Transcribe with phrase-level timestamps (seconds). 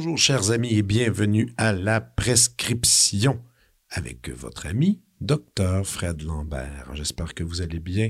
[0.00, 3.38] bonjour chers amis et bienvenue à la prescription
[3.90, 6.90] avec votre ami Docteur Fred Lambert.
[6.94, 8.08] J'espère que vous allez bien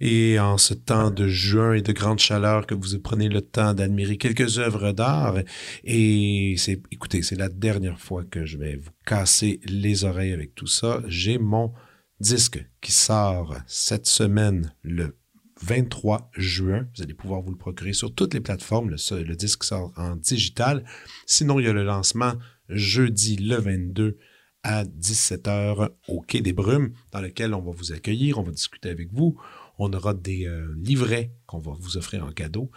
[0.00, 3.72] et en ce temps de juin et de grande chaleur que vous prenez le temps
[3.72, 5.36] d'admirer quelques œuvres d'art
[5.84, 10.54] et c'est écoutez, c'est la dernière fois que je vais vous casser les oreilles avec
[10.54, 11.02] tout ça.
[11.06, 11.72] J'ai mon
[12.18, 15.16] disque qui sort cette semaine le
[15.62, 16.88] 23 juin.
[16.96, 18.90] Vous allez pouvoir vous le procurer sur toutes les plateformes.
[18.90, 20.84] Le, disque sort en digital.
[21.26, 22.34] Sinon, il y a le lancement
[22.68, 24.18] jeudi le 22
[24.64, 28.88] à 17h au Quai des Brumes, dans lequel on va vous accueillir, on va discuter
[28.88, 29.38] avec vous.
[29.78, 32.70] On aura des euh, livrets qu'on va vous offrir en cadeau.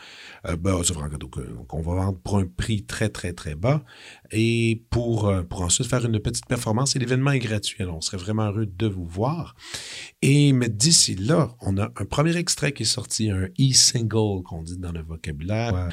[0.48, 0.82] Euh, ben,
[1.68, 3.84] qu'on va vendre pour un prix très, très, très bas.
[4.32, 6.96] Et pour, euh, pour ensuite faire une petite performance.
[6.96, 7.84] Et l'événement est gratuit.
[7.84, 9.56] Alors, on serait vraiment heureux de vous voir.
[10.24, 14.64] Et mais d'ici là, on a un premier extrait qui est sorti, un e-single qu'on
[14.64, 15.90] dit dans le vocabulaire.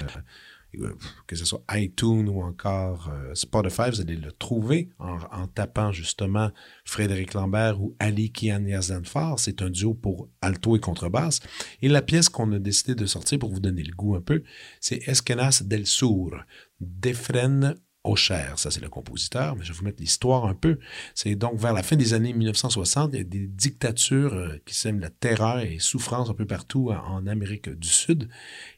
[1.26, 6.50] Que ce soit iTunes ou encore euh, Spotify, vous allez le trouver en, tapant justement
[6.84, 9.38] Frédéric Lambert ou Ali Kian Yazdanfar.
[9.38, 11.40] C'est un duo pour alto et contrebasse.
[11.82, 14.42] Et la pièce qu'on a décidé de sortir pour vous donner le goût un peu,
[14.80, 16.44] c'est Esquenas del Sur,
[16.80, 17.74] d'Efren
[18.14, 20.78] cher, ça c'est le compositeur, mais je vais vous mettre l'histoire un peu.
[21.14, 24.74] C'est donc vers la fin des années 1960, il y a des dictatures euh, qui
[24.74, 28.28] sèment la terreur et souffrance un peu partout en Amérique du Sud,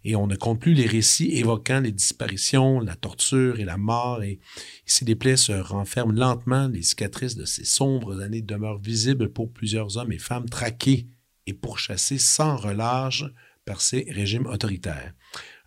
[0.05, 4.23] et on ne compte plus les récits évoquant les disparitions, la torture et la mort,
[4.23, 4.39] et
[4.87, 9.53] ici les plaies se renferment lentement, les cicatrices de ces sombres années demeurent visibles pour
[9.53, 11.09] plusieurs hommes et femmes traqués
[11.47, 13.25] et pourchassés sans relâche
[13.65, 15.13] par ces régimes autoritaires.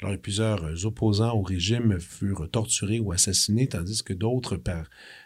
[0.01, 4.61] Alors, plusieurs euh, opposants au régime furent torturés ou assassinés, tandis que d'autres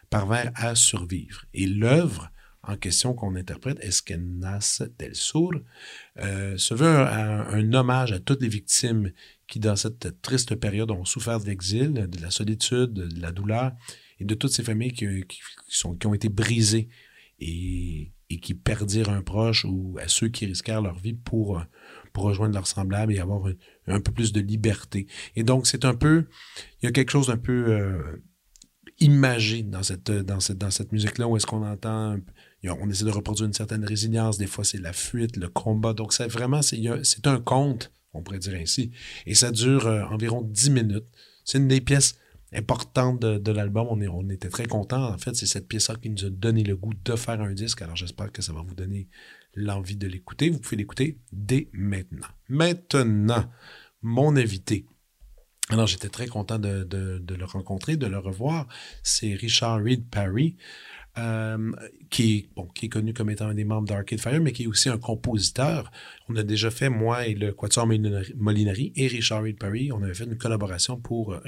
[0.09, 1.45] parvinrent à survivre.
[1.53, 2.31] Et l'œuvre
[2.63, 5.51] en question qu'on interprète, Esquenas del Sur,
[6.19, 9.11] euh, se veut un, hommage à toutes les victimes
[9.47, 13.73] qui, dans cette triste période, ont souffert de l'exil, de la solitude, de la douleur,
[14.19, 15.05] et de toutes ces familles qui
[16.05, 16.87] ont été brisées
[17.39, 21.61] et, et, qui perdirent un proche ou à ceux qui risquèrent leur vie pour,
[22.13, 23.43] pour rejoindre leurs semblables et avoir
[23.87, 25.07] un, peu plus de liberté.
[25.35, 26.27] Et donc, c'est un peu,
[26.81, 28.23] il y a quelque chose d'un peu euh,
[28.99, 32.17] imagé dans cette, dans cette, dans cette musique-là où est-ce qu'on entend,
[32.63, 35.93] on essaie de reproduire une certaine résilience, des fois c'est la fuite, le combat.
[35.93, 38.91] Donc, c'est vraiment, c'est un conte, on pourrait dire ainsi.
[39.25, 41.07] Et ça dure euh, environ 10 minutes.
[41.43, 42.15] C'est une des pièces
[42.53, 43.87] importantes de, l'album.
[43.89, 45.13] On, était très contents.
[45.13, 47.81] En fait, c'est cette pièce-là qui nous a donné le goût de faire un disque.
[47.81, 49.07] Alors, j'espère que ça va vous donner
[49.55, 52.27] l'envie de l'écouter, vous pouvez l'écouter dès maintenant.
[52.49, 53.45] Maintenant,
[54.01, 54.85] mon invité.
[55.69, 58.67] Alors, j'étais très content de, le rencontrer, de le revoir.
[59.01, 60.57] C'est Richard Reed Parry,
[61.17, 61.71] euh,
[62.09, 64.67] qui, bon, qui est connu comme étant un des membres d'Arcade Fire, mais qui est
[64.67, 65.91] aussi un compositeur.
[66.27, 67.87] On a déjà fait, moi et le Quatuor
[68.35, 71.39] Molinari et Richard Reed Parry, on avait fait une collaboration pour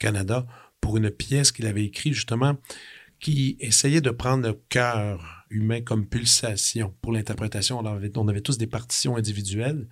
[0.00, 0.46] Radio-Canada
[0.80, 2.56] pour une pièce qu'il avait écrite justement
[3.20, 7.78] qui essayait de prendre le cœur humain comme pulsation pour l'interprétation.
[7.78, 9.88] On avait, tous des partitions individuelles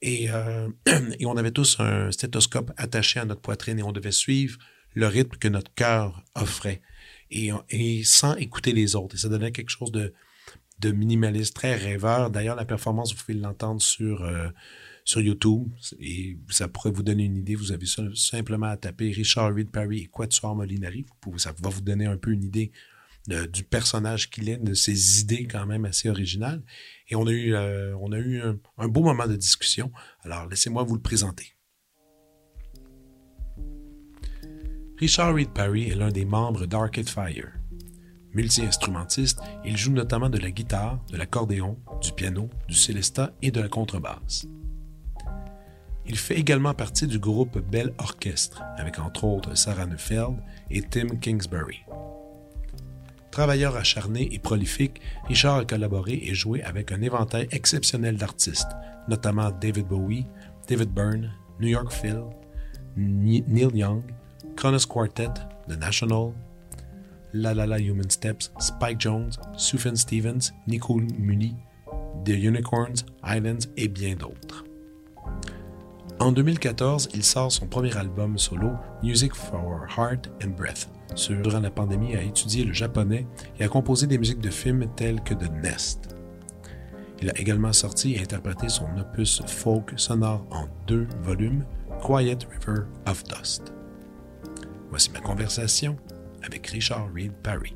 [0.00, 0.68] et, euh,
[1.18, 4.58] et, on avait tous un stéthoscope attaché à notre poitrine et on devait suivre
[4.94, 6.80] le rythme que notre cœur offrait
[7.30, 7.50] et,
[8.04, 9.16] sans écouter les autres.
[9.16, 10.14] Et ça donnait quelque chose de,
[10.78, 12.30] de minimaliste, très rêveur.
[12.30, 14.48] D'ailleurs, la performance, vous pouvez l'entendre sur, euh,
[15.04, 15.68] sur YouTube
[16.00, 17.54] et ça pourrait vous donner une idée.
[17.54, 21.06] Vous avez simplement à taper Richard Reed Parry et Quatuor Molinari.
[21.26, 22.72] Vous ça va vous donner un peu une idée
[23.26, 26.62] du personnage qu'il est, de ses idées quand même assez originales.
[27.08, 29.90] Et on a eu, euh, on a eu un, beau moment de discussion.
[30.22, 31.54] Alors, laissez-moi vous le présenter.
[34.98, 37.52] Richard Reed Parry est l'un des membres d'Arcade Fire.
[38.32, 43.60] Multi-instrumentiste, il joue notamment de la guitare, de l'accordéon, du piano, du célesta et de
[43.60, 44.46] la contrebasse.
[46.06, 50.36] Il fait également partie du groupe Bell Orchestre, avec entre autres Sarah Neufeld
[50.70, 51.80] et Tim Kingsbury.
[53.30, 58.68] Travailleur acharné et prolifique, Richard a collaboré et joué avec un éventail exceptionnel d'artistes,
[59.08, 60.26] notamment David Bowie,
[60.68, 62.22] David Byrne, New York Phil,
[62.96, 64.02] Neil Young,
[64.56, 65.34] Kronos Quartet,
[65.68, 66.32] The National,
[67.32, 71.56] La La La Human Steps, Spike Jones, Sufjan Stevens, Nicole Muni,
[72.24, 74.63] The Unicorns, Islands et bien d'autres.
[76.20, 78.70] En 2014, il sort son premier album solo,
[79.02, 80.88] Music for Heart and Breath.
[81.28, 83.26] Durant la pandémie, a étudié le japonais
[83.58, 86.16] et a composé des musiques de films telles que The Nest.
[87.20, 91.64] Il a également sorti et interprété son opus folk sonore en deux volumes,
[92.00, 93.72] Quiet River of Dust.
[94.90, 95.96] Voici ma conversation
[96.42, 97.74] avec Richard Reed Parry.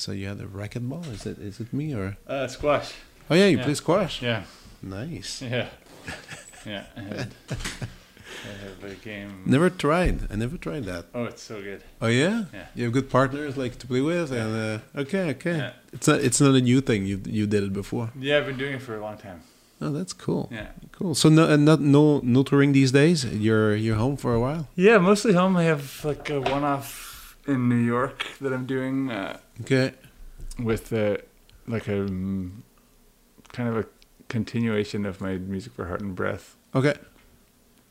[0.00, 1.04] So you had a racquetball?
[1.12, 2.16] Is it is it me or?
[2.26, 2.92] Uh, squash.
[3.28, 3.64] Oh yeah, you Yeah.
[3.64, 4.22] play squash.
[4.22, 4.42] Yeah.
[4.82, 5.42] Nice.
[5.42, 5.68] Yeah.
[6.66, 6.84] Yeah.
[6.96, 9.42] I had, I have a game.
[9.46, 10.16] Never tried.
[10.32, 11.04] I never tried that.
[11.14, 11.82] Oh, it's so good.
[12.00, 12.44] Oh yeah.
[12.52, 12.66] Yeah.
[12.74, 15.56] You have good partners like to play with, and uh, okay, okay.
[15.56, 15.72] Yeah.
[15.92, 17.04] It's not it's not a new thing.
[17.06, 18.10] You you did it before.
[18.18, 19.40] Yeah, I've been doing it for a long time.
[19.82, 20.48] Oh, that's cool.
[20.52, 20.68] Yeah.
[20.92, 21.14] Cool.
[21.14, 23.24] So no, and not no no touring these days.
[23.24, 24.64] You're you're home for a while.
[24.76, 25.56] Yeah, mostly home.
[25.56, 27.09] I have like a one-off
[27.46, 29.92] in New York that I'm doing uh, Okay.
[30.58, 31.16] with uh,
[31.66, 32.62] like a um,
[33.52, 33.86] kind of a
[34.28, 36.56] continuation of my music for heart and breath.
[36.74, 36.94] Okay.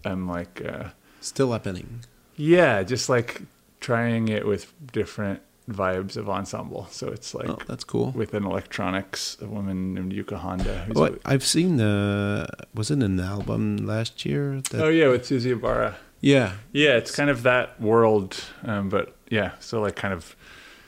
[0.06, 0.90] I'm like, uh,
[1.22, 2.06] Still happening.
[2.38, 3.42] yeah, just like
[3.82, 6.88] trying it with different vibes of ensemble.
[6.92, 8.12] So it's like oh, that's cool.
[8.16, 10.86] with an electronics, a woman named Yuka Honda.
[10.88, 11.78] who's Oh, a- I've seen.
[11.78, 14.62] the was it an album last year?
[14.72, 15.98] That, oh yeah, with Susie Ibarra.
[16.22, 16.54] yeah.
[16.72, 20.36] Yeah, it's kind of that world, um, but yeah, so like kind of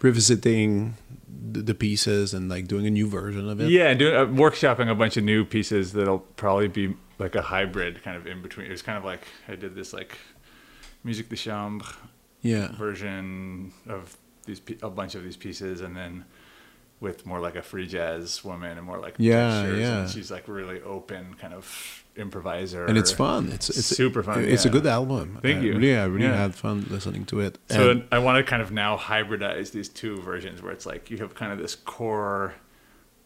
[0.01, 0.95] Revisiting
[1.29, 3.69] the, pieces and like doing a new version of it.
[3.69, 7.41] yeah, and doing uh, workshopping a bunch of new pieces that'll probably be like a
[7.43, 8.65] hybrid kind of in between.
[8.65, 10.17] It was kind of like I did this like
[11.03, 11.85] music de chambre
[12.41, 12.71] Yeah.
[12.75, 14.17] version of
[14.47, 16.25] these a bunch of these pieces, and then
[17.01, 20.01] with more like a free jazz woman and more like Yeah, yeah.
[20.01, 21.65] And she's like really open kind of
[22.15, 23.49] improviser, And it's fun.
[23.51, 24.43] It's it's super fun.
[24.43, 25.39] It's a good album.
[25.41, 25.71] Thank I you.
[25.73, 26.35] Really, I really Yeah.
[26.45, 27.57] had fun listening to it.
[27.69, 31.09] So And- I want to kind of now hybridize these two versions where it's like
[31.11, 32.53] you have kind of this core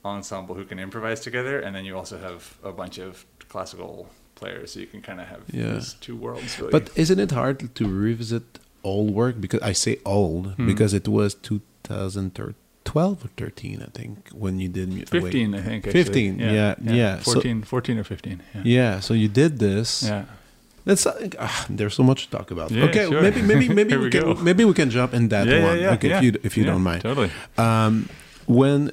[0.03, 4.71] ensemble who can improvise together, and then you also have a bunch of classical players,
[4.73, 5.73] so you can kind of have Yeah.
[5.73, 6.59] these two worlds.
[6.59, 6.71] Really.
[6.71, 9.41] But isn't it hard to revisit old work?
[9.41, 10.67] Because I say old Hmm.
[10.67, 11.33] because it was
[12.85, 15.09] 2012 or 13, I think, when you did mu- wait.
[15.09, 15.87] 15, I think.
[15.87, 16.03] Actually.
[16.03, 17.19] 15, yeah, yeah.
[17.19, 18.41] So- 14, 14 or 15.
[18.53, 18.61] Yeah.
[18.63, 20.03] Yeah, so you did this.
[20.03, 20.25] Yeah.
[20.85, 22.69] That's uh, ah, there's so much to talk about.
[22.69, 23.19] Yeah, okay, sure.
[23.19, 25.77] maybe maybe maybe we, we can maybe we can jump in that yeah, one.
[25.77, 26.17] yeah, yeah, okay, yeah.
[26.19, 27.01] if you if you Yeah, don't mind.
[27.01, 27.31] Totally.
[27.57, 28.07] Um,
[28.45, 28.91] when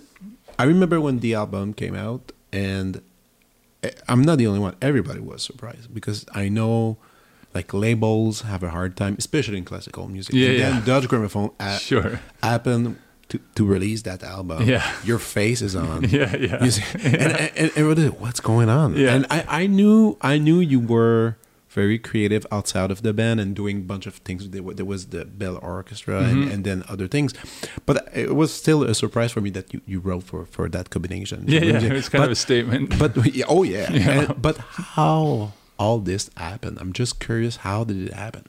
[0.59, 3.03] I remember when the album came out, and
[3.83, 4.75] eh, I'm not the only one.
[4.81, 6.97] Everybody was surprised because I know,
[7.53, 10.35] like labels have a hard time, especially in classical music.
[10.35, 10.81] Yeah, and yeah.
[10.89, 12.21] Deutsche Grammophon a- Sure.
[12.43, 12.97] happened
[13.33, 14.63] to, to release that album.
[14.69, 14.85] Yeah.
[15.05, 16.05] your face is on.
[16.19, 16.69] Yeah, yeah.
[16.69, 18.95] See- and, and, and, and what is going on?
[18.97, 19.15] Yeah.
[19.15, 21.37] And I, I knew I knew you were
[21.81, 24.41] very creative outside of the band and doing a bunch of things.
[24.51, 26.51] There, was the Bell Orchestre and, Mm-hmm.
[26.53, 27.33] and then other things,
[27.87, 30.91] but it was still a surprise for me that you, you wrote for, for that
[30.91, 31.45] combination.
[31.49, 31.81] Yeah, yeah.
[31.99, 32.99] It's kind but, of a statement.
[32.99, 33.13] But
[33.49, 33.91] oh yeah.
[34.01, 34.11] Yeah.
[34.29, 34.57] And- but
[34.93, 36.77] how all this happened?
[36.83, 37.57] I'm just curious.
[37.65, 38.45] How did it happen?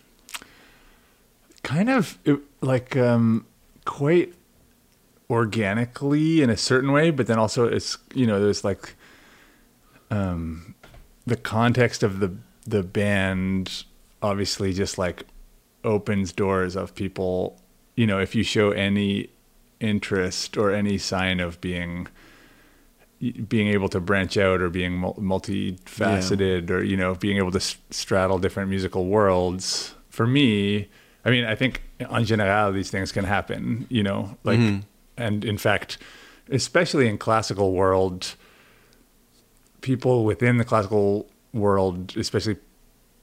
[1.64, 3.46] kind of it, like um
[3.86, 4.34] quite
[5.34, 8.96] organically in a certain way but then also it's you know there's like
[10.12, 10.76] um
[11.26, 12.32] the context of the
[12.66, 13.84] the band
[14.22, 15.24] obviously just like
[15.84, 17.60] opens doors of people
[17.96, 19.30] you know if you show any
[19.80, 22.08] interest or any sign of being
[23.48, 27.60] being able to branch out or being mul- multifaceted or you know being able to
[27.90, 30.88] straddle different musical worlds for me
[31.26, 34.60] i mean i think en general these things can happen you know like
[35.18, 35.98] and in fact
[36.50, 38.36] especially in classical world
[39.82, 42.58] people within the classical world especially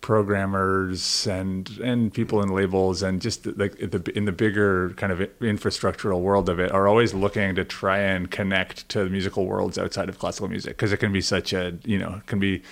[0.01, 5.19] programmers and and people in labels and just like the in the bigger kind of
[5.41, 9.77] infrastructural world of it are always looking to try and connect to the musical worlds
[9.77, 12.63] outside of classical music because it can be such a you know it can be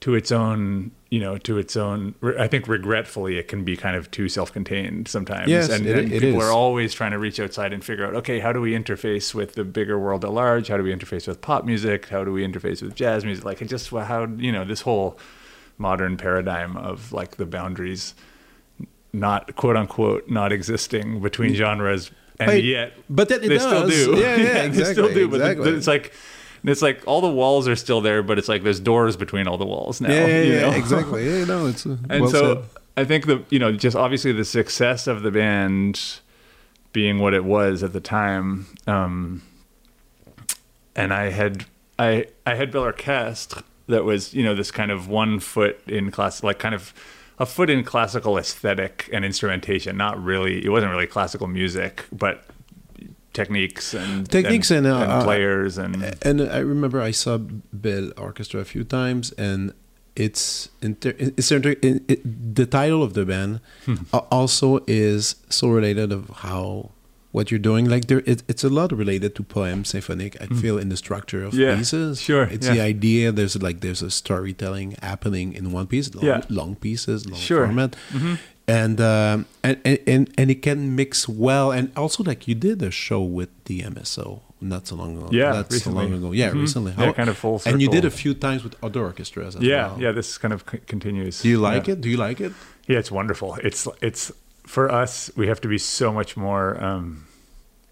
[0.00, 3.96] to its own you know to its own i think regretfully it can be kind
[3.96, 5.48] of too self-contained sometimes.
[5.48, 6.48] Yes, and, it- and it people is.
[6.48, 9.54] are always trying to reach outside and figure out okay how do we interface with
[9.54, 10.68] the bigger world at large?
[10.68, 12.08] How do we interface with pop music?
[12.08, 13.44] How do we interface with jazz music?
[13.44, 15.18] Like it just how you know this whole
[15.78, 18.14] modern paradigm of like the boundaries
[19.12, 21.56] not quote unquote not existing between mm.
[21.56, 24.16] genres and But- yet but then it they still do.
[24.16, 25.70] Yeah, yeah, they still exactly, do but exactly.
[25.72, 26.12] it's like
[26.64, 29.56] it's like all the walls are still there but it's like there's doors between all
[29.58, 30.76] the walls now Yeah, yeah, you yeah, know?
[30.76, 31.26] exactly.
[31.28, 32.64] Yeah, no, it's uh, and well so said.
[32.96, 36.20] I think the you know just obviously the success of the band
[36.92, 39.42] being what it was at the time, um,
[40.96, 41.66] and I had
[41.98, 46.10] I I had Bell Orchestre that was you know this kind of one foot in
[46.10, 46.92] class like kind of
[47.38, 49.96] a foot in classical aesthetic and instrumentation.
[49.96, 50.64] Not really.
[50.64, 52.44] It wasn't really classical music, but
[53.40, 55.92] techniques and Techniques and, uh, uh, players and
[56.28, 57.34] And I remember I saw
[57.84, 59.60] Bell Orchestre a few times, and
[60.24, 62.20] it's inter- it's inter- it, it,
[62.54, 63.60] the title of the band
[64.38, 66.90] also is so related of how
[67.30, 67.84] what you're doing.
[67.94, 70.32] Like there, it, it's a lot related to poem symphonic.
[70.42, 72.20] I feel in the structure of Yeah, pieces.
[72.20, 72.74] sure, it's yeah.
[72.74, 73.32] the idea.
[73.32, 76.14] There's like there's a storytelling happening in one piece.
[76.14, 76.40] Long, Yeah.
[76.48, 77.66] long pieces, long Sure.
[77.66, 78.38] format Mhm.
[78.68, 81.72] And, um, and and and and it can mix well.
[81.72, 85.28] And also, like you did a show with the MSO not so long ago.
[85.32, 86.04] Yeah, not so recently.
[86.04, 86.32] long ago.
[86.32, 86.60] Yeah, Mhm.
[86.60, 86.92] recently.
[86.98, 89.86] Yeah, kind of full And you did a few times with other orchestras as yeah,
[89.88, 90.00] well.
[90.02, 90.12] yeah.
[90.12, 91.40] This kind of c- continues.
[91.42, 91.94] Do you like Yeah.
[91.94, 92.00] it?
[92.00, 92.52] Do you like it?
[92.88, 93.56] Yeah, it's wonderful.
[93.62, 94.32] It's it's
[94.66, 95.30] for us.
[95.36, 97.24] We have to be so much more um,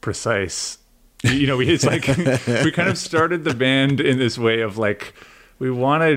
[0.01, 0.79] precise.
[1.25, 2.07] You you know, we, it's like
[2.65, 5.15] we kind of started the band in this way of like
[5.59, 6.17] we want to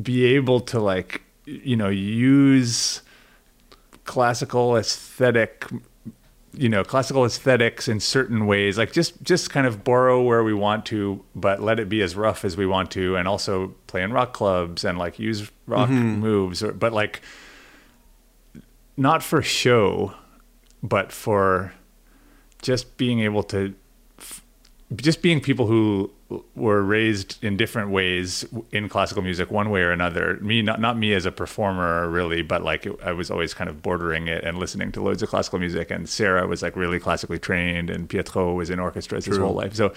[0.00, 3.02] be able to like you know use
[4.08, 5.66] classical aesthetic
[6.54, 10.54] you know classical aesthetics in certain ways like just just kind of borrow where we
[10.54, 14.02] want to but let it be as rough as we want to and also play
[14.02, 16.20] in rock clubs and like use rock mm-hmm.
[16.20, 17.20] moves or, but like
[18.96, 20.14] not for show
[20.82, 21.74] but for
[22.62, 23.74] just being able to
[24.96, 26.10] just being people who
[26.54, 30.96] were raised in different ways in classical music one way or another me not not
[30.96, 34.44] me as a performer really but like it, I was always kind of bordering it
[34.44, 35.90] and listening to loads of classical music.
[35.90, 39.74] And Sarah was like really classically trained and Pietro was in orchestras his whole life.
[39.74, 39.92] So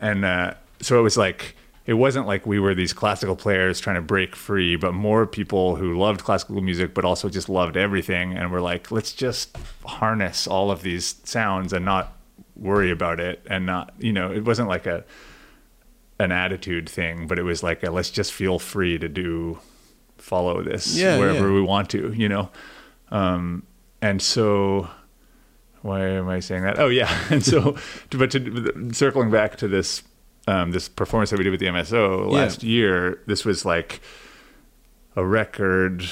[0.00, 3.96] and uh, so it was like it wasn't like we were these classical players trying
[3.96, 8.36] to break free but more people who loved classical music but also just loved everything
[8.36, 12.15] and were like let's just harness all of these sounds and not
[12.56, 15.04] worry about it and not you know it wasn't like a
[16.18, 19.58] an attitude thing but it was like a, let's just feel free to do
[20.16, 21.54] follow this Yeah, wherever yeah.
[21.54, 22.50] we want to you know
[23.10, 23.62] um
[24.00, 24.88] and so
[25.82, 26.80] why am I saying that?
[26.80, 27.76] Oh yeah, and so,
[28.10, 30.02] but to, circling back to this
[30.48, 32.38] um, this performance that we did with the MSO Yeah.
[32.40, 34.00] last year, this was like
[35.14, 36.04] a record.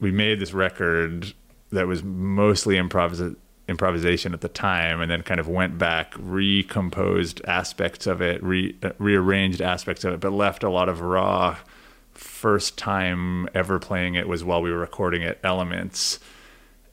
[0.00, 1.34] We made this record
[1.70, 3.36] that was mostly improvis-
[3.70, 8.76] improvisation at the time, and then kind of went back, recomposed aspects of it, re-
[8.82, 11.56] uh, rearranged aspects of it, but left a lot of raw.
[12.12, 16.18] First time ever playing it was while we were recording it, elements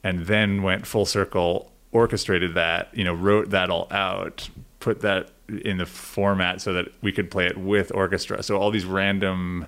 [0.04, 4.48] and then went full circle, orchestrated that, you know, wrote that all out,
[4.80, 8.42] put that in the format so that we could play it with orchestra.
[8.42, 9.66] So all these random,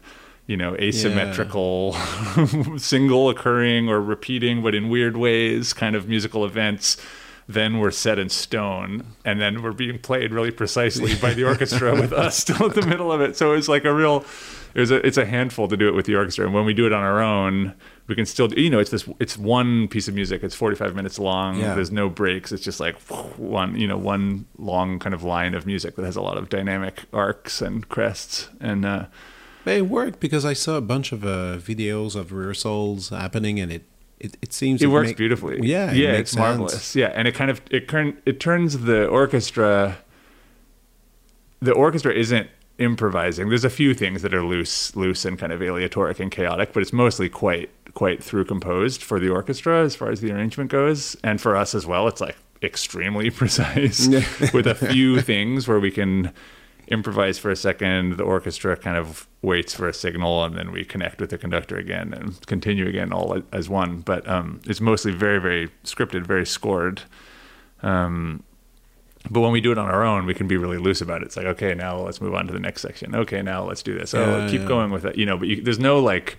[0.51, 1.93] you know, asymmetrical,
[2.77, 6.97] single occurring or repeating, but in weird ways, kind of musical events.
[7.47, 11.95] Then were set in stone, and then were being played really precisely by the orchestra
[12.01, 13.37] with us still at the middle of it.
[13.37, 14.25] So it's like a real,
[14.73, 16.45] it was a, it's a handful to do it with the orchestra.
[16.45, 17.75] And when we do it on our own,
[18.07, 20.45] we can still, do, you know, it's this, it's one piece of music.
[20.45, 21.59] It's 45 minutes long.
[21.59, 21.75] Yeah.
[21.75, 22.53] There's no breaks.
[22.53, 22.97] It's just like
[23.37, 26.51] one, you know, one long kind of line of music that has a lot of
[26.51, 28.49] dynamic arcs and crests.
[28.61, 29.07] And, uh,
[29.67, 33.85] it worked because I saw a bunch of uh, videos of rehearsals happening, and it
[34.19, 35.61] it, it seems it works make- beautifully.
[35.63, 36.41] Yeah, it yeah, makes it's sense.
[36.41, 36.97] marvelous.
[36.97, 39.99] Yeah, and it kind of it turn it turns the orchestra.
[41.61, 42.49] The orchestra isn't
[42.79, 43.49] improvising.
[43.51, 46.81] There's a few things that are loose, loose and kind of aleatoric and chaotic, but
[46.81, 51.17] it's mostly quite quite through composed for the orchestra as far as the arrangement goes,
[51.23, 52.09] and for us as well.
[52.09, 54.07] It's like extremely precise
[54.53, 56.33] with a few things where we can
[56.91, 58.17] improvise for a second.
[58.17, 61.77] The orchestra kind of waits for a signal, and then we connect with the conductor
[61.77, 64.01] again and continue again, all as one.
[64.01, 67.03] But um, it's mostly very, very scripted, very scored.
[67.83, 68.43] Um,
[69.31, 71.27] but when we do it on our own, we can be really loose about it.
[71.27, 73.15] It's like, okay, now let's move on to the next section.
[73.15, 74.15] Okay, now let's do this.
[74.15, 74.69] Oh, Yeah, keep yeah.
[74.69, 75.17] going with it.
[75.17, 76.39] You know, but you, there's no like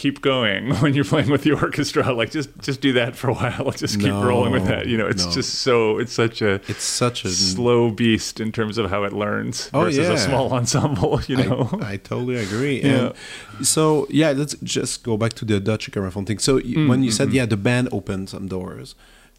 [0.00, 2.02] keep going when you're playing with the orchestra.
[2.20, 3.70] Like just just do that for a while.
[3.84, 4.84] Just keep No, rolling with that.
[4.90, 5.32] You know, it's no.
[5.38, 9.12] just so it's such a It's such a slow beast in terms of how it
[9.12, 10.14] learns Oh, versus yeah.
[10.14, 11.20] a small ensemble.
[11.30, 12.78] You know, I, I totally agree.
[12.82, 13.12] Yeah.
[13.58, 16.38] And so yeah, let's just go back to the Deutsche Grammophon thing.
[16.40, 18.94] So Mm, when you said yeah, the band opened some doors.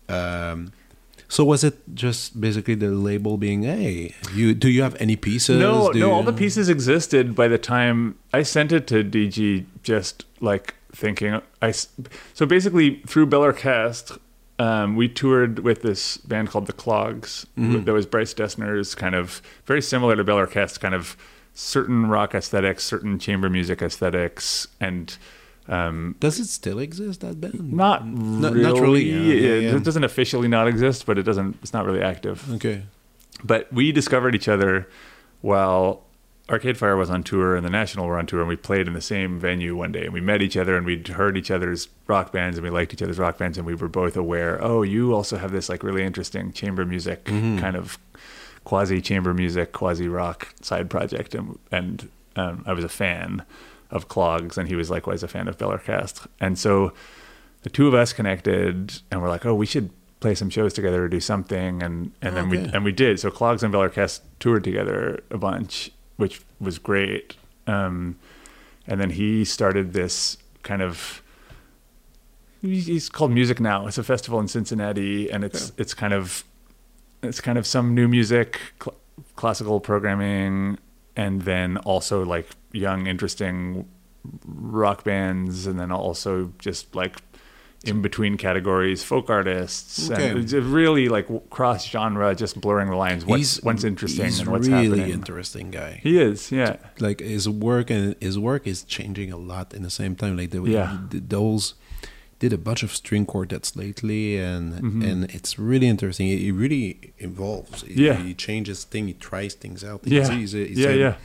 [0.10, 0.72] Um,
[1.32, 5.60] so was it just basically the label being, hey, you do you have any pieces?
[5.60, 9.02] no, Do no, you- all the pieces existed by the time I sent it to
[9.02, 9.66] DG.
[9.82, 14.16] Just like thinking, I so basically through Bell Orchestre,
[14.60, 17.48] um, we toured with this band called the Clogs.
[17.58, 17.86] Mm-hmm.
[17.86, 21.16] That was Bryce Dessner's kind of very similar to Bell Orchestre, kind of
[21.54, 25.16] certain rock aesthetics, certain chamber music aesthetics, and
[25.72, 27.72] um, Does it still exist that band?
[27.74, 28.82] not not really.
[28.82, 29.76] really, yeah, It, yeah.
[29.78, 31.58] it doesn't officially not exist, but it doesn't.
[31.62, 32.52] It's not really active.
[32.56, 32.84] Okay.
[33.44, 34.88] But we discovered each other
[35.42, 36.04] while
[36.50, 38.94] Arcade Fire was on tour and the National were on tour, and we played in
[38.94, 41.88] the same venue one day, and we met each other, and we'd heard each other's
[42.08, 44.62] rock bands, and we liked each other's rock bands, and we were both aware.
[44.62, 47.98] Oh, you also have this like really interesting chamber music kind of
[48.66, 53.44] quasi chamber music, quasi rock side project, and and um, I was a fan
[53.92, 56.94] of Clogs, and he was likewise a fan of Bell Orchestre, and so
[57.64, 61.04] the two of us connected, and we're like, oh, we should play some shows together
[61.04, 63.20] or do something, and and then we and we did.
[63.20, 67.36] So Clogs and Bell Orchestre toured together a bunch, which was great.
[67.68, 68.18] Um,
[68.88, 71.22] and then he started this kind of
[72.62, 73.88] he's called Music Now.
[73.88, 76.44] It's a festival in Cincinnati, and it's it's kind of
[77.24, 78.98] it's kind of some new music, cl-
[79.36, 80.78] classical programming,
[81.16, 83.88] and then also like young, interesting
[84.46, 87.18] rock bands, and then also just like
[87.84, 90.30] in between categories, folk artists, Okay.
[90.30, 93.26] and it's really like cross genre, just blurring the lines.
[93.26, 95.14] What's what's interesting He's and what's really happening.
[95.14, 96.00] interesting guy.
[96.04, 99.90] He is, yeah, like his work and his work is changing a lot in the
[99.90, 100.38] same time.
[100.38, 100.98] Like the, Yeah.
[101.10, 101.74] th- those
[102.38, 105.04] did a bunch of string quartets lately, and Mhm.
[105.12, 106.28] and it's really interesting.
[106.28, 107.82] He he really evolves.
[107.82, 108.18] He, Yeah.
[108.22, 109.08] he changes things.
[109.08, 110.02] He tries things out.
[110.06, 111.16] yeah, he's, he's a, he's yeah, a, yeah.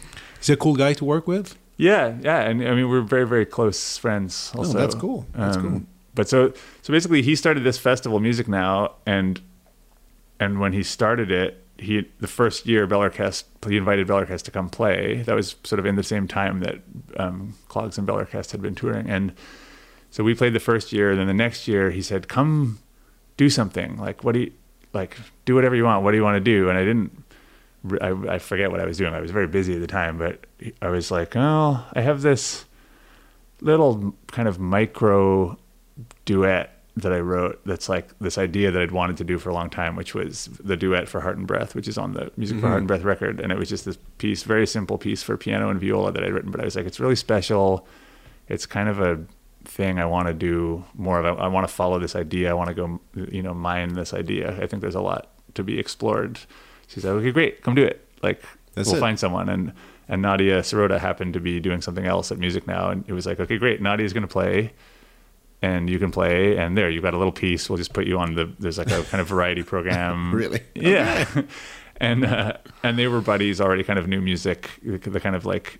[0.46, 1.58] He's a cool guy to work with.
[1.76, 4.52] Yeah, yeah, and I mean we're very very close friends.
[4.54, 5.26] Oh, that's cool.
[5.34, 5.82] That's cool.
[6.14, 9.40] But so so basically, he started this festival, Music Now, and
[10.38, 14.46] and when he started it, he the first year Bell Orchestre he invited Bell Orchestre
[14.46, 15.22] to come play.
[15.22, 16.76] That was sort of in the same time that
[17.16, 19.32] um, Clogs and Bell Orchestre had been touring, and
[20.10, 21.10] so we played the first year.
[21.10, 22.78] And then the next year, he said, "Come,
[23.36, 23.96] do something.
[23.98, 24.52] Like what do you
[24.92, 25.16] like?
[25.44, 26.04] Do whatever you want.
[26.04, 27.25] What do you want to do?" And I didn't.
[28.00, 29.14] I, I forget what I was doing.
[29.14, 30.46] I was very busy at the time, but
[30.82, 32.64] I was like, "Oh, I have this
[33.60, 35.58] little kind of micro
[36.24, 39.54] duet that I wrote that's like this idea that I'd wanted to do for a
[39.54, 42.58] long time, which was the duet for Heart and Breath, which is on the Music
[42.58, 43.02] for Heart and mm-hmm.
[43.02, 43.40] Breath record.
[43.40, 46.32] And it was just this piece, very simple piece for piano and viola that I'd
[46.32, 47.86] written, but I was like, it's really special.
[48.48, 49.22] It's kind of a
[49.64, 51.38] thing I want to do more of.
[51.38, 52.50] I, I want to follow this idea.
[52.50, 54.58] I want to go, you know, mine this idea.
[54.62, 56.40] I think there's a lot to be explored.
[56.86, 58.06] She like, okay, great, come do it.
[58.22, 58.42] Like,
[58.74, 59.00] That's we'll it.
[59.00, 59.48] find someone.
[59.48, 59.72] And,
[60.08, 62.90] and Nadia Sirota happened to be doing something else at Music Now.
[62.90, 63.80] And it was like, okay, great.
[63.82, 64.72] Nadia's going to play
[65.62, 68.18] and you can play and there you've got a little piece we'll just put you
[68.18, 70.60] on the there's like a kind of variety program Really?
[70.74, 71.26] yeah
[71.96, 75.46] and uh, and they were buddies already kind of new music the, the kind of
[75.46, 75.78] like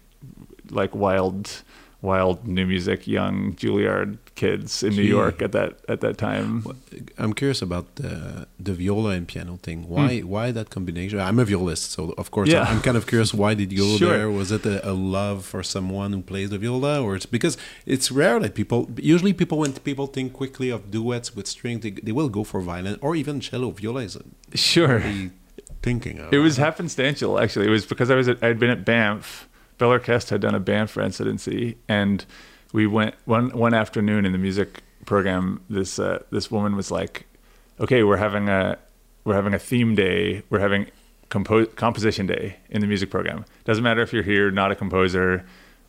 [0.70, 1.62] like wild
[2.02, 6.62] wild new music young Juilliard kids in New York at that at that time
[7.18, 9.88] I'm curious about the the viola and piano thing.
[9.88, 11.18] Why why that combination?
[11.20, 12.56] I'm a violist, so of course Hmm.
[12.56, 12.64] Yeah.
[12.70, 13.32] I'm kind of curious.
[13.34, 14.10] Why did you go Sure.
[14.16, 14.30] there?
[14.30, 17.56] Was it a, a love for someone who plays the viola, or it's because
[17.86, 18.80] it's rare that people
[19.14, 22.60] usually people when people think quickly of duets with string, they, they will go for
[22.60, 23.70] violin or even cello.
[23.70, 24.18] Viola is
[24.54, 25.00] sure
[25.82, 26.32] thinking of.
[26.32, 27.66] It was happenstantial, actually.
[27.66, 29.48] It was because I was at, I'd been at Banff.
[29.78, 32.24] Bell Orchestre had done a Banff residency, and
[32.72, 35.60] we went one one afternoon in the music program.
[35.68, 37.26] This uh, this woman was like,
[37.80, 38.78] "Okay, we're having a
[39.24, 40.42] we're having a theme day.
[40.50, 40.86] We're having
[41.28, 43.44] compo- composition day in the music program.
[43.64, 45.44] Doesn't matter if you're here, not a composer.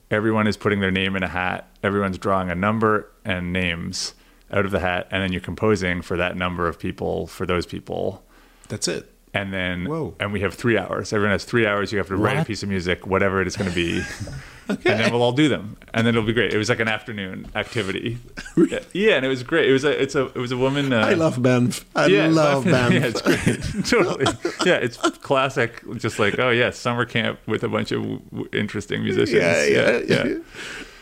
[0.10, 1.68] Everyone is putting their name in a hat.
[1.84, 4.14] Everyone's drawing a number and names
[4.52, 7.66] out of the hat, and then you're composing for that number of people for those
[7.66, 8.24] people."
[8.70, 9.14] That's it.
[9.42, 10.14] And then Whoa.
[10.20, 11.14] and we have three hours.
[11.14, 11.92] Everyone has three hours.
[11.92, 14.02] You have to write a piece of music, whatever it is going to be,
[14.70, 14.92] okay.
[14.92, 16.54] and then we'll all do them, and then it'll be great.
[16.54, 18.18] It was like an afternoon activity.
[18.94, 19.70] yeah, and it was great.
[19.70, 20.92] It was a it's a it was a woman.
[20.92, 21.86] Uh, I love Banff.
[21.96, 22.94] I yeah, love Banff.
[22.94, 23.86] Yeah, it's great.
[23.86, 24.26] totally.
[24.66, 25.84] Yeah, it's classic.
[25.98, 29.42] Just like oh yeah, summer camp with a bunch of w- interesting musicians.
[29.42, 30.38] yeah, yeah, yeah.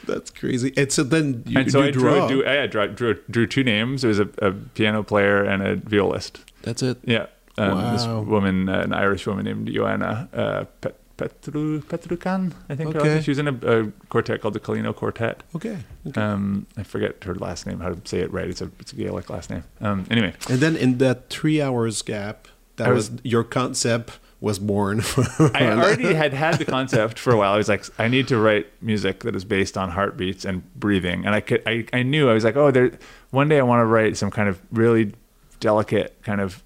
[0.08, 0.72] That's crazy.
[0.78, 2.26] And so then you, And so you I drew, draw.
[2.26, 4.04] a, drew, I drew, drew, drew two names.
[4.04, 6.42] It was a, a piano player and a violist.
[6.62, 6.98] That's it.
[7.06, 7.26] Yeah.
[7.58, 12.94] Um, This woman, uh, an Irish woman named Joanna uh, Pet- Petru Petrucan, I think.
[12.96, 13.22] Okay.
[13.22, 15.44] She was in a, a quartet called the Colino Quartet.
[15.56, 15.78] Okay.
[16.08, 16.22] okay.
[16.22, 18.50] Um, I forget her last name, how to say it right.
[18.50, 19.64] It's a, it's a Gaelic last name.
[19.80, 24.60] Um, anyway, And then in that three hours gap, that was, was- your concept was
[24.60, 25.02] born.
[25.40, 27.54] I already had had the concept for a while.
[27.54, 31.26] I was like, I need to write music that is based on heartbeats and breathing.
[31.26, 32.92] And I could, I, I knew I was like, oh, there.
[33.32, 35.14] One day I want to write some kind of really
[35.62, 36.62] delicate kind of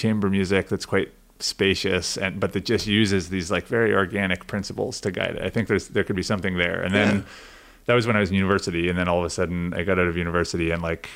[0.00, 5.00] chamber music that's quite spacious and but that just uses these like very organic principles
[5.00, 5.42] to guide it.
[5.42, 6.78] I think there's there could be something there.
[6.84, 7.22] And then Yeah.
[7.86, 8.84] that was when I was in university.
[8.90, 11.08] And then all of a sudden I got out of university and like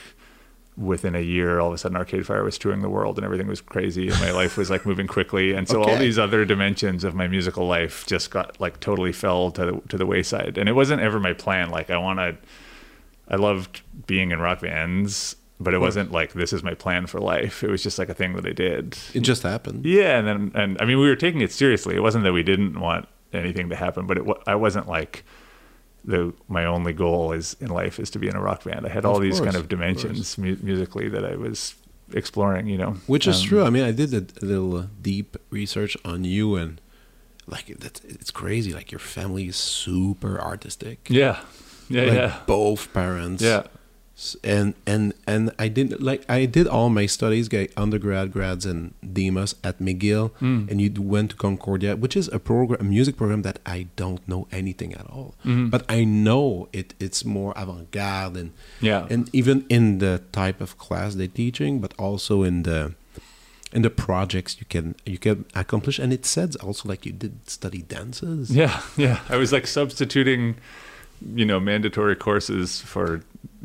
[0.77, 3.47] within a year, all of a sudden Arcade Fire was touring the world and everything
[3.47, 5.53] was crazy and my life was like moving quickly.
[5.57, 9.51] And so all these other dimensions of my musical life just got like totally fell
[9.53, 10.59] to the, to the wayside.
[10.59, 11.71] And it wasn't ever my plan.
[11.71, 12.37] Like I want to,
[13.29, 17.21] I loved being in rock bands, but it wasn't like this is my plan for
[17.21, 17.63] life.
[17.63, 18.97] It was just like a thing that I did.
[19.15, 19.85] it just happened.
[19.87, 21.95] Yeah, and then and I mean we were taking it seriously.
[21.97, 24.07] It wasn't that we didn't want anything to happen.
[24.07, 25.25] But it, I wasn't like
[26.05, 28.85] the my only goal is in life is to be in a rock band.
[28.87, 31.75] I had all Of these course, kind of of dimensions mu- musically that I was
[32.13, 32.67] exploring.
[32.67, 33.65] You know, Which is Um, true.
[33.65, 36.81] I mean, I did a, little uh, deep research on you, and
[37.47, 38.73] like it's crazy.
[38.75, 41.07] Like your family is super artistic.
[41.09, 41.41] Yeah,
[41.89, 43.43] yeah, like yeah, both parents.
[43.43, 43.63] yeah.
[44.45, 48.95] And and and I did like I did all my studies, get undergrad, grads, and
[49.05, 50.71] DMAs at McGill, Mm.
[50.71, 54.23] and you went to Concordia, which is a program, a music program that I don't
[54.29, 55.35] know anything at all.
[55.45, 55.69] Mhm.
[55.69, 56.95] But I know it.
[57.01, 58.51] It's more avant-garde, and
[58.81, 59.09] Yeah.
[59.11, 62.93] and even in the type of class they're teaching, but also in the
[63.73, 65.99] in the projects you can you can accomplish.
[65.99, 68.49] And it says also like you did study dances.
[68.55, 69.19] Yeah, yeah.
[69.29, 70.55] I was like substituting,
[71.35, 73.23] you know, mandatory courses for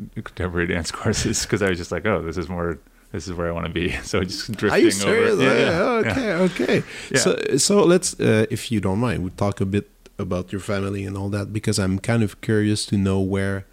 [0.14, 2.78] contemporary dance courses because I was just like, oh, this is more,
[3.12, 3.96] this is where I want to be.
[4.02, 5.32] So just drifting Are you serious?
[5.32, 5.42] over.
[5.42, 6.10] Yeah, yeah.
[6.10, 6.82] okay, okay.
[7.10, 7.18] Yeah.
[7.18, 11.04] So, so let's, uh, if you don't mind, we talk a bit about your family
[11.04, 13.66] and all that because I'm kind of curious to know where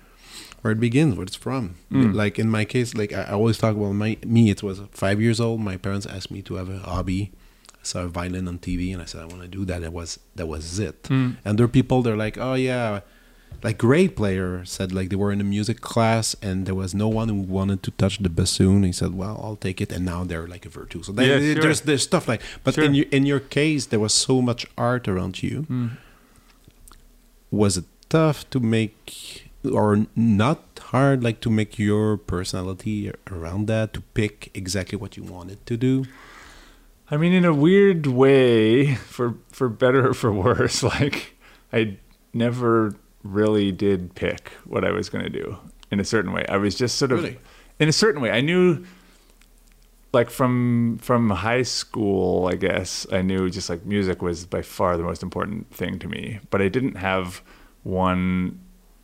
[0.62, 1.76] where it begins, where it's from.
[1.92, 2.16] Mm.
[2.16, 4.50] Like in my case, like I always talk about my me.
[4.50, 5.62] It was five years old.
[5.62, 7.32] My parents asked me to have a hobby.
[7.76, 9.84] I saw a violin on TV, and I said I want to do that.
[9.84, 11.04] It was that was it.
[11.04, 11.38] Mm.
[11.46, 13.02] And there are people they're like, oh yeah,
[13.64, 17.08] like great player said like they were in a music class and there was no
[17.08, 18.84] one who wanted to touch the bassoon.
[18.84, 21.12] He said, well, I'll take it, and now they're like a virtuoso.
[21.12, 21.62] They- Yeah, sure.
[21.64, 22.84] There's there's stuff like, but Sure.
[22.84, 25.66] in your in your case, there was so much art around you.
[25.70, 25.90] Mm.
[27.52, 33.94] Was it tough to make or not hard like to make your personality around that
[33.94, 36.06] to pick exactly what you wanted to do?
[37.10, 41.36] I mean, in a weird way, for for better or for worse, like
[41.74, 41.98] I
[42.34, 42.96] never
[43.34, 45.58] really did pick what I was going to do
[45.92, 46.46] in a certain way.
[46.50, 47.40] I was just sort of Really?
[47.80, 48.32] in a certain way.
[48.32, 48.84] I knew
[50.14, 54.98] like from from high school, I guess, I knew just like music was by far
[54.98, 57.42] the most important thing to me, but I didn't have
[57.84, 58.60] one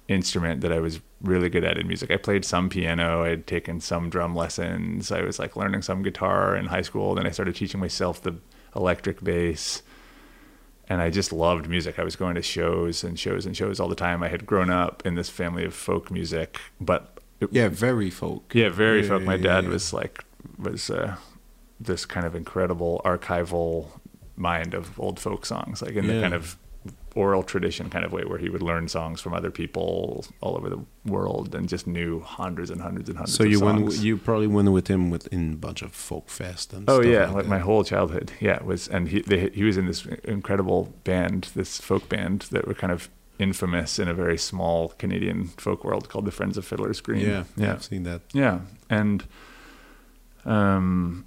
[0.08, 2.10] instrument that I was really good at in music.
[2.12, 6.04] I played some piano, I had taken some drum lessons, I was like learning some
[6.04, 8.36] guitar in high school, then I started teaching myself the
[8.76, 9.83] electric bass.
[10.89, 11.98] And I just loved music.
[11.98, 14.22] I was going to shows and shows and shows all the time.
[14.22, 18.52] I had grown up in this family of folk music, but it, Yeah, very folk.
[18.54, 19.24] yeah, very Yeah, folk.
[19.24, 19.69] My dad yeah.
[19.69, 20.24] was like
[20.58, 21.15] was uh,
[21.80, 23.88] this kind of incredible archival
[24.36, 26.58] mind of old folk songs, like in the kind of
[27.15, 30.69] oral tradition kind of way, where he would learn songs from other people all over
[30.69, 33.36] the world and just knew hundreds and hundreds and hundreds.
[33.36, 33.82] So of you songs.
[33.95, 37.02] went, you probably went with him with in a bunch of folk fest and Oh
[37.02, 38.32] yeah, like like my whole childhood.
[38.39, 42.47] Yeah, it was and he they, he was in this incredible band, this folk band
[42.52, 46.58] that were kind of infamous in a very small Canadian folk world called the Friends
[46.58, 47.21] of Fiddler's Green.
[47.21, 47.71] yeah, yeah, yeah.
[47.73, 48.21] I've seen that.
[48.32, 49.26] Yeah, and
[50.45, 51.26] um,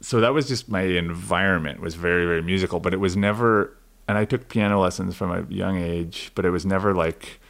[0.00, 3.74] so that was just my environment was very very musical, but it was never.
[4.08, 7.40] And I took piano lessons from a young age, but it was never like.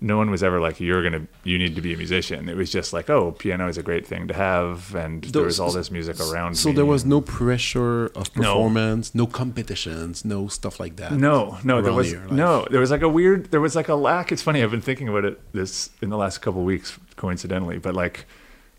[0.00, 2.70] No one was ever like, "You're gonna, you need to be a musician." It was
[2.70, 5.88] just like, "Oh, piano is a great thing to have," and there was all this
[5.88, 6.56] music around.
[6.56, 6.74] So me.
[6.74, 11.12] there was no pressure of performance, no, competitions, no stuff like that.
[11.12, 14.32] No, no, there was no, there was like a weird, there was like a lack.
[14.32, 17.78] It's funny, I've been thinking about it this in the last couple of weeks, coincidentally,
[17.78, 18.26] but like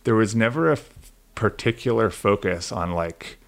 [0.03, 0.77] there was never a
[1.33, 3.39] particular focus on like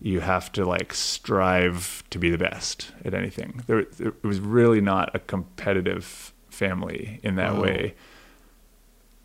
[0.00, 3.62] you have to like strive to be the best at anything.
[3.66, 7.62] There, there it was really not a competitive family in that Wow.
[7.62, 7.94] way.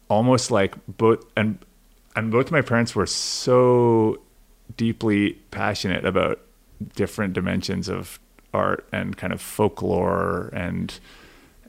[0.10, 1.58] Almost like both and
[2.16, 4.22] and both my parents were so
[4.78, 6.40] deeply passionate about
[6.96, 8.20] different dimensions of
[8.54, 11.00] art and kind of folklore and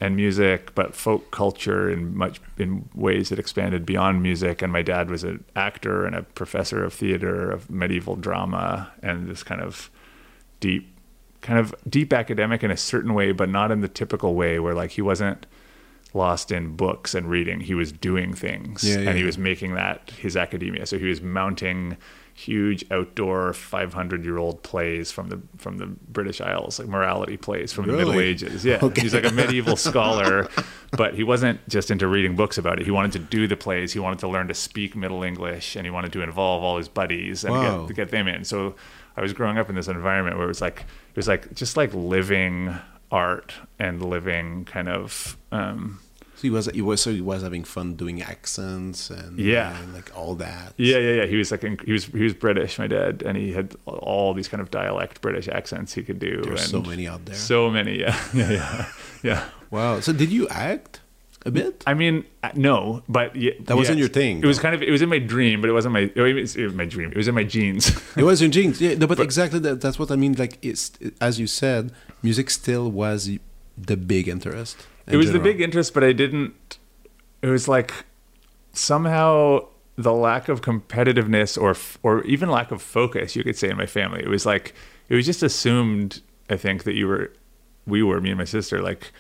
[0.01, 4.61] and music, but folk culture in much in ways that expanded beyond music.
[4.63, 9.29] And my dad was an actor and a professor of theater of medieval drama and
[9.29, 9.91] this kind of
[10.61, 10.91] deep
[11.41, 14.75] kind of deep academic in a certain way, but not in the typical way where
[14.75, 15.47] like he wasn't
[16.15, 17.61] lost in books and reading.
[17.61, 19.27] He was doing things Yeah, yeah, and he yeah.
[19.27, 20.87] was making that his academia.
[20.87, 21.97] So he was mounting
[22.37, 27.73] huge outdoor 500 year old plays from the from the British Isles, like morality plays
[27.73, 28.65] from the Middle Ages.
[28.65, 29.03] Yeah, Okay.
[29.03, 30.49] he's like a medieval scholar,
[30.93, 32.85] but he wasn't just into reading books about it.
[32.87, 33.93] He wanted to do the plays.
[33.93, 36.89] He wanted to learn to speak Middle English, and he wanted to involve all his
[36.89, 37.79] buddies and Wow.
[37.81, 38.45] get, to get them in.
[38.45, 38.75] So
[39.17, 41.77] I was growing up in this environment where it was like it was like just
[41.77, 42.75] like living
[43.13, 46.01] art and living kind of um,
[46.45, 49.77] he was, he was, so he was having fun doing accents and Yeah.
[49.81, 50.75] and like all that.
[50.77, 51.27] Yeah, yeah, yeah.
[51.27, 54.49] He was like he was he was British, my dad, and he had all these
[54.49, 56.43] kind of dialect British accents he could do.
[56.43, 57.35] There's so many out there.
[57.35, 58.87] So many, yeah, yeah, yeah,
[59.23, 59.45] yeah.
[59.71, 60.01] Wow.
[60.01, 61.01] So did you act?
[61.47, 61.83] a bit.
[61.87, 64.05] I mean, uh, no, but yeah, That wasn't yes.
[64.05, 66.11] your thing, It was kind of it was in my dream, but it wasn't my
[66.15, 67.11] it was, it was my dream.
[67.11, 67.93] It was in my genes.
[68.17, 68.81] It was in jeans.
[68.81, 70.35] Yeah, no, but, exactly that, that's what I mean.
[70.35, 73.29] Like, it's as you said, music still was
[73.77, 74.77] the big interest.
[75.07, 76.79] It was the big interest, but I didn't.
[77.43, 77.93] It was like
[78.73, 83.77] somehow the lack of competitiveness, or or even lack of focus, you could say, in
[83.77, 84.21] my family.
[84.23, 84.75] It was like
[85.09, 86.23] it was just assumed.
[86.51, 87.33] I think that you were,
[87.87, 89.13] we were, me and my sister, like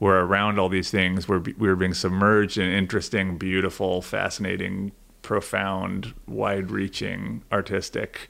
[0.00, 1.28] we're around all these things.
[1.28, 4.90] We're we were being submerged in interesting, beautiful, fascinating,
[5.22, 8.28] profound, wide-reaching, artistic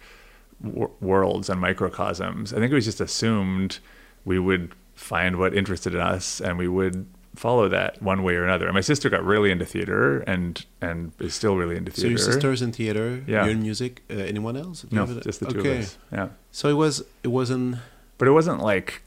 [0.62, 2.52] wor- worlds and microcosms.
[2.52, 3.78] I think it was just assumed
[4.24, 8.44] we would find what interested in us and we would follow that one way or
[8.44, 8.66] another.
[8.66, 12.08] And my sister got really into theater and and is still really into theater.
[12.08, 13.22] So your sister's in theater.
[13.26, 13.44] Yeah.
[13.44, 14.02] You're in music.
[14.10, 14.84] Uh, anyone else?
[14.90, 15.78] No, just the two okay.
[15.78, 15.98] of us.
[16.12, 16.28] Yeah.
[16.50, 17.02] So it was.
[17.22, 17.76] It wasn't.
[18.18, 19.02] But it wasn't like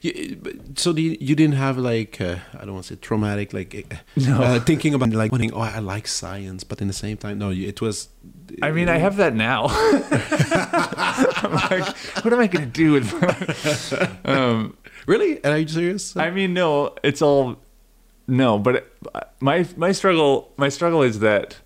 [0.00, 0.38] You,
[0.76, 3.96] so the, you didn't have like uh, I don't want to say traumatic like uh,
[4.16, 4.40] No.
[4.42, 7.50] uh, thinking about like wanting oh I like science but in the same time no
[7.50, 8.08] it was
[8.62, 9.66] I mean, I have that now.
[9.70, 13.12] I'm like, what am I going to do with
[14.24, 14.76] um,
[15.08, 17.56] really are you serious I mean, no, it's all
[18.26, 18.92] no, but it,
[19.40, 21.56] my my struggle my struggle is that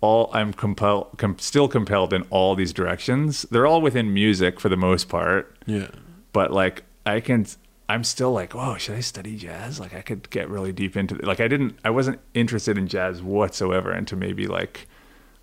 [0.00, 3.42] all I'm compelled com, still compelled in all these directions.
[3.50, 5.88] They're all within music for the most part, yeah
[6.32, 7.46] but like I can
[7.88, 11.14] I'm still like, "Oh, should I study jazz?" Like I could get really deep into
[11.14, 11.24] it.
[11.24, 14.86] like I didn't I wasn't interested in jazz whatsoever until maybe like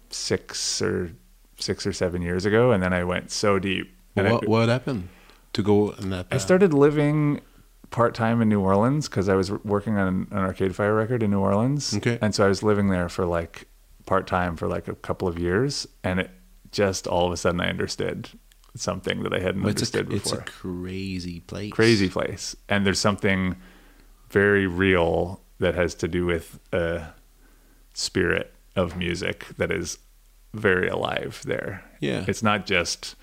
[0.09, 1.11] 6 or
[1.57, 3.95] 6 or 7 years ago and then I went so deep.
[4.15, 5.07] And I- what, what happened
[5.53, 7.41] to go in that I started living
[7.89, 11.31] part time in New Orleans because I was working on an Arcade Fire record in
[11.31, 11.95] New Orleans.
[11.95, 12.17] Okay.
[12.21, 13.67] And so I was living there for like
[14.05, 15.87] part time for like a couple of years.
[16.03, 16.31] And it
[16.71, 18.29] just all of a sudden I understood
[18.75, 22.55] something that I hadn't But it's a, understood it's a crazy place Crazy place.
[22.69, 23.57] And there's something
[24.29, 27.07] very real that has to do with a
[27.93, 29.97] spirit of music that is
[30.53, 31.83] very alive there.
[31.99, 32.23] Yeah.
[32.27, 33.15] It's not just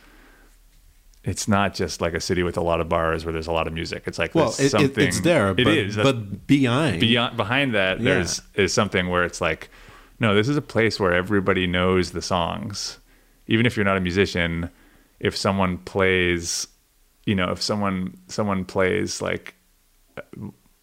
[1.29, 3.67] it's not just like a city with a lot of bars where there's a lot
[3.67, 4.05] of music.
[4.07, 5.95] It's like well there's it, it, something it's there It but, is.
[5.97, 8.15] That's but behind beyond behind that Yeah.
[8.15, 9.69] there's is something where it's like
[10.21, 12.99] no this is a place where everybody knows the songs
[13.47, 14.71] even if you're not a musician
[15.21, 16.67] if someone plays
[17.27, 19.55] you know if someone someone plays like
[20.17, 20.23] uh,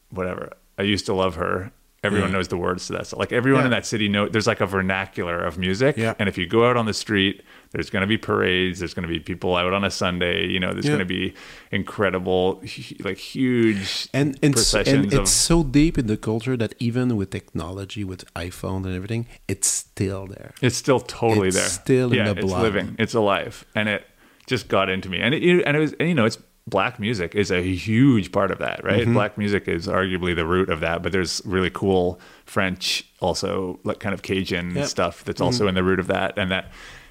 [0.09, 1.71] whatever i used to love her
[2.03, 2.35] everyone Yeah.
[2.37, 4.67] knows the words to that so like everyone in that city know there's like a
[4.67, 6.13] vernacular of music Yeah.
[6.19, 7.41] and if you go out on the street
[7.75, 10.59] there's going to be parades there's going to be people out on a sunday you
[10.59, 10.91] know there's Yeah.
[10.97, 11.33] going to be
[11.79, 12.61] incredible
[13.07, 14.55] like huge and and,
[14.87, 19.27] and it's so deep in the culture that even with technology with iphone and everything
[19.47, 21.69] it's still there It's still totally It's there.
[21.69, 22.63] still in yeah, the it's blood.
[22.63, 22.95] living.
[22.97, 24.01] It's alive, and it
[24.47, 25.19] just got into me.
[25.19, 28.51] And it, and it was, and, you know, it's black music is a huge part
[28.51, 28.87] of that, Mm-hmm.
[28.87, 29.13] right?
[29.19, 33.99] Black music is arguably the root of that, but there's really cool French, also like
[33.99, 34.87] kind of Cajun Yep.
[34.87, 35.45] stuff that's Mm-hmm.
[35.45, 36.65] also in the root of that, and that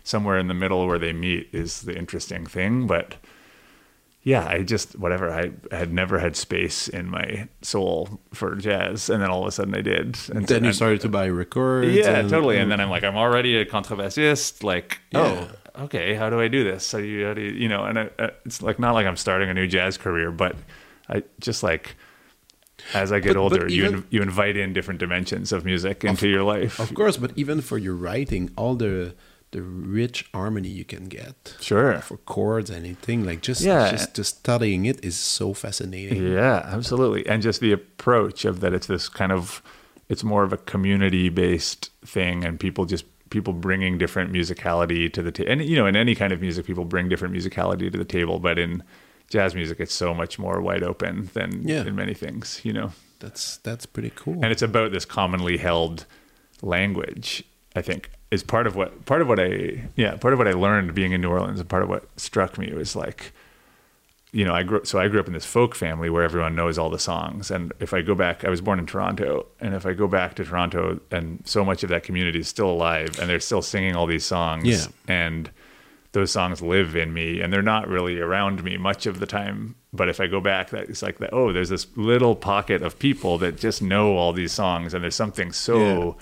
[0.05, 3.17] somewhere in the middle where they meet is the interesting thing, but.
[4.27, 5.31] Yeah, I just whatever.
[5.31, 9.53] I had never had space in my soul for jazz, and then all of a
[9.53, 10.17] sudden I did.
[10.35, 12.57] And then you and- started to buy records yeah, and- totally.
[12.57, 14.63] And then I'm like, I'm already a contrabassist.
[14.63, 15.47] Like, Yeah.
[15.77, 16.15] oh, okay.
[16.15, 16.91] How do I do this?
[16.91, 17.85] Do you, how do you, you know?
[17.85, 18.09] And I,
[18.47, 20.57] it's like not like I'm starting a new jazz career, but
[21.07, 21.95] I just like
[22.95, 25.67] as I get But- older, but you even- in, you invite in different dimensions of
[25.67, 26.81] music into your life.
[26.81, 29.15] Of course, but even for your writing, all the
[29.55, 32.01] the rich harmony you can get Sure.
[32.09, 33.91] for chords, anything like just Yeah.
[33.95, 36.23] just just studying it is so fascinating.
[36.33, 37.23] Yeah, absolutely.
[37.31, 39.63] And just the approach of that it's this kind of
[40.13, 45.23] it's more of a community based thing and people just people bringing different musicality to
[45.23, 45.51] the table.
[45.53, 48.39] And you know, in any kind of music people bring different musicality to the table,
[48.41, 48.83] but in
[49.31, 51.87] jazz music it's so much more wide open than Yeah.
[51.89, 52.91] in many things, you know.
[53.21, 54.35] That's that's pretty cool.
[54.43, 56.07] And it's about this commonly held
[56.63, 57.45] language,
[57.77, 58.11] I think.
[58.35, 61.13] Is part of what part of what I yeah, part of what I learned being
[61.13, 63.33] in New Orleans and part of what struck me was like
[64.33, 66.77] you know, I grew so I grew up in this folk family where everyone knows
[66.77, 67.53] all the songs.
[67.53, 70.35] And if I go back, I was born in Toronto, and if I go back
[70.35, 73.95] to Toronto, and so much of that community is still alive, and they're still singing
[73.95, 74.87] all these songs, Yeah.
[75.07, 75.51] and
[76.11, 79.77] those songs live in me, and they're not really around me much of the time.
[79.93, 81.31] But if I go back, that it's like that.
[81.33, 85.15] Oh, there's this little pocket of people that just know all these songs, and there's
[85.15, 86.13] something so Yeah.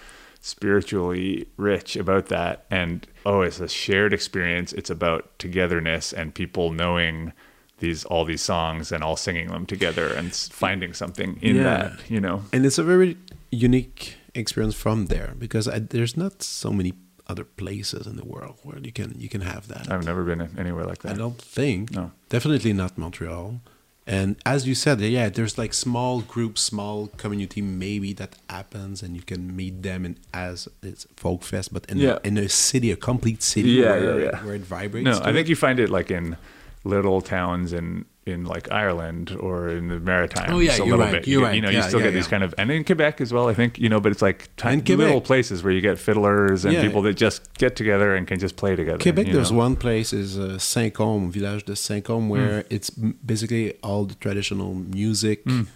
[0.42, 2.66] Spiritually rich about that.
[2.70, 4.72] And oh, it's a shared experience.
[4.74, 7.32] It's about togetherness and people knowing
[7.78, 11.62] these all these songs and all singing them together and finding something in Yeah.
[11.62, 12.10] that.
[12.10, 13.16] You know, and it's a very
[13.50, 16.92] unique experience from there because I, there's not so many
[17.28, 19.90] other places in the world where you can you can have that.
[19.90, 21.12] I've never been anywhere like that.
[21.14, 21.90] I don't think.
[21.92, 22.10] No.
[22.28, 23.60] Definitely not Montreal.
[24.06, 29.14] And as you said, yeah, there's like small groups, small community maybe that happens, and
[29.16, 32.18] you can meet them in as it's folk fest, but in Yeah.
[32.24, 34.44] a, in a city, a complete city, Yeah, where, yeah, yeah.
[34.44, 35.04] where it vibrates.
[35.04, 35.50] No, I think it.
[35.50, 36.36] you find it like in
[36.84, 40.50] little towns in in like Ireland or in the Maritimes.
[40.52, 41.26] Oh, yeah, a you're little right, bit.
[41.26, 41.54] you're you, right.
[41.56, 43.48] You know, Yeah, you still yeah, get these kind of, and in Quebec as well.
[43.48, 44.98] I think you know, but it's like tiny Quebec.
[44.98, 46.82] little places where you get fiddlers and Yeah.
[46.82, 48.98] people that just get together and can just play together.
[48.98, 49.58] Quebec, there's know?
[49.58, 52.66] one place is uh, Saint-Côme, village de Saint-Côme, where Mm.
[52.70, 55.66] it's basically all the traditional music Mm.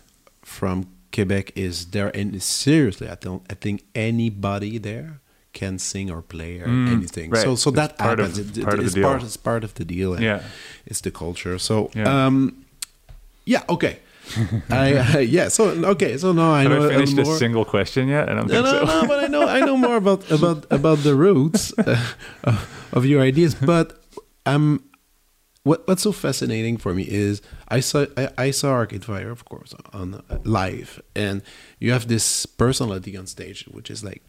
[0.42, 2.10] from Quebec is there.
[2.16, 5.20] And seriously, I don't, I think anybody there
[5.60, 7.28] can sing or play or Mm, anything.
[7.34, 7.44] right.
[7.46, 8.58] So, so It's that part of- happens.
[8.58, 9.08] It- part of the it's deal.
[9.08, 10.10] part, it's part of the deal.
[10.20, 10.40] Yeah.
[10.90, 11.56] it's the culture.
[11.58, 12.26] So, Yeah.
[12.26, 12.36] um,
[13.52, 13.94] yeah, okay.
[14.86, 15.62] I, uh, yeah, so
[15.94, 18.24] okay, so now I Have know I finished a a single question yet?
[18.28, 19.00] And I don't No, think no, so.
[19.02, 21.94] no, but I know I know more about about about the roots uh,
[22.50, 22.56] of,
[22.96, 23.54] of your ideas.
[23.54, 23.86] But
[24.52, 24.82] um,
[25.68, 27.40] what what's so fascinating for me is
[27.76, 31.36] I saw I, I saw Arcade Fire, of course, on uh, live, and
[31.78, 34.22] you have this personality on stage, which is like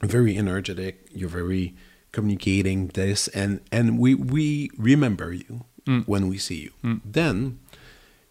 [0.00, 1.08] very energetic.
[1.12, 1.74] You're very
[2.12, 6.06] communicating this, and and we we remember you Mm.
[6.06, 6.70] when we see you.
[6.84, 7.00] Mm.
[7.04, 7.58] Then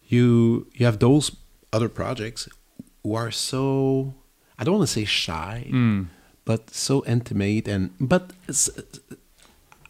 [0.08, 1.36] you you have those
[1.72, 2.48] other projects
[3.02, 4.14] who are so
[4.58, 6.06] I don't want to say shy, Mm.
[6.46, 8.32] but so intimate and but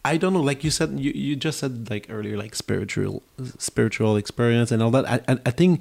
[0.05, 0.41] I don't know.
[0.41, 3.23] Like you said, you, you just said like earlier, like spiritual
[3.57, 5.07] spiritual experience and all that.
[5.07, 5.79] I I, I think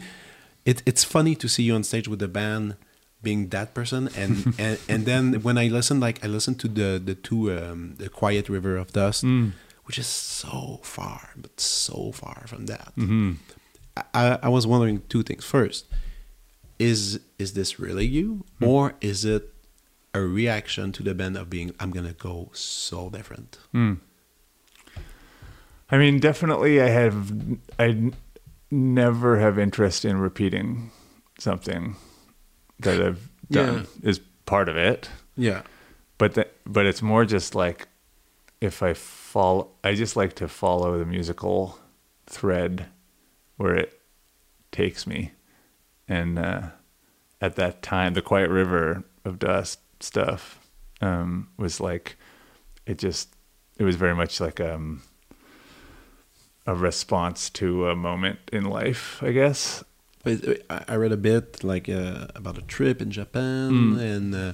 [0.65, 2.77] it, it's funny to see you on stage with the band
[3.23, 7.01] being that person and and, and then when I listen like I listen to the
[7.05, 9.53] the two um, the Quiet River of Dust, Mm.
[9.87, 12.93] which is so far but so far from that.
[12.97, 13.37] Mhm.
[14.15, 15.45] I, I was wondering two things.
[15.45, 15.87] First,
[16.79, 18.65] is is this really you, Hmm.
[18.65, 19.53] or is it
[20.15, 23.59] a reaction to the band of being I'm gonna go so different?
[23.75, 23.99] Mm.
[25.91, 27.33] I mean, definitely, I have.
[27.79, 28.15] I n-
[28.71, 30.91] never have interest in repeating
[31.39, 31.97] something
[32.81, 35.09] that I've done is part of it.
[35.37, 35.63] Yeah,
[36.19, 37.89] But the, but it's more just like
[38.61, 39.71] if I follow.
[39.83, 41.79] I just like to follow the musical
[42.27, 42.87] thread
[43.57, 44.01] where it
[44.71, 45.33] takes me,
[46.09, 46.71] and uh,
[47.41, 50.59] at that time, the Quiet River of Dust stuff
[51.01, 52.17] um, was like
[52.87, 53.35] it just
[53.79, 55.03] it was very much like um
[56.67, 59.83] a response to a moment in life, I guess.
[60.25, 60.35] But
[60.71, 63.99] I I read a bit like uh, about a trip in Japan Mm.
[64.15, 64.53] and uh,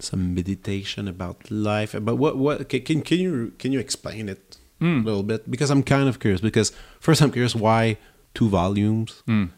[0.00, 1.92] some meditation about life.
[2.06, 5.02] But what what can can you can you explain it Mm.
[5.02, 5.50] a little bit?
[5.50, 6.40] Because I'm kind of curious.
[6.40, 7.96] Because first, I'm curious why
[8.34, 9.22] two volumes.
[9.28, 9.48] Mm.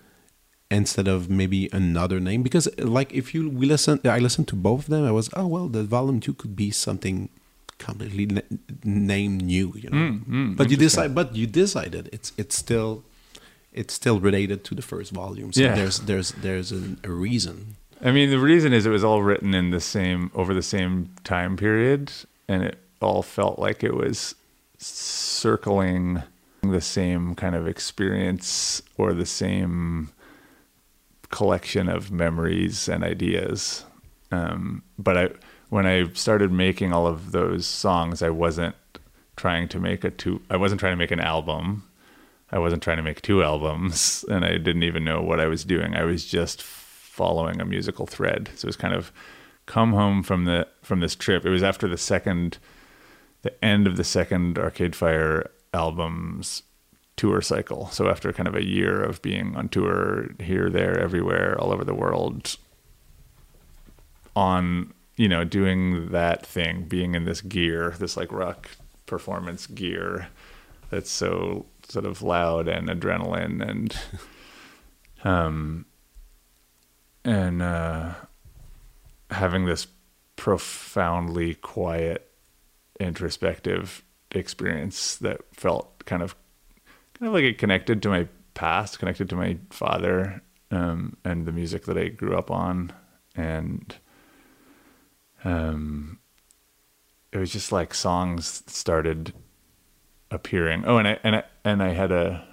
[0.69, 2.67] instead of maybe another name because
[2.99, 5.69] like if you we listen i listened to both of them i was oh well
[5.77, 7.29] the volume two could be something
[7.79, 8.51] completely na-
[8.83, 12.91] name new you know Mm, mm, but you decide but you decided it's it's still
[13.77, 15.75] it's still related to the first volume so Yeah.
[15.77, 19.55] there's there's there's an, a reason I mean, the reason is it was all written
[19.55, 22.13] in the same over the same time period,
[22.47, 24.35] and it all felt like it was
[24.79, 26.23] circling
[26.63, 30.11] the same kind of experience or the same
[31.31, 33.85] collection of memories and ideas.
[34.31, 35.29] Um, but I,
[35.71, 38.75] when I started making all of those songs, I wasn't
[39.37, 40.43] trying to make a two.
[40.51, 41.86] I wasn't trying to make an album.
[42.57, 45.63] I wasn't trying to make two albums, and I didn't even know what I was
[45.63, 45.95] doing.
[45.95, 48.49] I was just following a musical thread.
[48.57, 49.13] So it was kind of
[49.67, 51.45] come home from the from this trip.
[51.45, 52.57] It was after the second,
[53.43, 56.63] the end of the second Arcade Fire album's
[57.17, 57.89] tour cycle.
[57.89, 61.85] So after kind of a year of being on tour here, there, everywhere, all over
[61.85, 62.57] the world,
[64.35, 68.71] on you know doing that thing, being in this gear, this like rock
[69.05, 70.29] performance gear
[70.91, 73.97] that's so sort of loud and adrenaline and
[75.25, 75.87] um
[77.25, 78.13] and uh
[79.31, 79.87] having this
[80.37, 82.31] profoundly quiet
[83.01, 86.35] introspective experience that felt kind of
[87.19, 91.53] kind of like it connected to my past connected to my father um and the
[91.53, 92.93] music that I grew up on.
[93.35, 93.95] And
[95.45, 96.19] um
[97.33, 99.33] it was just like songs started
[100.31, 100.85] appearing.
[100.87, 102.47] Oh, and I and I and I had a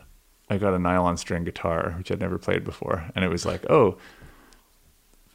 [0.49, 3.65] I got a nylon string guitar which I'd never played before, and it was like,
[3.69, 3.97] oh,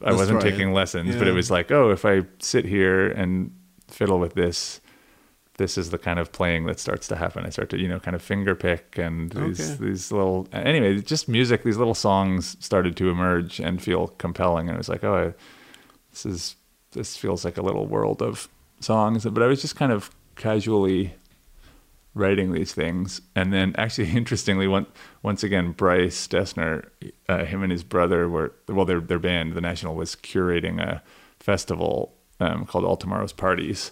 [0.01, 0.73] I Let's wasn't taking it.
[0.73, 3.51] lessons, but it was like, oh, if I sit here and
[3.89, 4.79] fiddle with this,
[5.57, 7.45] this is the kind of playing that starts to happen.
[7.45, 9.85] I start to you know kind of finger pick and these Okay.
[9.87, 11.63] these little anyway, just music.
[11.63, 15.33] These little songs started to emerge and feel compelling, and it was like, oh, I,
[16.11, 16.55] this is
[16.91, 18.47] this feels like a little world of
[18.79, 19.25] songs.
[19.25, 21.13] But I was just kind of casually
[22.13, 23.21] writing these things.
[23.35, 24.87] And then, actually, interestingly, one,
[25.23, 26.89] once again, Bryce Dessner,
[27.27, 31.01] uh, him and his brother were well, their their band, the National, was curating a
[31.39, 33.91] festival um, called All Tomorrow's Parties,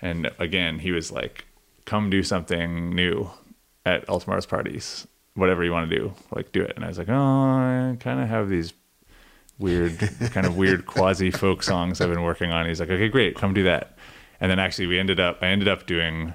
[0.00, 1.46] and again, he was like,
[1.84, 3.30] "Come do something new
[3.84, 6.72] at All Tomorrow's Parties." Whatever you want to do, like do it.
[6.76, 8.72] And I was like, oh, I kind of have these
[9.58, 9.98] weird,
[10.32, 12.66] kind of weird quasi folk songs I've been working on.
[12.66, 13.96] He's like, okay, great, come do that.
[14.40, 16.34] And then actually, we ended up, I ended up doing,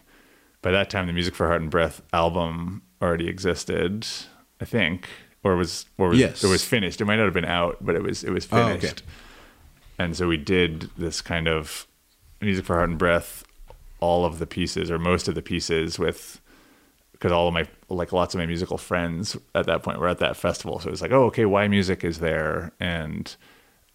[0.61, 4.05] by that time, the Music for Heart and Breath album already existed,
[4.59, 5.07] I think,
[5.43, 6.43] or was, or was, Yes.
[6.43, 7.01] it was finished.
[7.01, 8.79] It might not have been out, but it was, it was Oh, okay.
[8.79, 9.03] finished.
[9.97, 11.87] And so we did this kind of
[12.41, 13.43] Music for Heart and Breath,
[13.99, 16.41] all of the pieces or most of the pieces with
[17.11, 20.17] because all of my like lots of my musical friends at that point were at
[20.17, 20.79] that festival.
[20.79, 23.35] So it was like, oh, okay, why Music is there, and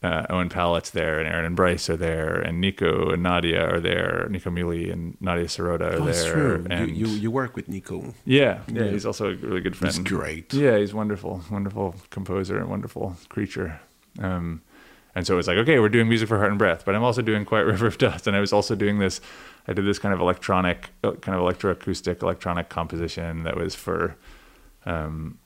[0.02, 3.80] uh, Owen Pallett's there, and Aaron and Bryce are there, and Nico and Nadia are
[3.80, 4.26] there.
[4.30, 6.04] Nico Muhly and Nadia Sirota are Oh, there.
[6.04, 6.66] that's true.
[6.70, 8.14] And you, you you work with Nico.
[8.24, 8.90] yeah, yeah, Yeah.
[8.90, 9.94] he's also a really good friend.
[9.94, 10.52] He's great.
[10.52, 13.80] Yeah, he's wonderful, wonderful composer and wonderful creature.
[14.20, 14.62] Um,
[15.14, 17.02] and so it was like, okay, we're doing music for Heart and Breath, but I'm
[17.02, 19.20] also doing Quiet River of Dust, and I was also doing this.
[19.66, 24.14] I did this kind of electronic, uh, kind of electroacoustic electronic composition that was for,
[24.84, 25.38] um,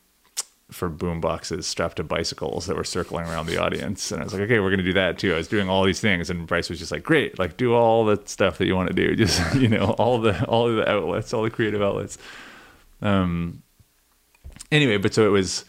[0.71, 4.11] for boom boxes strapped to bicycles that were circling around the audience.
[4.13, 5.35] And I was like, okay, we're gonna do that too.
[5.35, 8.05] I was doing all these things, and Bryce was just like, great, like do all
[8.05, 11.33] the stuff that you want to do, just you know, all the all the outlets,
[11.33, 12.19] all the creative outlets.
[13.03, 13.63] Um,
[14.71, 15.65] anyway, but so it was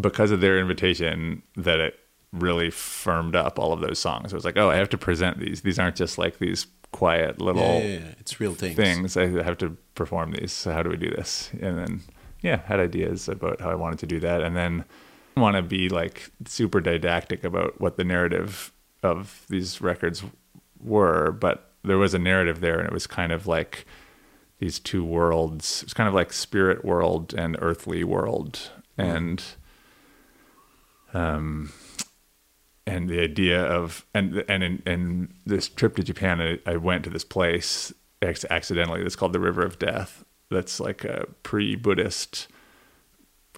[0.00, 1.98] because of their invitation that it
[2.32, 4.32] really firmed up all of those songs.
[4.32, 5.62] It was like, oh, I have to present these.
[5.62, 8.14] These aren't just like these quiet little Yeah, yeah, yeah.
[8.18, 8.76] It's real things.
[8.76, 9.16] things.
[9.16, 10.52] I have to perform these.
[10.52, 11.50] So how do we do this?
[11.60, 12.00] And then,
[12.44, 14.84] yeah, had ideas about how I wanted to do that, and then
[15.34, 18.70] want to be like super didactic about what the narrative
[19.02, 20.22] of these records
[20.78, 23.86] were, but there was a narrative there, and it was kind of like
[24.58, 25.82] these two worlds.
[25.82, 29.42] It's kind of like spirit world and earthly world, and
[31.14, 31.72] um,
[32.86, 37.04] and the idea of and and in, in this trip to Japan, I, I went
[37.04, 37.90] to this place
[38.22, 39.02] accidentally.
[39.02, 40.26] That's called the River of Death.
[40.50, 42.48] That's like a pre-Buddhist.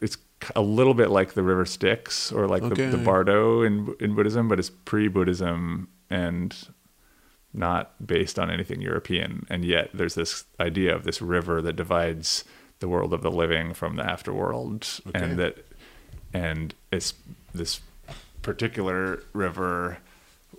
[0.00, 0.16] It's
[0.54, 2.86] a little bit like the River Styx or like Okay.
[2.90, 6.56] the, the Bardo in in Buddhism, but it's pre-Buddhism and
[7.52, 9.46] not based on anything European.
[9.48, 12.44] And yet there's this idea of this river that divides
[12.80, 15.18] the world of the living from the afterworld, Okay.
[15.24, 15.64] and that
[16.34, 17.14] and it's
[17.54, 17.80] this
[18.42, 19.98] particular river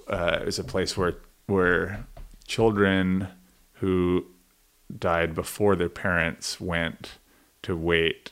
[0.07, 1.15] uh, is a place where
[1.45, 2.05] where
[2.47, 3.28] children
[3.73, 4.25] who
[4.96, 7.18] died before their parents went
[7.64, 8.32] to wait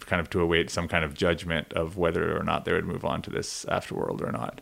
[0.00, 3.04] kind of to await some kind of judgment of whether or not they would move
[3.04, 4.60] on to this afterworld or not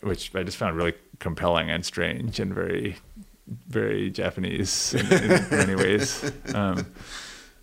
[0.00, 2.96] which i just found really compelling and strange and very
[3.68, 6.32] very japanese in, in many ways.
[6.54, 6.86] Um,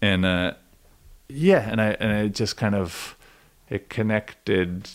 [0.01, 0.53] and uh,
[1.29, 3.17] yeah and i and i just kind of
[3.69, 4.89] it connected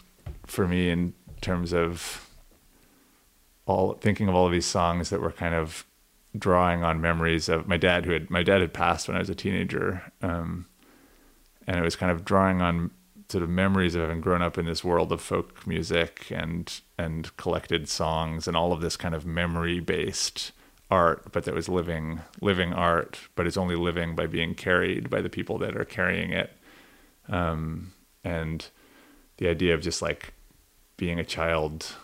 [0.47, 2.29] for me in terms of
[3.67, 5.85] all thinking of all of these songs that were kind of
[6.37, 9.31] drawing on memories of my dad who had my dad had passed when I was
[9.31, 10.67] a teenager um,
[11.67, 12.91] and it was kind of drawing on
[13.29, 17.35] sort of memories of having grown up in this world of folk music and and
[17.37, 20.53] collected songs and all of this kind of memory based
[20.91, 25.23] art but that was living living art but it's only living by being carried by
[25.23, 26.53] the people that are carrying it.
[27.29, 27.93] Um,
[28.25, 28.67] and
[29.39, 30.35] the idea of just like
[30.97, 31.95] being a child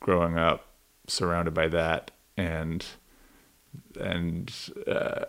[0.00, 0.66] growing up
[1.06, 2.84] surrounded by that and
[3.98, 4.52] and
[4.86, 5.24] uh,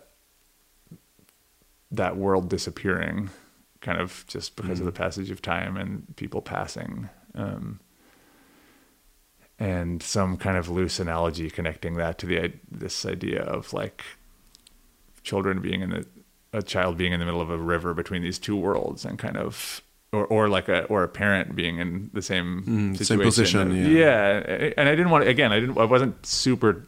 [1.90, 3.30] that world disappearing
[3.80, 7.80] kind of just because of the passage of time and people passing um,
[9.58, 14.04] and some kind of loose analogy connecting that to the this idea of like
[15.22, 16.06] children being in the
[16.52, 19.36] a child being in the middle of a river between these two worlds and kind
[19.36, 19.80] of
[20.12, 23.04] or or like a or a parent being in the same Mm, situation.
[23.06, 23.88] same position, yeah.
[23.88, 26.86] yeah and I didn't want again I didn't I wasn't super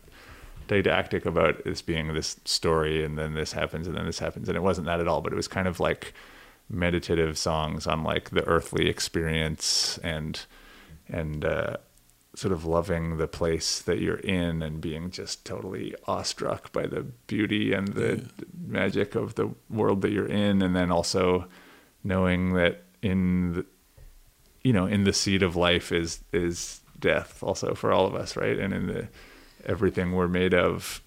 [0.73, 4.57] didactic about this being this story and then this happens and then this happens and
[4.57, 6.15] it wasn't that at all but it was kind of like
[6.71, 10.47] meditative songs on like the earthly experience and
[11.09, 11.77] and uh
[12.35, 17.03] sort of loving the place that you're in and being just totally awestruck by the
[17.27, 18.25] beauty and the
[18.67, 21.47] magic of the world that you're in and then also
[22.03, 23.67] knowing that in the,
[24.63, 28.35] you know in the seed of life is is death also for all of us
[28.37, 28.59] right?
[28.59, 29.09] And in the
[29.67, 31.03] everything we're made of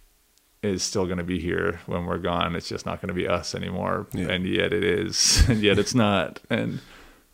[0.64, 3.28] is still going to be here when we're gone it's just not going to be
[3.28, 4.30] us anymore Yeah.
[4.30, 6.80] and yet it is and yet it's not and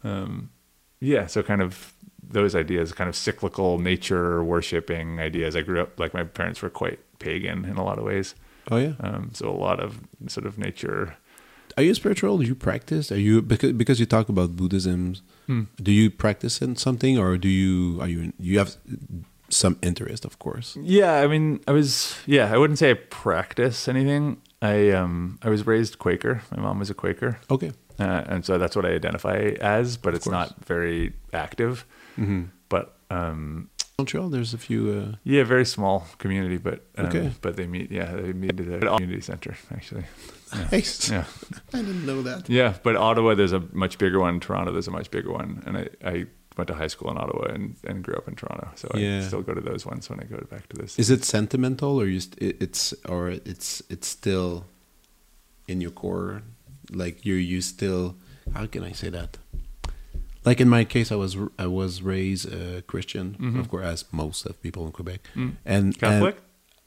[0.03, 0.49] um
[0.99, 5.99] yeah so kind of those ideas kind of cyclical nature worshipping ideas i grew up
[5.99, 8.35] like my parents were quite pagan in a lot of ways
[8.69, 8.93] Oh yeah.
[8.99, 11.17] Um, so a lot of sort of nature.
[11.77, 12.37] Are you spiritual?
[12.37, 13.11] Do you practice?
[13.11, 15.15] Are you because because you talk about Buddhism?
[15.47, 15.63] Hmm.
[15.81, 18.75] Do you practice in something, or do you are you you have
[19.51, 20.77] some interest, of course?
[20.81, 24.41] Yeah, I mean, I was yeah, I wouldn't say I practice anything.
[24.61, 26.41] I um I was raised Quaker.
[26.55, 27.71] My mom was a Quaker, Okay.
[27.99, 29.97] uh, and so that's what I identify as.
[29.97, 30.33] But it's course.
[30.33, 31.85] not very active.
[32.17, 32.43] Mm-hmm.
[32.69, 34.91] But um, Montreal, there's a few.
[34.91, 36.57] Uh, yeah, very small community.
[36.57, 37.31] But um, Okay.
[37.41, 37.91] but they meet.
[37.91, 40.05] Yeah, they meet at the community center actually.
[40.71, 41.09] nice.
[41.09, 41.25] Yeah.
[41.73, 42.49] I didn't know that.
[42.49, 44.39] Yeah, but Ottawa, there's a much bigger one.
[44.39, 45.63] Toronto, there's a much bigger one.
[45.65, 46.25] And I, I
[46.61, 48.67] went to high school in Ottawa and, and grew up in Toronto.
[48.81, 49.17] So Yeah.
[49.19, 50.91] I still go to those ones when I go back to this.
[51.03, 52.83] Is it sentimental, or you st- it's
[53.13, 54.51] or it's it's still
[55.67, 56.41] in your core?
[57.03, 58.03] Like you're you still
[58.55, 59.31] how can I say that?
[60.45, 61.33] Like in my case, I was
[61.65, 63.59] I was raised uh, Christian, Mhm.
[63.61, 65.51] of course, as most of people in Quebec, Mm.
[65.65, 66.35] and Catholic?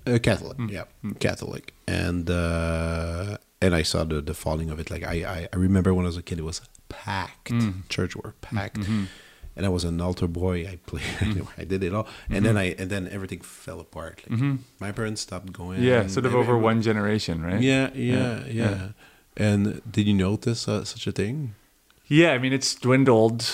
[0.06, 0.70] and, uh, Catholic, Mm.
[0.76, 1.18] yeah, Mm.
[1.26, 4.90] Catholic, and uh, and I saw the the falling of it.
[4.90, 7.50] Like I, I I remember when I was a kid, it was packed.
[7.52, 7.72] Mm.
[7.88, 9.06] Church were packed, Mhm.
[9.56, 10.66] And I was an altar boy.
[10.66, 14.22] I played, I did it all, and then I and then everything fell apart.
[14.28, 14.58] Like Mhm.
[14.80, 15.82] my parents stopped going.
[15.82, 17.60] Yeah, sort of over one generation, right?
[17.62, 18.88] Yeah, yeah, Yeah, yeah.
[19.36, 21.54] And did you notice uh, such a thing?
[22.06, 23.44] Yeah, I mean, it's dwindled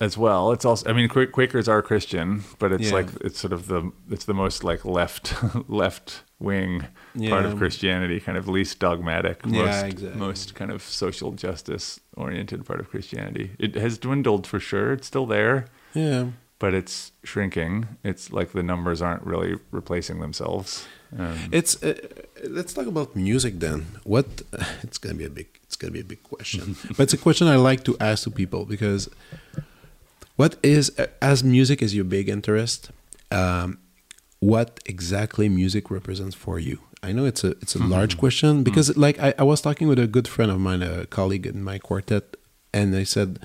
[0.00, 0.50] as well.
[0.52, 2.94] It's also, I mean, Quak- Quakers are Christian, but it's Yeah.
[2.98, 5.34] like it's sort of the it's the most like left
[5.68, 6.86] left wing
[7.28, 10.18] part of Christianity, kind of least dogmatic, Yeah, most exactly.
[10.20, 13.50] most kind of social justice oriented part of Christianity.
[13.58, 14.92] It has dwindled for sure.
[14.92, 16.26] It's still there, Yeah.
[16.58, 17.86] but it's shrinking.
[18.04, 20.86] It's like the numbers aren't really replacing themselves.
[21.18, 21.94] Um, It's uh,
[22.50, 23.86] let's talk about music then.
[24.04, 24.26] What
[24.82, 27.46] it's gonna be a big it's gonna be a big question, but it's a question
[27.48, 29.08] I like to ask to people because
[30.36, 30.90] what is
[31.20, 32.90] as music is your big interest?
[33.30, 33.78] Um,
[34.40, 36.80] what exactly music represents for you?
[37.02, 37.90] I know it's a it's a hmm.
[37.90, 38.62] large question hmm.
[38.62, 41.62] because like I, I was talking with a good friend of mine, a colleague in
[41.62, 42.36] my quartet,
[42.72, 43.38] and I said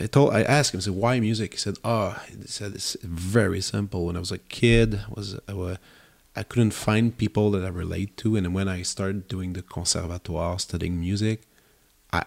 [0.00, 1.52] I told I asked him, I said, why music?
[1.52, 4.06] He said, oh, he said it's very simple.
[4.06, 5.78] When I was a kid, was I,
[6.34, 10.58] I couldn't find people that I relate to, and when I started doing the conservatoire,
[10.58, 11.42] studying music,
[12.12, 12.24] I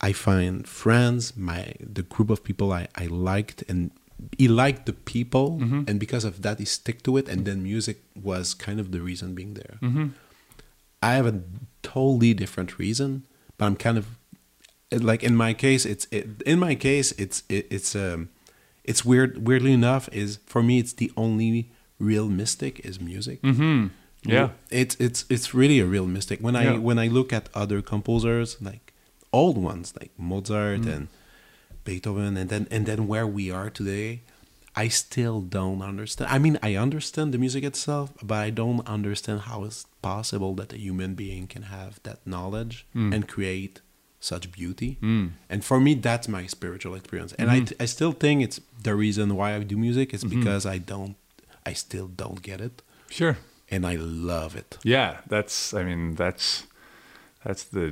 [0.00, 3.90] I find friends, my the group of people I, I liked, and
[4.38, 5.88] he liked the people, Mhm.
[5.88, 9.00] and because of that, he stick to it, and then music was kind of the
[9.00, 9.76] reason being there.
[9.82, 10.10] mhm.
[11.02, 11.42] I have a
[11.82, 13.22] totally different reason,
[13.58, 14.06] but I'm kind of
[14.90, 18.28] like in my case, it's it, in my case, it's it, it's um,
[18.84, 19.46] it's weird.
[19.46, 23.42] Weirdly enough, is for me, it's the only real mystic is music.
[23.42, 23.90] Mhm.
[24.24, 24.48] Yeah.
[24.70, 26.40] it's it's it's really a real mystic.
[26.40, 26.78] When I Yeah.
[26.78, 28.92] when I look at other composers, like
[29.32, 30.92] old ones, like Mozart Mm.
[30.94, 31.08] and
[31.86, 34.20] Beethoven, and then and then where we are today,
[34.84, 36.30] I still don't understand.
[36.30, 40.72] I mean, I understand the music itself, but I don't understand how it's possible that
[40.74, 43.14] a human being can have that knowledge Mm.
[43.14, 43.80] and create
[44.20, 44.98] such beauty.
[45.00, 45.30] Mm.
[45.48, 47.32] And for me, that's my spiritual experience.
[47.38, 47.72] And Mhm.
[47.80, 50.30] I, I still think it's the reason why I do music is Mhm.
[50.36, 51.16] because I don't,
[51.70, 52.82] I still don't get it,
[53.18, 53.36] Sure.
[53.70, 53.94] and I
[54.32, 54.70] love it.
[54.94, 55.56] Yeah, that's.
[55.74, 56.64] I mean, that's
[57.44, 57.86] that's the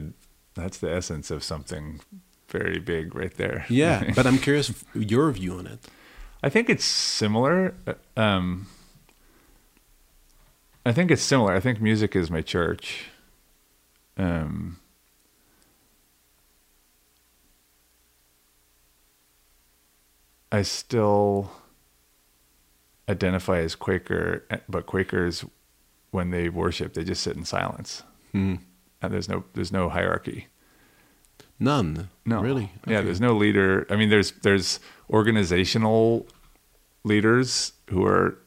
[0.54, 2.00] that's the essence of something
[2.58, 3.66] very big right there.
[3.68, 5.80] Yeah, but I'm curious your view on it.
[6.42, 7.74] I think it's similar.
[7.86, 8.66] uh, Um,
[10.86, 11.52] I think it's similar.
[11.54, 13.06] I think music is my church.
[14.16, 14.78] Um,
[20.52, 21.50] I still
[23.08, 25.44] identify as Quaker, eh, but Quakers,
[26.10, 28.02] when they worship, they just sit in silence,
[28.32, 28.56] Hmm.
[29.02, 30.46] and there's no there's no hierarchy.
[31.64, 32.08] None.
[32.26, 32.70] No, Really?
[32.86, 33.86] Yeah, there's no leader.
[33.90, 36.26] I mean, there's there's organizational
[37.04, 38.38] leaders who are,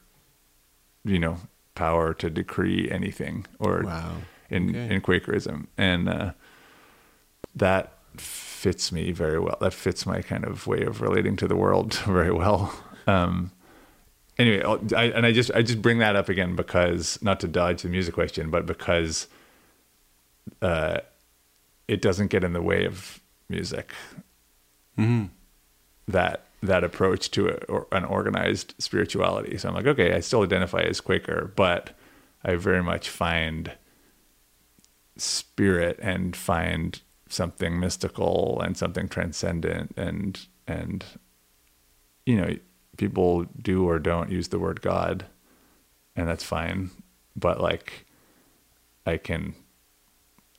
[1.04, 1.38] you know,
[1.74, 4.16] power to decree anything or Wow.
[4.50, 4.94] in Okay.
[4.94, 6.32] in Quakerism, and uh,
[7.54, 9.56] that fits me very well.
[9.60, 12.72] That fits my kind of way of relating to the world very well.
[13.06, 13.52] Um,
[14.38, 14.62] anyway,
[14.96, 17.88] I, and I just I just bring that up again because not to dodge the
[17.88, 19.28] music question, but because
[20.62, 20.98] uh,
[21.88, 23.92] it doesn't get in the way of music.
[24.96, 25.24] hmm
[26.06, 29.56] That that approach to a, or an organized spirituality.
[29.58, 31.96] So I'm like, okay, I still identify as Quaker, but
[32.44, 33.72] I very much find
[35.16, 41.04] spirit and find something mystical and something transcendent and and
[42.24, 42.56] you know
[42.96, 45.26] people do or don't use the word god
[46.16, 46.90] and that's fine
[47.36, 48.06] but like
[49.04, 49.54] i can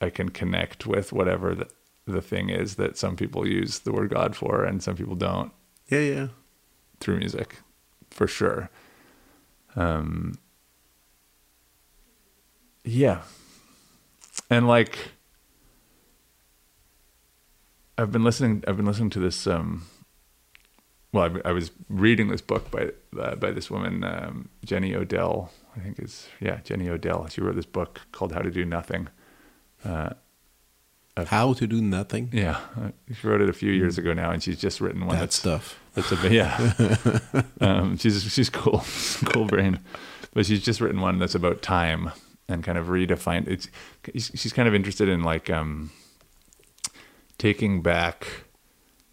[0.00, 1.68] i can connect with whatever the,
[2.06, 5.52] the thing is that some people use the word god for and some people don't
[5.88, 6.26] Yeah, yeah.
[7.00, 7.56] through music
[8.10, 8.70] for sure
[9.76, 10.34] um
[12.84, 13.22] yeah.
[14.48, 14.96] And like
[17.98, 19.86] I've been listening I've been listening to this um
[21.12, 22.90] well I, I was reading this book by
[23.20, 27.56] uh, by this woman um, Jenny Odell I think is yeah Jenny Odell she wrote
[27.56, 29.08] this book called How to Do Nothing
[29.84, 30.10] uh,
[31.26, 32.30] How to do nothing.
[32.32, 32.60] yeah
[33.12, 35.36] she wrote it a few years ago now and she's just written one That that's
[35.36, 35.78] stuff.
[35.94, 37.42] that's a yeah.
[37.60, 38.82] um, she's she's cool,
[39.26, 39.80] cool brain,
[40.32, 42.10] but she's just written one that's about time
[42.48, 43.46] and kind of redefined.
[43.48, 43.68] It's
[44.14, 45.90] she's kind of interested in like um,
[47.38, 48.26] taking back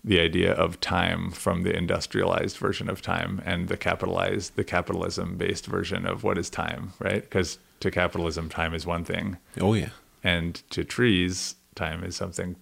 [0.03, 5.36] the idea of time from the industrialized version of time and the capitalized, the capitalism
[5.38, 7.24] based version of what is time, right?
[7.24, 9.89] Because to capitalism, time is one thing, Oh yeah.
[10.32, 12.55] And to trees, time is something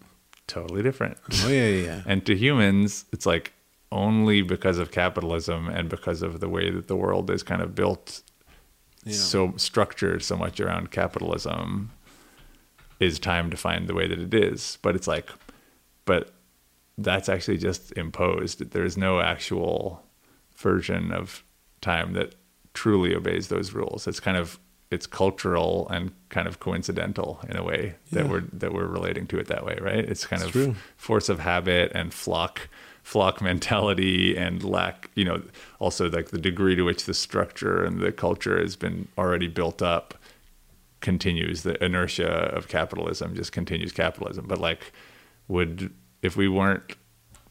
[0.48, 1.18] totally different.
[1.44, 1.84] Oh yeah, yeah.
[1.90, 2.02] yeah.
[2.12, 3.54] And to humans, it's like
[3.92, 7.70] only because of capitalism and because of the way that the world is kind of
[7.82, 8.22] built,
[9.06, 9.14] Yeah.
[9.34, 11.92] so structured so much around capitalism,
[13.00, 14.78] is time defined the way that it is.
[14.84, 15.30] But it's like,
[16.06, 16.24] but
[17.08, 18.58] that's actually just imposed.
[18.72, 20.04] There is no actual
[20.56, 21.44] version of
[21.82, 22.36] time that
[22.74, 24.08] truly obeys those rules.
[24.08, 24.60] It's kind of
[24.92, 28.32] it's cultural and kind of coincidental in a way that Yeah.
[28.32, 29.98] we're that we're relating to it that way, right?
[30.12, 30.76] It's kind It's of true.
[30.98, 32.70] force of habit and flock
[33.04, 35.40] flock mentality and lack you know
[35.80, 39.82] also like the degree to which the structure and the culture has been already built
[39.84, 40.16] up
[41.02, 44.92] continues the inertia of capitalism just continues capitalism but like
[45.48, 46.96] would if we weren't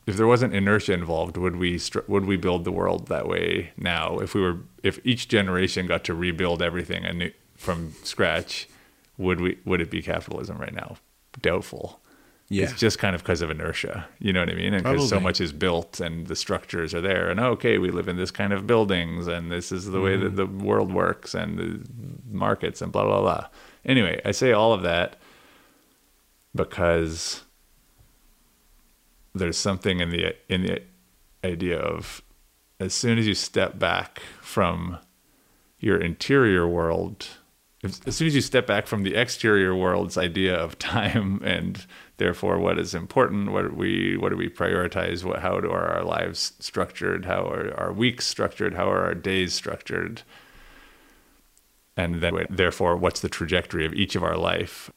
[0.07, 3.73] if there wasn't inertia involved would we str- would we build the world that way
[3.77, 8.69] now if we were if each generation got to rebuild everything anew, from scratch
[9.17, 10.97] would we would it be capitalism right now
[11.41, 12.01] doubtful
[12.49, 12.65] Yeah.
[12.65, 14.07] it's just kind of because of inertia.
[14.19, 14.75] You know what I mean?
[14.75, 17.31] And because so much is built and the structures are there.
[17.31, 20.35] And okay, we live in this kind of buildings and this is the way that
[20.37, 20.59] mm-hmm.
[20.59, 21.81] the world works and the
[22.31, 23.47] markets and blah, blah, blah.
[23.85, 25.17] Anyway, I say all of that
[26.55, 27.43] because
[29.35, 30.83] there's something in the in the
[31.45, 32.23] idea of
[32.81, 34.99] as soon as you step back from
[35.79, 37.29] your interior world
[37.85, 41.87] if, as soon as you step back from the exterior world's idea of time and
[42.17, 45.23] therefore what is important what we what do we prioritize?
[45.23, 47.27] What how do are our lives structured?
[47.27, 48.75] How are our weeks structured?
[48.75, 50.23] How are our days structured?
[51.97, 54.91] And then therefore what's the trajectory of each of our life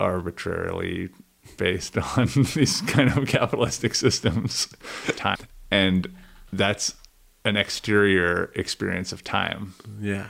[0.00, 1.10] arbitrarily
[1.56, 4.68] based on these kind of capitalistic systems.
[5.16, 5.38] Time.
[5.70, 6.14] And
[6.52, 6.94] that's
[7.44, 9.74] an exterior experience of time.
[10.00, 10.28] Yeah.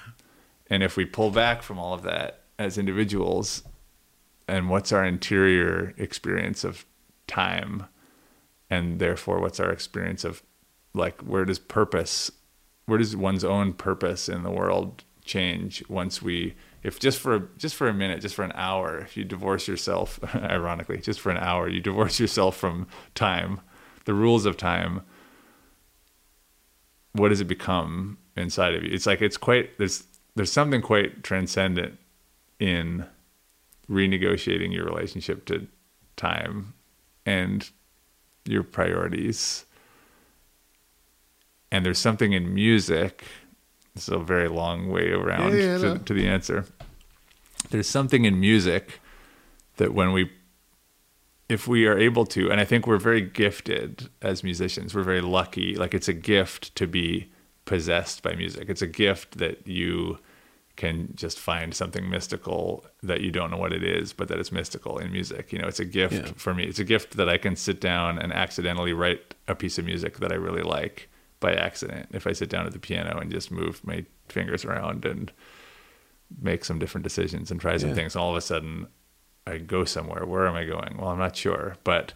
[0.69, 3.63] and if we pull back from all of that as individuals,
[4.49, 6.85] and what's our interior experience of
[7.27, 7.87] time,
[8.71, 10.43] and therefore what's our experience of
[10.95, 12.31] like where does purpose,
[12.87, 16.55] where does one's own purpose in the world change once we,
[16.87, 20.19] if just for just for a minute, just for an hour, if you divorce yourself,
[20.35, 23.61] ironically, just for an hour, you divorce yourself from time,
[24.05, 25.03] the rules of time
[27.17, 28.91] what does it become inside of you?
[28.93, 31.99] It's like it's quite there's there's something quite transcendent
[32.59, 33.07] in
[33.91, 35.67] renegotiating your relationship to
[36.17, 36.75] time
[37.25, 37.71] and
[38.45, 39.65] your priorities.
[41.73, 43.25] And there's something in music.
[43.95, 45.97] This is a very long way around Yeah, yeah, to, no.
[45.99, 46.67] to the answer.
[47.71, 49.01] There's something in music
[49.77, 50.31] that when we
[51.49, 55.21] if we are able to and i think we're very gifted as musicians we're very
[55.21, 57.31] lucky like it's a gift to be
[57.67, 58.69] possessed by music.
[58.69, 60.19] It's a gift that you
[60.77, 64.53] can just find something mystical that you don't know what it is but that it's
[64.53, 65.53] mystical in music.
[65.53, 66.33] You know it's a gift Yeah.
[66.37, 66.63] for me.
[66.65, 70.19] It's a gift that i can sit down and accidentally write a piece of music
[70.19, 71.09] that i really like
[71.41, 72.09] by accident.
[72.13, 75.33] If i sit down at the piano and just move my fingers around and
[76.41, 77.95] make some different decisions and try some Yeah.
[77.95, 78.87] things all of a sudden
[79.47, 80.25] I go somewhere.
[80.27, 80.97] Where am I going?
[80.99, 82.13] Well, I'm not sure, but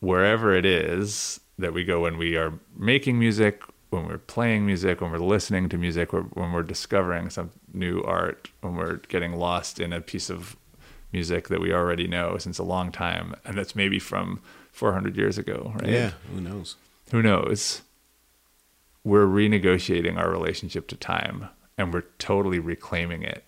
[0.00, 5.00] wherever it is that we go when we are making music, when we're playing music,
[5.00, 9.34] when we're listening to music, or when we're discovering some new art, when we're getting
[9.36, 10.56] lost in a piece of
[11.12, 14.40] music that we already know since a long time, and that's maybe from
[14.72, 15.88] 400 years ago, right?
[15.90, 16.10] Yeah.
[16.34, 16.76] Who knows?
[17.10, 17.82] who knows
[19.04, 23.44] we're renegotiating our relationship to time and we're totally reclaiming it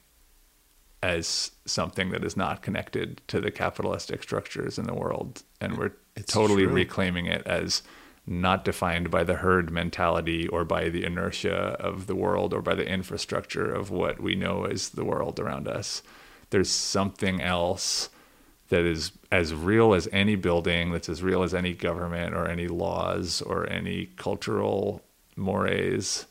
[1.03, 5.93] as something that is not connected to the capitalistic structures in the world and we're
[6.17, 6.73] It's totally true.
[6.73, 7.83] reclaiming it as
[8.27, 12.75] not defined by the herd mentality or by the inertia of the world or by
[12.75, 16.03] the infrastructure of what we know as the world around us
[16.51, 18.09] there's something else
[18.69, 22.67] that is as real as any building, that's as real as any government or any
[22.67, 25.03] laws or any cultural
[25.37, 26.27] mores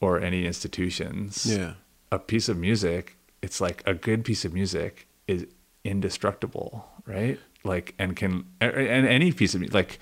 [0.00, 1.74] or any institutions Yeah.
[2.12, 5.46] a piece of music, it's like a good piece of music is
[5.84, 7.38] indestructible, right?
[7.64, 9.98] Like and can and any piece of music like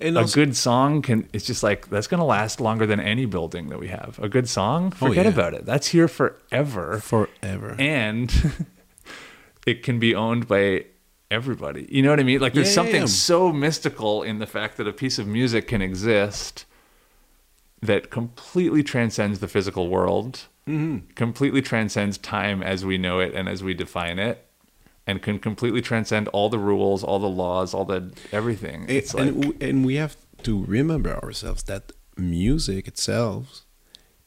[0.00, 3.00] And a also- good song can it's just like that's going to last longer than
[3.00, 4.18] any building that we have.
[4.22, 5.32] A good song, Oh, forget yeah.
[5.32, 5.66] about it.
[5.66, 6.98] That's here forever.
[7.00, 7.76] forever.
[7.78, 8.32] and
[9.66, 10.86] it can be owned by
[11.30, 11.86] everybody.
[11.90, 12.40] You know what I mean?
[12.40, 13.06] Like there's yeah, something yeah.
[13.06, 16.64] so mystical in the fact that a piece of music can exist
[17.82, 21.12] that completely transcends the physical world, Mm-hmm.
[21.14, 24.44] completely transcends time as we know it and as we define it.
[25.06, 28.84] And can completely transcend all the rules, all the laws, all the everything.
[28.88, 33.62] It's like and, and we have to remember ourselves that music itself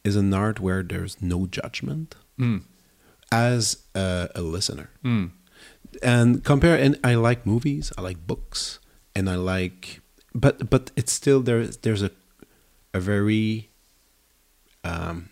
[0.04, 2.64] is an art where there's no judgment Mm.
[3.32, 4.90] as a, a listener.
[5.04, 5.32] Mm.
[6.02, 8.80] And compare, and I like movies, I like books,
[9.16, 10.00] and I like,
[10.34, 12.10] but but it's still there's there's a
[12.94, 13.70] a very
[14.84, 15.30] um,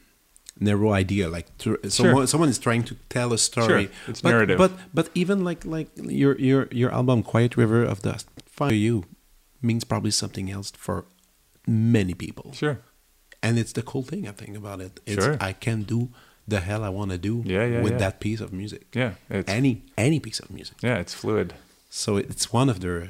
[0.59, 1.29] narrow idea.
[1.29, 3.85] Like tr- someone someone is trying to tell a story.
[3.85, 4.57] Sure, it's but, narrative.
[4.57, 9.03] But but even like like your your your album Quiet River of Dust, for you
[9.61, 11.05] means probably something else for
[11.67, 12.53] many people.
[12.53, 12.79] sure.
[13.41, 14.99] And it's the cool thing I think about it.
[15.05, 15.37] It's Sure.
[15.39, 16.09] I can do
[16.45, 17.97] the hell I want to do Yeah, yeah, with yeah.
[17.99, 18.87] that piece of music.
[18.93, 19.11] Yeah.
[19.29, 20.75] It's Any any piece of music.
[20.83, 21.53] yeah, it's fluid.
[21.89, 23.09] So it's one of the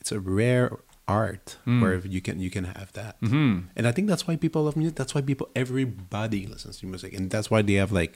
[0.00, 0.76] it's a rare
[1.10, 1.80] art Mm.
[1.82, 3.14] where you can you can have that.
[3.20, 3.74] Mhm.
[3.76, 4.94] And I think that's why people love music.
[5.00, 8.14] That's why people everybody listens to music, and that's why they have like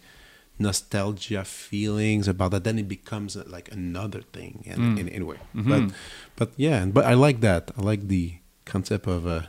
[0.59, 2.62] nostalgia feelings about that.
[2.64, 5.01] Then it becomes uh, like another thing, and Mm.
[5.01, 5.38] in, anyway.
[5.55, 5.68] Mhm.
[5.68, 5.82] But
[6.38, 7.70] but yeah, and- but I like that.
[7.76, 9.42] I like the concept of uh,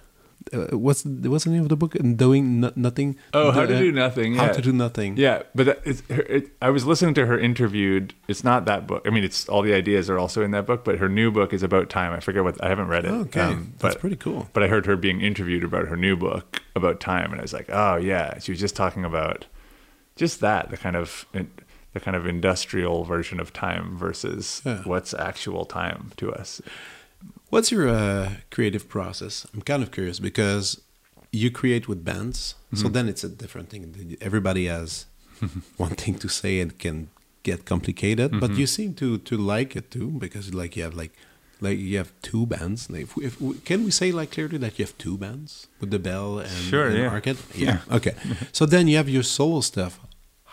[0.54, 1.94] uh what's what's the name of the book?
[1.94, 3.18] Doing no, nothing.
[3.34, 4.36] Oh, how to uh, do nothing.
[4.36, 4.52] How yeah.
[4.54, 5.18] to do nothing.
[5.18, 8.14] Yeah, but that- it's, her, it, I was listening to her interviewed.
[8.28, 9.04] It's not that book.
[9.06, 11.54] I mean, it's all the ideas are also in that book, but her new book
[11.54, 12.14] is about time.
[12.14, 13.12] I forget what I haven't read it.
[13.12, 14.50] Okay, um, that's pretty cool.
[14.54, 17.54] But I heard her being interviewed about her new book about time, and I was
[17.54, 19.46] like, oh yeah, she was just talking about
[20.16, 21.26] just that the kind of
[21.94, 24.82] the kind of industrial version of time versus Yeah.
[24.84, 26.62] what's actual time to us.
[27.50, 29.46] What's your uh, creative process?
[29.54, 30.82] I'm kind of curious because
[31.32, 32.78] you create with bands, Mm-hmm.
[32.84, 34.18] so then it's a different thing.
[34.20, 35.06] Everybody has
[35.78, 37.10] one thing to say and can
[37.44, 38.40] get complicated, Mm-hmm.
[38.40, 41.14] but you seem to to like it too because like you have like
[41.62, 42.90] like you have two bands.
[42.90, 46.00] Like, if, if, can we say like clearly that you have two bands with the
[46.00, 47.10] Bell and, Sure, and yeah.
[47.16, 47.38] Arcade?
[47.56, 47.80] Yeah.
[47.98, 48.14] okay.
[48.52, 50.00] So then you have your solo stuff.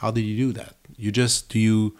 [0.01, 0.75] How do you do that?
[0.97, 1.97] You just do you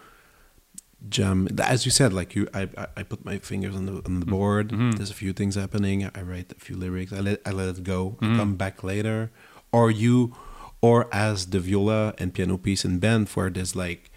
[1.09, 1.47] jam.
[1.59, 4.29] As you said like you i i, put my fingers on the on the mm-hmm.
[4.29, 4.69] board.
[4.69, 4.91] Mm-hmm.
[4.91, 6.09] There's a few things happening.
[6.13, 7.13] I write a few lyrics.
[7.13, 8.17] I let i let it go.
[8.21, 8.37] I mm-hmm.
[8.37, 9.31] come back later.
[9.71, 10.35] Or you
[10.81, 14.11] or as the viola and piano piece in band where there's like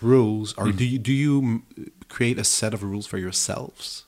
[0.00, 0.54] rules.
[0.54, 1.62] Or do you do you
[2.08, 4.04] create a set of rules for yourselves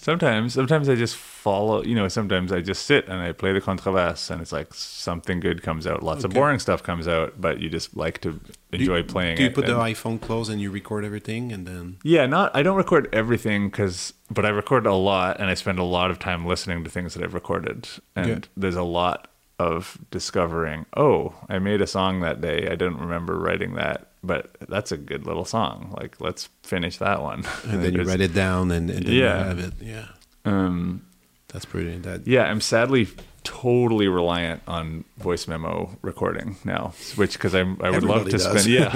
[0.00, 1.82] Sometimes, sometimes I just follow.
[1.82, 5.40] You know, sometimes I just sit and I play the contrabass, and it's like something
[5.40, 6.04] good comes out.
[6.04, 8.40] Lots of boring stuff comes out, but you just like to
[8.72, 11.96] enjoy do, playing do you put the iphone close and you record everything and then
[12.04, 12.54] yeah, not.
[12.54, 16.12] I don't record everything because, but I record a lot, and I spend a lot
[16.12, 18.48] of time listening to things that I've recorded, and Good.
[18.56, 19.28] there's a lot
[19.58, 20.86] of discovering.
[20.96, 22.66] Oh, I made a song that day.
[22.66, 25.94] I didn't remember writing that, but that's a good little song.
[25.96, 27.44] Like, let's finish that one.
[27.64, 29.38] and then you write it down and, and then Yeah.
[29.38, 30.06] you have it yeah
[30.44, 31.04] Um,
[31.48, 33.08] that's pretty that Yeah, I'm sadly
[33.44, 38.44] totally reliant on voice memo recording now, which because I'm I would love to does.
[38.44, 38.90] spend yeah,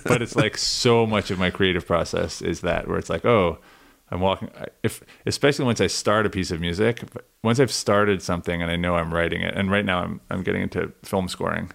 [0.04, 3.58] but it's like so much of my creative process is that where it's like oh.
[4.10, 4.50] I'm walking.
[4.82, 7.02] If especially once I start a piece of music,
[7.42, 10.42] once I've started something and I know I'm writing it, and right now I'm I'm
[10.42, 11.70] getting into film scoring.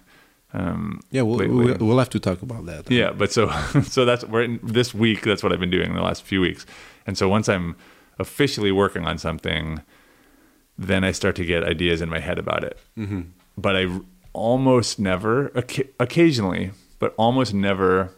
[0.54, 1.54] Um, yeah we'll, lately.
[1.54, 3.50] we'll we'll have to talk about that Yeah, but so
[3.82, 5.22] so that's we're in, this week.
[5.22, 6.64] That's what I've been doing in the last few weeks,
[7.06, 7.76] and so once I'm
[8.18, 9.82] officially working on something,
[10.76, 12.78] then I start to get ideas in my head about it.
[12.96, 13.22] Mm-hmm.
[13.56, 14.00] But I
[14.32, 15.48] almost never,
[15.98, 18.12] occasionally, but almost never,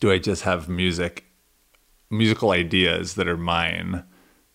[0.00, 1.26] do I just have music,
[2.10, 4.04] musical ideas that are mine,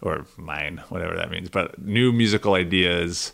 [0.02, 1.50] or mine, whatever that means.
[1.50, 3.34] But new musical ideas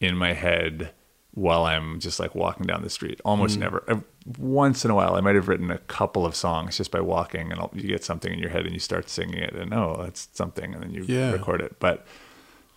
[0.00, 0.90] in my head
[1.38, 3.20] while I'm just like walking down the street.
[3.24, 3.84] Almost never.
[3.88, 4.00] Uh,
[4.38, 7.50] Once in a while, I might have written a couple of songs just by walking,
[7.52, 10.00] and I'll, you get something in your head and you start singing it, and oh,
[10.02, 11.30] that's something, and then you Yeah.
[11.32, 11.76] record it.
[11.78, 12.06] But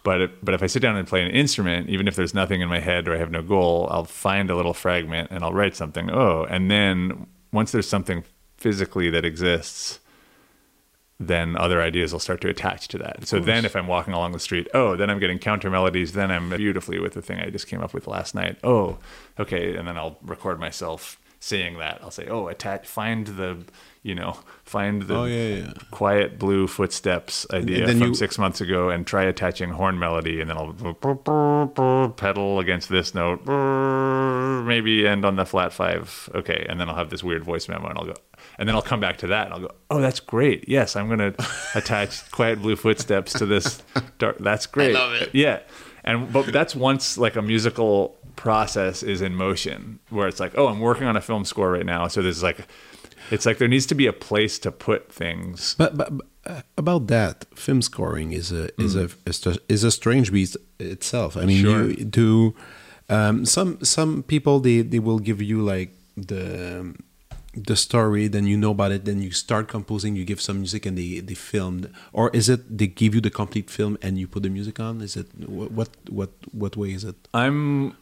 [0.03, 2.61] but it, but if I sit down and play an instrument, even if there's nothing
[2.61, 5.53] in my head or I have no goal, I'll find a little fragment and I'll
[5.53, 6.09] write something.
[6.09, 8.23] Oh, and then once there's something
[8.57, 9.99] physically that exists,
[11.27, 13.27] then other ideas will start to attach to that.
[13.27, 16.31] So then if I'm walking along the street, oh, then I'm getting counter melodies, then
[16.31, 18.57] I'm beautifully with the thing I just came up with last night.
[18.63, 18.97] Oh,
[19.39, 21.99] okay, and then I'll record myself saying that.
[22.03, 23.57] I'll say, "Oh, attach, find the,
[24.03, 25.73] you know, find the Oh yeah, yeah.
[25.89, 30.49] quiet blue footsteps idea from you- six months ago and try attaching horn melody and
[30.49, 33.45] then I'll pedal against this note
[34.65, 37.87] maybe end on the flat five okay and then I'll have this weird voice memo
[37.89, 38.13] and I'll go
[38.57, 41.07] and then I'll come back to that and I'll go oh that's great yes I'm
[41.09, 41.33] gonna
[41.75, 43.81] attach quiet blue footsteps to this
[44.19, 45.29] dark that's great I love it.
[45.33, 45.59] yeah
[46.03, 50.67] and but that's once like a musical process is in motion where it's like oh
[50.67, 52.67] I'm working on a film score right now so there's like
[53.29, 56.61] it's like there needs to be a place to put things But, but, but, uh,
[56.75, 61.37] about that, film scoring is a is a is a, is a strange beast itself.
[61.37, 61.87] I mean, Sure.
[61.91, 62.55] you do
[63.09, 66.95] um, some some people they they will give you like the
[67.53, 70.85] the story, then you know about it, then you start composing, you give some music,
[70.85, 74.27] and they they filmed, or is it they give you the complete film and you
[74.27, 75.01] put the music on?
[75.01, 77.15] Is it what what what way is it?
[77.33, 77.97] I'm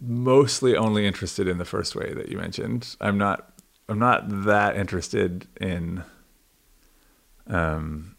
[0.00, 2.96] mostly only interested in the first way that you mentioned.
[3.00, 3.52] I'm not
[3.88, 6.04] I'm not that interested in
[7.46, 8.13] um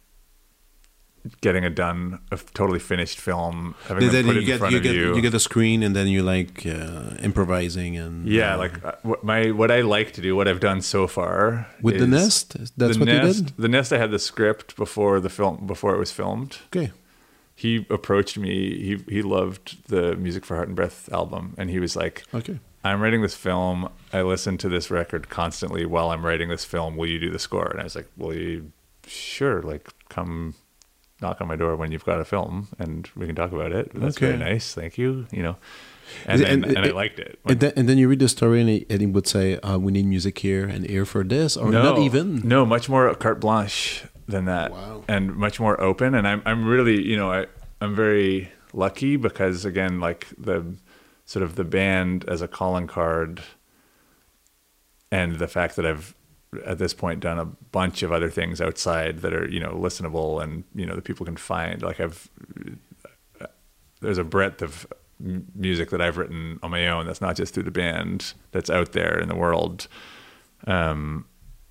[1.42, 4.96] getting a done a totally finished film having Then put you get you of get
[4.96, 5.16] you.
[5.16, 8.94] you get a screen, and then you like uh, improvising and yeah, uh, like uh,
[9.04, 12.56] what my what I like to do, what I've done so far with the nest.
[12.78, 13.58] That's the what nest, you did.
[13.58, 16.58] The nest I had the script before the film before it was filmed.
[16.68, 16.92] Okay.
[17.58, 18.50] He approached me.
[18.50, 22.60] He he loved the Music for Heart and Breath album, and he was like, Okay.
[22.84, 23.90] I'm writing this film.
[24.14, 26.98] I listen to this record constantly while I'm writing this film.
[26.98, 27.68] Will you do the score?
[27.72, 28.72] And I was like, Will you?
[29.08, 29.62] Sure.
[29.62, 30.54] Like, come
[31.26, 33.92] knock on my door when you've got a film, and we can talk about it.
[33.94, 34.28] That's Okay.
[34.28, 34.74] very nice.
[34.74, 35.26] Thank you.
[35.32, 35.56] You know,
[36.28, 37.40] and it- then, and- and, I liked it.
[37.46, 39.78] And then, and then you read the story, and he, and he would say, uh,
[39.80, 42.42] "We need music here and here for this," or not even.
[42.48, 45.04] No, much more carte blanche than that, Wow.
[45.08, 46.14] and much more open.
[46.16, 47.46] And I'm I'm really you know I
[47.82, 50.64] I'm very lucky because again like the
[51.26, 53.42] sort of the band as a calling card,
[55.12, 56.15] and the fact that I've
[56.66, 60.42] at this point done a bunch of other things outside that are you know listenable
[60.42, 61.82] and you know that people can find.
[61.82, 62.30] Like I've
[64.02, 64.88] there's a breadth of
[65.20, 68.92] music that I've written on my own that's not just through the band that's out
[68.92, 69.88] there in the world.
[70.68, 71.26] Um,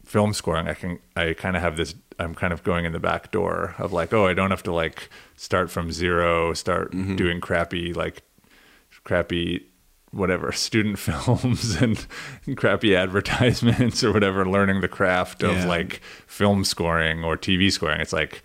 [0.05, 1.95] film scoring, I can I kind of have this.
[2.19, 4.73] I'm kind of going in the back door of like, oh, I don't have to
[4.73, 8.23] like start from zero, start doing crappy like
[9.05, 9.67] crappy
[10.15, 12.07] whatever student films and
[12.57, 15.67] crappy advertisements or whatever learning the craft of Yeah.
[15.67, 18.01] like film scoring or TV scoring.
[18.01, 18.43] It's like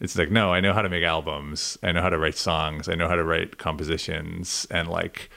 [0.00, 1.78] it's like no I know how to make albums.
[1.82, 2.88] I know how to write songs.
[2.88, 4.66] I know how to write compositions.
[4.70, 5.30] And like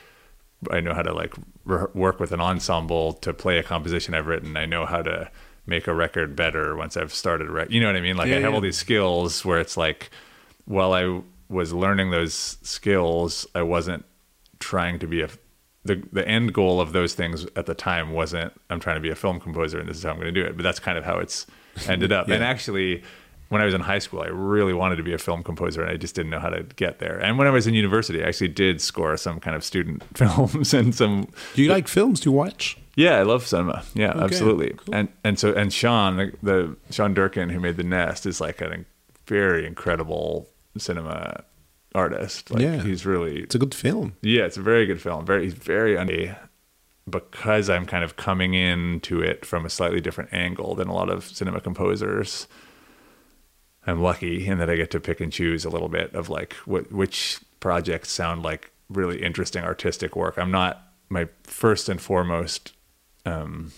[0.71, 1.33] I know how to like
[1.65, 4.57] re- work with an ensemble to play a composition I've written.
[4.57, 5.29] I know how to
[5.67, 8.17] make a record better once I've started record you know what I mean?
[8.17, 8.55] Like Yeah, I have yeah.
[8.55, 10.09] all these skills where it's like
[10.65, 14.05] while I was learning those skills I wasn't
[14.59, 15.29] trying to be a
[15.87, 19.09] the the end goal of those things at the time wasn't I'm trying to be
[19.09, 20.55] a film composer and this is how I'm going to do it.
[20.55, 21.45] But that's kind of how it's
[21.87, 22.27] ended up.
[22.29, 23.03] And actually,
[23.49, 25.89] when I was in high school, I really wanted to be a film composer and
[25.89, 27.17] I just didn't know how to get there.
[27.17, 30.73] And when I was in university, I actually did score some kind of student films
[30.73, 32.77] and some Do you like films to watch?
[32.95, 33.83] yeah, I love cinema.
[33.93, 34.69] Yeah, Okay, absolutely.
[34.77, 34.95] cool.
[34.95, 38.59] And and so and Sean, the, the Sean Durkin who made The Nest is like
[38.61, 38.83] a
[39.27, 41.43] very incredible cinema
[41.95, 42.51] artist.
[42.51, 42.81] Like Yeah.
[42.81, 44.15] he's really It's a good film.
[44.21, 45.25] yeah, it's a very good film.
[45.25, 46.35] Very, he's very un-
[47.09, 51.09] because I'm kind of coming into it from a slightly different angle than a lot
[51.09, 52.47] of cinema composers.
[53.85, 56.53] I'm lucky in that I get to pick and choose a little bit of like
[56.65, 60.37] what which projects sound like really interesting artistic work.
[60.37, 62.73] I'm not my first and foremost
[63.25, 63.71] um,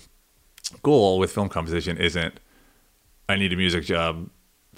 [0.82, 2.40] goal with film composition isn't
[3.28, 4.30] I need a music job.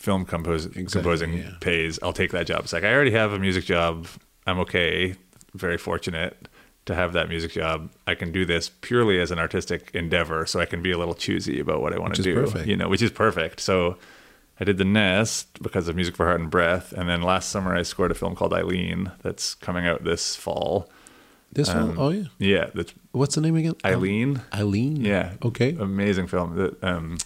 [0.02, 1.52] Film compose, composing yeah.
[1.60, 2.00] pays.
[2.02, 2.62] I'll take that job.
[2.62, 4.08] It's like I already have a music job.
[4.48, 5.14] I'm okay.
[5.54, 6.48] Very fortunate
[6.86, 7.92] to have that music job.
[8.08, 11.14] I can do this purely as an artistic endeavor, so I can be a little
[11.14, 12.34] choosy about what I want to do.
[12.34, 12.66] perfect.
[12.68, 13.60] You know, which is perfect.
[13.60, 13.98] So
[14.60, 17.76] I did the Nest because of Music for Heart and Breath, and then last summer
[17.76, 20.90] I scored a film called Eileen that's coming out this fall.
[21.52, 21.98] This Um, one?
[22.00, 22.24] Oh yeah.
[22.40, 23.76] Yeah, that's What's the name again?
[23.86, 24.42] Eileen.
[24.52, 24.96] Eileen.
[25.06, 25.34] Yeah.
[25.44, 25.76] Okay.
[25.80, 26.56] Amazing film.
[26.56, 27.18] The, um,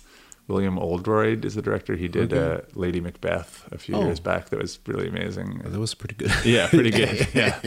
[0.48, 1.96] William Oldroyd is the director.
[1.96, 2.62] He did Okay.
[2.64, 4.06] uh, Lady Macbeth a few Oh.
[4.06, 4.50] years back.
[4.50, 5.62] That was really amazing.
[5.66, 6.32] That was pretty good.
[6.46, 7.28] Yeah, pretty good.
[7.34, 7.60] Yeah.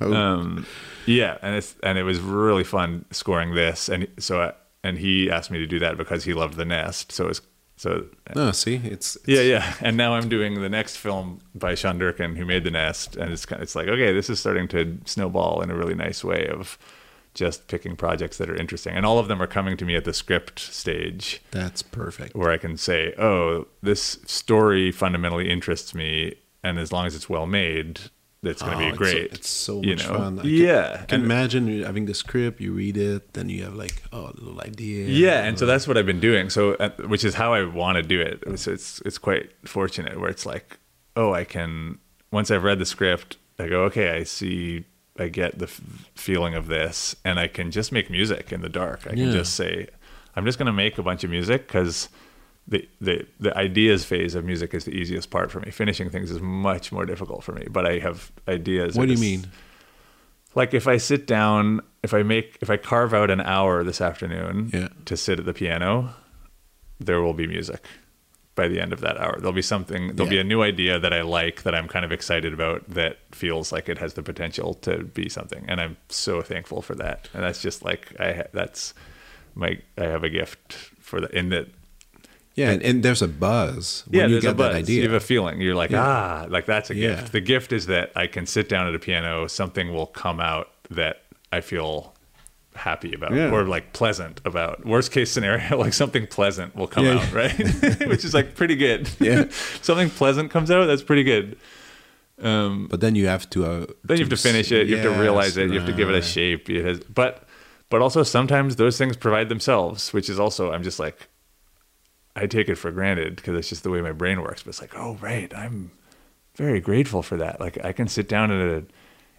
[0.00, 0.12] Oh.
[0.12, 0.66] Um,
[1.06, 5.30] yeah, and it's and it was really fun scoring this, and so I, and he
[5.30, 7.12] asked me to do that because he loved The Nest.
[7.12, 7.40] So it was
[7.76, 9.74] so no, see, it's, it's yeah, yeah.
[9.80, 13.32] And now I'm doing the next film by Sean Durkin, who made The Nest, and
[13.32, 16.48] it's kind it's like okay, this is starting to snowball in a really nice way
[16.48, 16.78] of
[17.34, 20.04] just picking projects that are interesting, and all of them are coming to me at
[20.04, 22.34] the script stage That's perfect.
[22.36, 27.28] where I can say, oh, this story fundamentally interests me, and as long as it's
[27.28, 28.00] well made,
[28.42, 29.30] that's going to Oh, be it's great.
[29.30, 30.14] so- It's so you much know?
[30.18, 30.38] fun.
[30.40, 33.74] I yeah, I can and- imagine having the script, you read it, then you have
[33.74, 35.06] like oh, a little idea.
[35.06, 36.50] yeah, and so that's what I've been doing.
[36.50, 38.42] So, uh, which is how I want to do it.
[38.46, 40.78] It's, it's it's quite fortunate where it's like,
[41.16, 41.98] oh, I can
[42.32, 44.86] once I've read the script, I go, okay, I see,
[45.18, 45.80] I get the f-
[46.14, 49.00] feeling of this, and I can just make music in the dark.
[49.06, 49.88] I can just say,
[50.36, 52.08] I'm just gonna make a bunch of music because.
[52.68, 55.72] The, the the ideas phase of music is the easiest part for me.
[55.72, 57.66] Finishing things is much more difficult for me.
[57.68, 58.94] But I have ideas.
[58.94, 59.50] What do you mean?
[60.54, 64.00] like if I sit down, if I make, if I carve out an hour this
[64.00, 64.88] afternoon Yeah.
[65.06, 66.14] to sit at the piano,
[67.00, 67.84] there will be music
[68.54, 69.36] by the end of that hour.
[69.38, 72.12] There'll be something, there'll be a new idea that I like that I'm kind of
[72.12, 75.64] excited about that feels like it has the potential to be something.
[75.68, 77.28] And I'm so thankful for that.
[77.32, 78.92] And that's just like, I, ha- that's
[79.54, 81.68] my, I have a gift for the, in that,
[82.54, 84.72] Yeah, and, and there's a buzz when yeah, you there's get a buzz.
[84.72, 84.96] that idea.
[85.02, 85.60] You have a feeling.
[85.62, 87.16] You're like, ah, like that's a Yeah.
[87.16, 87.32] gift.
[87.32, 90.68] The gift is that I can sit down at a piano, something will come out
[90.90, 92.11] that I feel
[92.74, 93.50] happy about Yeah.
[93.50, 94.84] or like pleasant about.
[94.86, 97.18] Worst case scenario, like something pleasant will come Yeah.
[97.18, 97.56] out, right?
[98.06, 99.08] Which is like pretty good.
[99.20, 99.48] Yeah.
[99.82, 101.56] something pleasant comes out, that's pretty good.
[102.40, 103.64] Um, but then you have to.
[103.64, 104.88] Uh, then you have to finish it.
[104.88, 105.70] You have to realize it.
[105.70, 106.68] You have to give it a shape.
[106.70, 107.44] It has, but
[107.88, 111.28] but also sometimes those things provide themselves, which is also I'm just like
[112.34, 114.62] I take it for granted because it's just the way my brain works.
[114.62, 115.92] But it's like, oh right, I'm
[116.56, 117.60] very grateful for that.
[117.60, 118.90] Like I can sit down at an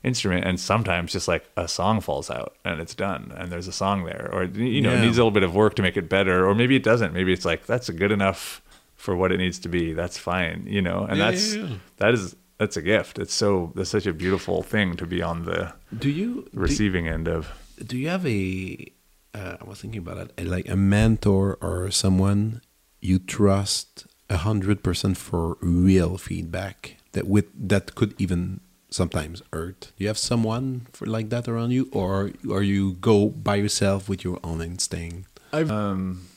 [0.03, 3.71] instrument and sometimes just like a song falls out and it's done and there's a
[3.71, 6.09] song there, or you know, it needs a little bit of work to make it
[6.09, 7.13] better, or maybe it doesn't.
[7.13, 8.61] Maybe it's like that's a good enough
[8.95, 9.93] for what it needs to be.
[9.93, 11.75] That's fine, you know, and Yeah, that's yeah, yeah.
[11.97, 13.17] that is that's a gift.
[13.19, 17.07] It's so that's such a beautiful thing to be on the Do you do, receiving
[17.07, 17.51] end of.
[17.85, 18.91] do you have a?
[19.35, 22.61] Uh, I was thinking about it, like a mentor or someone
[23.01, 28.59] you trust a hundred percent for real feedback that with that could even
[28.93, 29.91] sometimes hurt.
[29.97, 34.07] Do you have someone for like that around you, or or you go by yourself
[34.07, 35.39] with your own instinct?
[35.51, 36.27] I've um,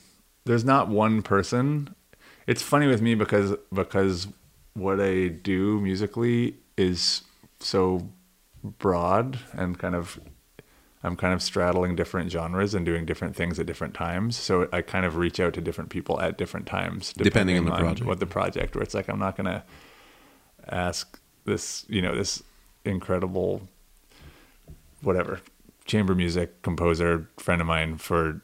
[0.44, 1.94] there's not one person.
[2.46, 4.28] It's funny with me because because
[4.74, 7.22] what I do musically is
[7.60, 8.08] so
[8.62, 10.20] broad and kind of
[11.02, 14.36] I'm kind of straddling different genres and doing different things at different times.
[14.36, 17.70] So I kind of reach out to different people at different times, Depending on the
[17.70, 18.06] project.
[18.06, 19.64] What the project, where it's like I'm not gonna
[20.68, 22.42] ask this, you know, this
[22.86, 23.68] incredible,
[25.02, 25.40] whatever,
[25.84, 28.40] chamber music composer friend of mine for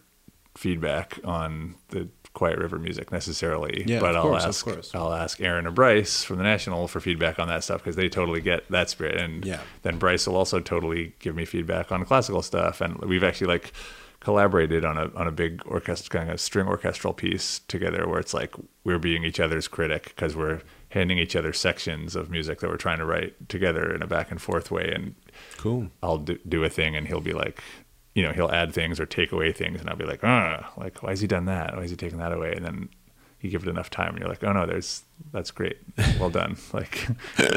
[0.57, 3.85] feedback on the Quiet River music necessarily.
[3.87, 4.95] Yeah, but I'll course, ask.
[4.95, 8.09] I'll ask Aaron or Bryce from the National for feedback on that stuff because they
[8.09, 9.17] totally get that spirit.
[9.21, 9.61] And Yeah.
[9.83, 12.81] then Bryce will also totally give me feedback on classical stuff.
[12.81, 13.73] And we've actually like
[14.21, 18.33] collaborated on a on a big orchestra kind of string orchestral piece together where it's
[18.33, 20.61] like we're being each other's critic because we're
[20.93, 24.31] handing each other sections of music that we're trying to write together in a back
[24.31, 25.15] and forth way and
[25.57, 25.89] Cool.
[26.03, 27.63] I'll do, do a thing and he'll be like,
[28.15, 31.03] you know, he'll add things or take away things, and I'll be like, ah, like
[31.03, 31.75] why has he done that?
[31.75, 32.53] Why has he taken that away?
[32.55, 32.89] And then
[33.41, 35.79] you give it enough time, and you're like, oh no, there's that's great,
[36.21, 36.57] well done.
[36.73, 37.09] Like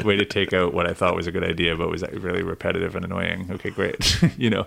[0.04, 2.96] way to take out what I thought was a good idea, but was really repetitive
[2.96, 3.48] and annoying.
[3.50, 4.66] Okay, great, you know.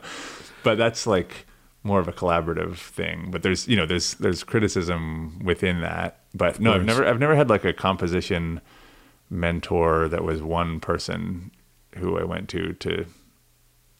[0.64, 1.48] But that's like
[1.84, 3.30] more of a collaborative thing.
[3.32, 6.19] But there's you know there's there's criticism within that.
[6.34, 8.62] But no, I've never I've never had like a composition
[9.30, 11.52] mentor that was one person
[11.98, 13.06] who I went to to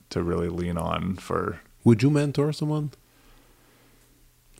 [0.10, 2.92] to really lean on for Would you mentor someone?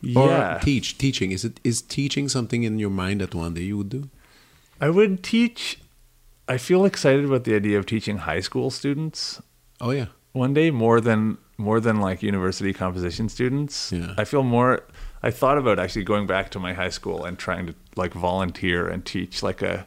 [0.02, 3.62] yeah Or teach teaching is it is teaching something in your mind that one day
[3.62, 4.08] you would do?
[4.80, 5.78] I would teach
[6.48, 9.40] I feel excited about the idea of teaching high school students
[9.80, 10.06] Oh yeah.
[10.32, 14.14] one day more than more than like university composition students Yeah.
[14.16, 14.84] I feel more
[15.22, 18.88] I thought about actually going back to my high school and trying to like volunteer
[18.88, 19.86] and teach like a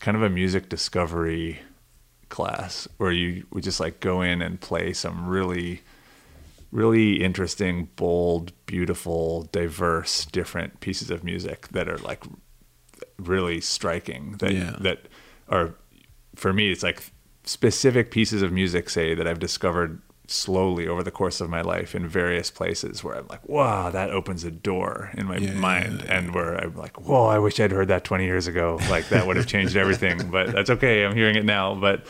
[0.00, 1.60] kind of a music discovery
[2.28, 5.82] class where you would just like go in and play some really
[6.72, 12.24] really interesting bold beautiful diverse different pieces of music that are like
[13.18, 14.76] really striking that Yeah.
[14.80, 15.06] that
[15.48, 15.74] are
[16.34, 17.02] for me it's like
[17.44, 21.94] specific pieces of music say that I've discovered slowly over the course of my life
[21.94, 26.02] in various places where I'm like, wow, that opens a door in my Yeah, mind.
[26.04, 28.78] yeah, And where I'm like, whoa, I wish I'd heard that 20 years ago.
[28.88, 30.30] Like that would have changed everything.
[30.30, 31.04] But that's okay.
[31.04, 31.74] I'm hearing it now.
[31.74, 32.06] But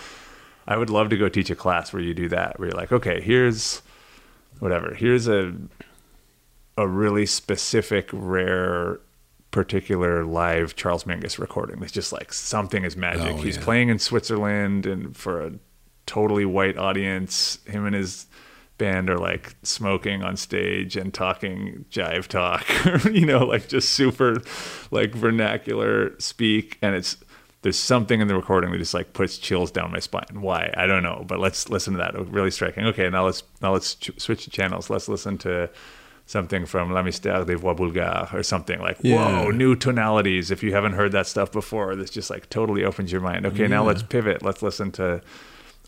[0.66, 2.92] I would love to go teach a class where you do that, where you're like,
[2.92, 3.82] okay, here's
[4.60, 4.94] whatever.
[4.94, 5.52] Here's a
[6.76, 8.98] a really specific, rare,
[9.50, 11.78] particular live Charles Mingus recording.
[11.80, 13.34] That's just like something is magic.
[13.34, 13.62] Oh, He's yeah.
[13.64, 15.52] playing in Switzerland and for a
[16.07, 17.59] totally white audience.
[17.66, 18.26] Him and his
[18.76, 22.64] band are like smoking on stage and talking jive talk,
[23.12, 24.42] you know, like just super
[24.90, 26.78] like vernacular speak.
[26.82, 27.16] And it's
[27.62, 30.40] there's something in the recording that just like puts chills down my spine.
[30.42, 30.72] Why?
[30.76, 31.24] I don't know.
[31.26, 32.14] But let's listen to that.
[32.28, 32.84] Really striking.
[32.86, 34.90] Okay, now let's now let's ch- switch the channels.
[34.90, 35.70] Let's listen to
[36.26, 39.44] something from La Mystère des Voix Bulgares or something like Yeah.
[39.44, 40.50] whoa, new tonalities.
[40.50, 43.44] If you haven't heard that stuff before, this just like totally opens your mind.
[43.46, 44.42] Okay, now let's pivot.
[44.42, 45.20] Let's listen to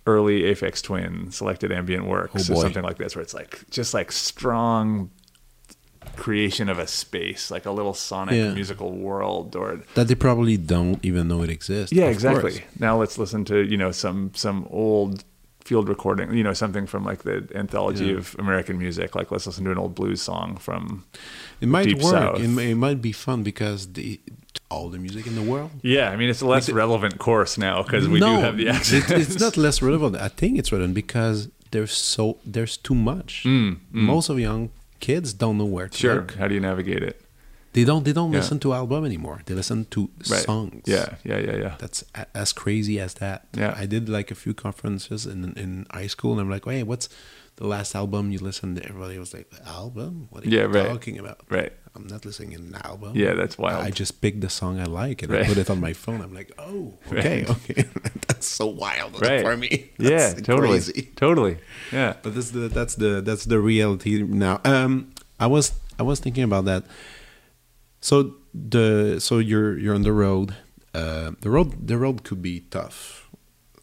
[0.07, 3.93] early Aphex Twin selected ambient works Oh, or something like this, where it's like just
[3.95, 5.11] like strong
[6.17, 8.55] creation of a space, like a little sonic Yeah.
[8.55, 11.93] musical world or that they probably don't even know it exists.
[11.93, 12.61] yeah exactly course.
[12.79, 15.25] now let's listen to you know some some old
[15.65, 18.19] field recording you know something from like the anthology Yeah.
[18.19, 21.05] of american music like let's listen to an old blues song from
[21.61, 22.13] It might Deep work.
[22.13, 22.39] South.
[22.41, 24.21] It, it might be fun because the
[24.71, 25.71] all the music in the world.
[25.83, 29.11] yeah i mean it's a less relevant course now because we do have the it-
[29.23, 30.17] it's not less relevant.
[30.17, 33.43] I think it's relevant because there's so there's too much.
[33.45, 36.35] Mm, Most of young kids don't know where to sure look.
[36.41, 37.17] how do you navigate it
[37.75, 38.41] They don't they don't Yeah.
[38.41, 39.39] listen to album anymore.
[39.47, 40.01] They listen to
[40.35, 40.83] right songs.
[40.95, 43.39] yeah yeah yeah yeah That's a- as crazy as that.
[43.63, 43.73] Yeah.
[43.83, 47.07] I did like a few conferences in in high school, and I'm like, "Hey, what's
[47.57, 50.29] the last album you listened to?" Everybody was like, "The "Album?
[50.31, 50.89] What are you right.
[50.89, 53.13] talking about?" right I'm not listening to an album.
[53.17, 55.45] yeah that's wild I just picked the song I like and Right.
[55.45, 56.21] I put it on my phone.
[56.21, 57.51] I'm like, "Oh, okay, Right.
[57.51, 57.85] okay."
[58.29, 59.91] that's so wild right for me.
[59.99, 61.11] yeah totally crazy.
[61.17, 61.57] totally
[61.93, 64.61] yeah But that's the that's the that's the reality now.
[64.65, 66.85] Um, I was I was thinking about that.
[68.01, 70.55] So the so you're you're on the road.
[70.95, 73.29] Uh, the road the road could be tough,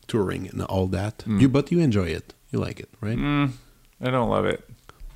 [0.07, 1.23] touring and all that.
[1.27, 2.33] You but you enjoy it.
[2.53, 3.17] You like it, right?
[3.17, 3.51] mm,
[4.01, 4.63] i don't love it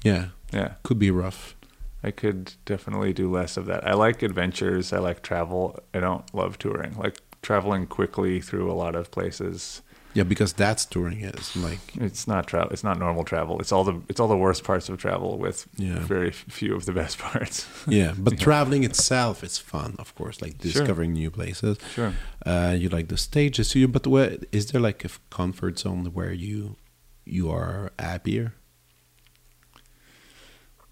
[0.03, 1.55] Yeah, yeah could be rough.
[2.03, 3.81] I could definitely do less of that.
[3.87, 4.93] I like adventures.
[4.93, 5.79] I like travel.
[5.95, 6.93] I don't love touring.
[6.97, 9.81] Like traveling quickly through a lot of places.
[10.13, 12.69] Yeah, because that's touring is like It's not travel.
[12.71, 13.59] It's not normal travel.
[13.59, 15.99] It's all the it's all the worst parts of travel with Yeah.
[16.15, 17.67] very few of the best parts.
[17.87, 18.13] yeah.
[18.17, 20.41] But traveling itself is fun, of course.
[20.41, 20.71] Like Sure.
[20.71, 21.77] discovering new places.
[21.95, 22.13] Sure.
[22.45, 23.57] Uh, you like the stages.
[23.57, 26.75] the studio, but where is there like a comfort zone where you
[27.27, 28.53] you are happier?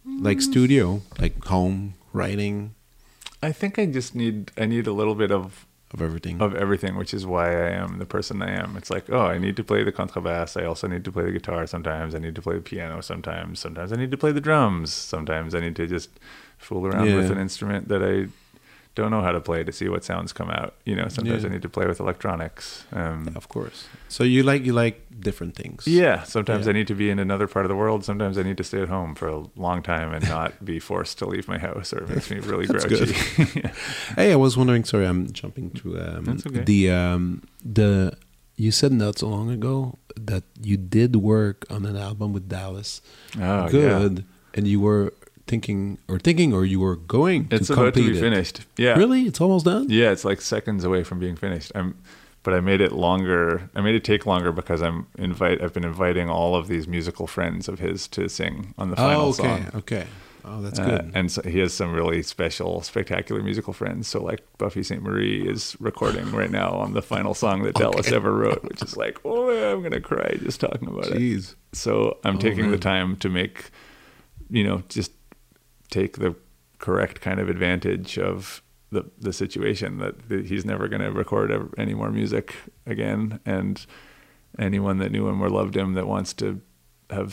[0.05, 2.75] Like studio, like home, writing
[3.45, 6.41] I think I just need I need a little bit of of everything.
[6.41, 8.75] of everything, which is why I am the person I am.
[8.75, 10.59] It's like, oh, I need to play the contrabass.
[10.59, 12.15] I also need to play the guitar sometimes.
[12.15, 13.59] I need to play the piano sometimes.
[13.59, 14.91] Sometimes I need to play the drums.
[14.91, 16.09] Sometimes I need to just
[16.57, 18.29] fool around with an instrument that I
[18.96, 20.74] don't know how to play to see what sounds come out.
[20.86, 21.50] You know, sometimes Yeah.
[21.50, 22.86] I need to play with electronics.
[22.93, 23.88] Um, of course.
[24.08, 25.86] So you like you like different things.
[25.88, 26.72] yeah, sometimes Yeah.
[26.72, 28.04] I need to be in another part of the world.
[28.06, 31.18] Sometimes I need to stay at home for a long time and not be forced
[31.20, 33.14] to leave my house, or it makes me really grouchy.
[34.16, 34.84] Hey, I was wondering.
[34.86, 36.64] Sorry, I'm jumping to Um, okay.
[36.64, 38.16] The um, the
[38.58, 43.02] you said not so long ago that you did work on an album with Dallas.
[43.36, 43.70] oh, yeah.
[43.70, 44.24] Good,
[44.54, 45.12] and you were
[45.48, 48.20] thinking or thinking or you were going It's to about to be it.
[48.20, 48.62] finished.
[48.78, 48.98] Yeah.
[48.98, 49.88] Really, it's almost done.
[49.89, 51.72] Yeah, it's like seconds away from being finished.
[51.76, 51.96] I'm,
[52.43, 53.70] but I made it longer.
[53.76, 55.62] I made it take longer because I'm invite.
[55.62, 59.26] I've been inviting all of these musical friends of his to sing on the final
[59.26, 59.68] Oh, okay, song.
[59.76, 60.06] okay.
[60.48, 61.12] Oh, that's Uh, good.
[61.16, 64.08] and so he has some really special, spectacular musical friends.
[64.08, 68.32] So like Buffy Sainte-Marie is recording right now on the final song that Dallas ever
[68.32, 71.14] wrote, which is like, oh, I'm gonna cry just talking about it.
[71.18, 71.56] Jeez.
[71.74, 73.72] So I'm Oh, taking the time to make,
[74.52, 75.12] you know, just
[76.00, 76.32] take the
[76.86, 81.48] correct kind of advantage of the the situation that, that he's never going to record
[81.78, 83.86] any more music again, and
[84.60, 86.48] anyone that knew him or loved him that wants to
[87.10, 87.32] have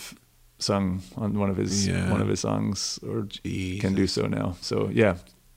[0.59, 2.11] sung on one of his Yeah.
[2.13, 3.81] one of his songs or Jeez.
[3.81, 4.57] can do so now.
[4.61, 5.15] So yeah,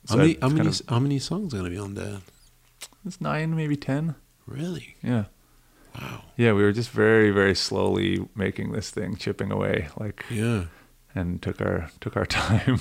[0.10, 2.22] How many how many of- how many songs are gonna be on that?
[3.06, 4.16] it's nine, maybe ten.
[4.48, 4.96] Really?
[5.04, 5.26] Yeah.
[5.96, 6.22] Wow.
[6.38, 10.66] Yeah, we were just very, very slowly making this thing, chipping away, like, Yeah.
[11.16, 12.80] And took our took our time,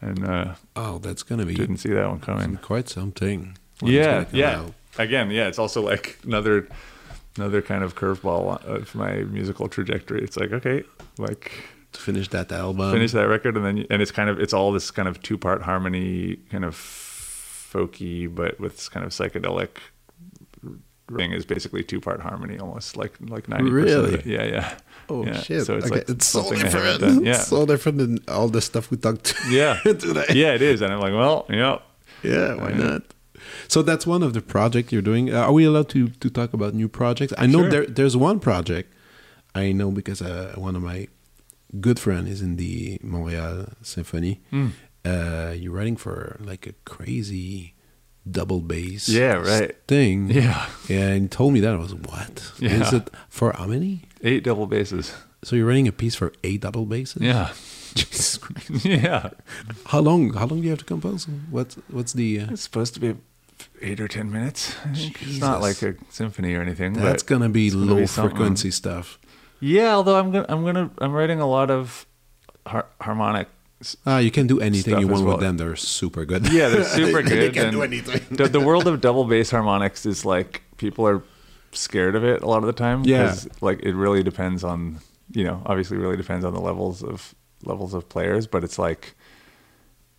[0.00, 2.56] and uh, Oh, that's gonna be didn't see that one coming.
[2.58, 3.56] quite something.
[3.82, 4.60] Yeah, yeah.
[4.60, 4.74] out.
[4.98, 6.68] Again, yeah, it's also like another
[7.36, 10.22] another kind of curveball of my musical trajectory.
[10.22, 10.84] It's like okay,
[11.18, 11.50] like
[11.92, 12.92] To finish that album.
[12.92, 15.38] finish that record, and then and it's kind of it's all this kind of two
[15.38, 19.70] part harmony, kind of folky, but with this kind of psychedelic
[21.10, 24.02] ring is basically two part harmony, almost like like ninety percent.
[24.02, 24.14] Really?
[24.14, 24.26] Of it.
[24.26, 24.78] Yeah, yeah.
[25.08, 25.66] Oh Yeah, shit!
[25.66, 27.24] so it's okay, like it's so I different.
[27.24, 27.38] Yeah.
[27.38, 29.74] so different than all the stuff we talked Yeah.
[29.82, 30.26] today.
[30.34, 31.78] yeah, it is, and I'm like, well, yeah,
[32.22, 32.76] Yeah, why Yeah.
[32.86, 33.02] not?
[33.68, 35.34] So that's one of the projects you're doing.
[35.34, 37.32] Uh, are we allowed to to talk about new projects?
[37.36, 37.70] I know Sure.
[37.70, 38.88] there there's one project
[39.54, 41.08] I know because uh, one of my
[41.80, 44.40] good friend is in the Montreal Symphony.
[44.52, 44.70] Mm.
[45.04, 47.74] Uh, you're writing for like a crazy
[48.30, 49.74] double bass Yeah, right.
[49.88, 50.30] thing.
[50.30, 52.52] yeah, Yeah, and told me that I was what?
[52.58, 52.82] Yeah.
[52.86, 54.02] Is it for how many?
[54.22, 55.12] eight double basses.
[55.42, 57.20] So you're writing a piece for eight double basses?
[57.20, 57.52] Yeah,
[57.94, 58.84] Jesus Christ.
[58.84, 59.30] yeah.
[59.86, 60.32] How long?
[60.34, 61.26] How long do you have to compose?
[61.50, 62.40] What's what's the?
[62.40, 63.16] Uh, It's supposed to be
[63.80, 64.76] eight or ten minutes.
[64.94, 66.92] It's not like a symphony or anything.
[66.92, 69.18] That's gonna be it's gonna low be frequency stuff.
[69.58, 72.06] Yeah, although I'm gonna I'm gonna I'm writing a lot of
[72.66, 73.48] har- harmonic.
[74.06, 75.36] Ah, you can do anything you want well.
[75.36, 75.56] with them.
[75.56, 76.50] They're super good.
[76.52, 77.32] Yeah, they're super good.
[77.32, 78.36] they can and do anything.
[78.36, 81.22] the, the world of double bass harmonics is like people are
[81.72, 83.02] scared of it a lot of the time.
[83.04, 83.34] Yeah.
[83.60, 84.98] like it really depends on
[85.30, 87.34] you know obviously really depends on the levels of
[87.64, 89.14] levels of players, but it's like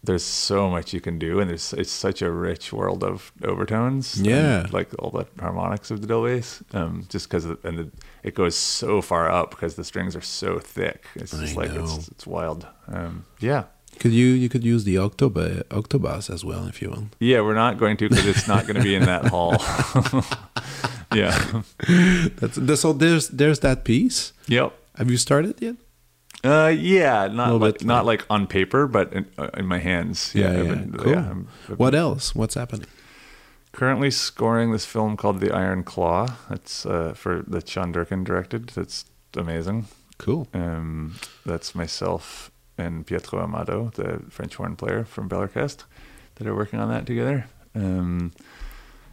[0.04, 4.22] there's so much you can do, and there's it's such a rich world of overtones.
[4.22, 4.66] Yeah.
[4.72, 8.56] like all the harmonics of the double bass, um, just because and the, it goes
[8.56, 11.06] so far up because the strings are so thick.
[11.16, 11.86] It's just I like know.
[11.86, 12.68] it's it's wild.
[12.88, 13.64] Um, yeah.
[14.00, 17.16] Could you you could use the octoba octobass as well if you want.
[17.20, 19.54] Yeah, we're not going to because it's not going to be in that hall.
[21.14, 21.62] yeah.
[22.40, 24.34] That's, that's so there's there's that piece.
[24.48, 24.74] Yep.
[24.98, 25.76] Have you started yet?
[26.44, 29.80] Uh, yeah, not like bit not like- like on paper, but in, uh, in my
[29.80, 30.34] hands.
[30.36, 30.74] Yeah, I've yeah.
[30.76, 31.16] been- Cool.
[31.16, 31.48] I'm-
[31.78, 32.36] What else?
[32.36, 32.86] What's happening?
[33.72, 36.36] currently scoring this film called The Iron Claw.
[36.48, 38.68] That's uh, for that Sean Durkin directed.
[38.70, 39.06] That's
[39.36, 39.88] amazing.
[40.20, 40.48] Cool.
[40.54, 45.86] Um, that's myself and Pietro Amato, the French horn player from Bell Orchestre,
[46.36, 47.48] that are working on that together.
[47.74, 48.32] Um,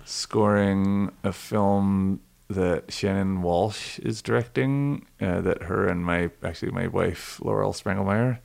[0.05, 2.21] scoring a film
[2.51, 8.41] that Shannon Walsh is directing, uh, that her and my actually my wife Laurel Sprengelmeyer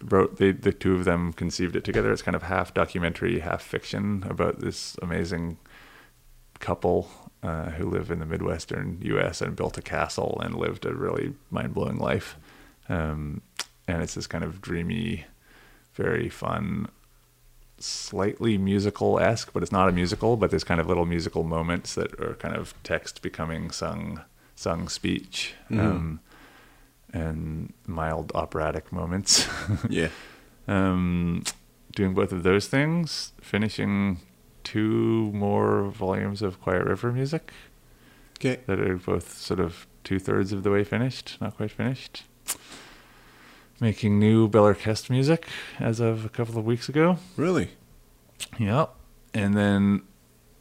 [0.00, 0.36] wrote.
[0.36, 2.12] They the two of them conceived it together.
[2.12, 5.58] It's kind of half documentary, half fiction about this amazing
[6.60, 7.10] couple
[7.42, 9.42] uh, who live in the Midwestern U.S.
[9.42, 12.36] and built a castle and lived a really mind blowing life.
[12.88, 13.42] Um,
[13.88, 15.24] and it's this kind of dreamy,
[15.94, 16.88] very fun,
[17.80, 20.36] slightly musical esque, but it's not a musical.
[20.36, 24.22] But there's kind of little musical moments that are kind of text becoming sung,
[24.54, 26.20] sung speech, um,
[27.12, 29.46] and mild operatic moments.
[29.88, 30.08] Yeah.
[30.66, 31.44] um,
[31.94, 34.18] doing both of those things, finishing
[34.64, 37.52] two more volumes of Quiet River music
[38.38, 38.60] Okay.
[38.66, 42.24] that are both sort of two thirds of the way finished, not quite finished.
[43.80, 45.46] Making new Bell Orchestre music
[45.78, 47.18] as of a couple of weeks ago.
[47.36, 47.70] Really?
[48.58, 48.92] Yep.
[49.34, 50.02] And then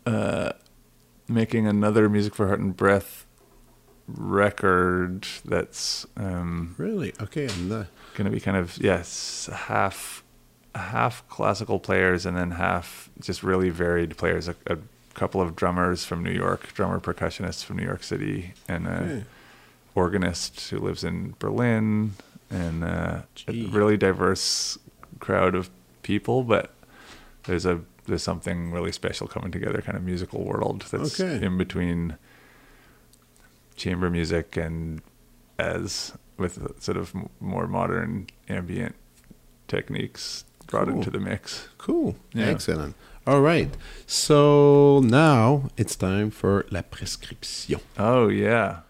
[0.05, 0.51] uh,
[1.27, 3.25] making another Music for Heart and Breath
[4.07, 7.13] record that's um, Really?
[7.21, 7.47] Okay.
[7.49, 7.87] I'm not.
[8.15, 10.23] to be kind of yes half
[10.75, 14.77] half classical players and then half just really varied players a, a
[15.15, 19.23] couple of drummers from new york drummer percussionists from new york city and a Okay.
[19.95, 22.13] organist who lives in berlin
[22.49, 24.77] and uh, a really diverse
[25.19, 25.69] crowd of
[26.03, 26.73] people but
[27.43, 31.45] there's a there's something really special coming together kind of musical world that's Okay.
[31.45, 32.15] in between
[33.75, 35.01] chamber music and
[35.59, 38.95] as with sort of more modern ambient
[39.67, 40.97] techniques brought Cool.
[40.97, 41.67] into the mix.
[41.77, 42.15] Cool.
[42.33, 42.45] Yeah.
[42.45, 42.95] Excellent.
[43.25, 43.75] All right.
[44.05, 47.79] So now it's time for la prescription.
[47.97, 48.81] Oh yeah.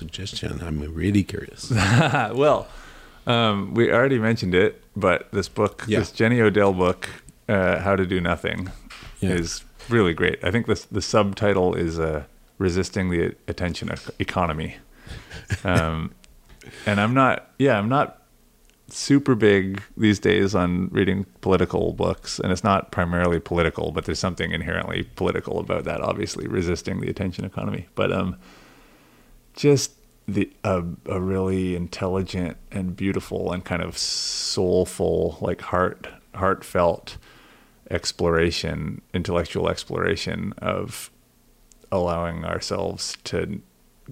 [0.00, 0.60] Suggestion.
[0.66, 1.70] I'm really curious.
[2.44, 2.66] well,
[3.26, 5.98] um, we already mentioned it, but this book, Yeah.
[6.00, 7.08] this Jenny Odell book,
[7.48, 8.70] uh, "How to Do Nothing,"
[9.20, 9.30] Yeah.
[9.40, 10.38] is really great.
[10.42, 12.24] I think this the subtitle is uh,
[12.58, 14.76] "Resisting the Attention Economy,"
[15.64, 16.12] um,
[16.86, 17.50] and I'm not.
[17.58, 18.16] Yeah, I'm not
[18.92, 24.18] super big these days on reading political books, and it's not primarily political, but there's
[24.18, 26.00] something inherently political about that.
[26.00, 28.34] Obviously, resisting the attention economy, but um,
[29.54, 29.92] just
[30.26, 37.16] the a a really intelligent and beautiful and kind of soulful, like heart heartfelt
[37.90, 41.10] exploration, intellectual exploration of
[41.90, 43.60] allowing ourselves to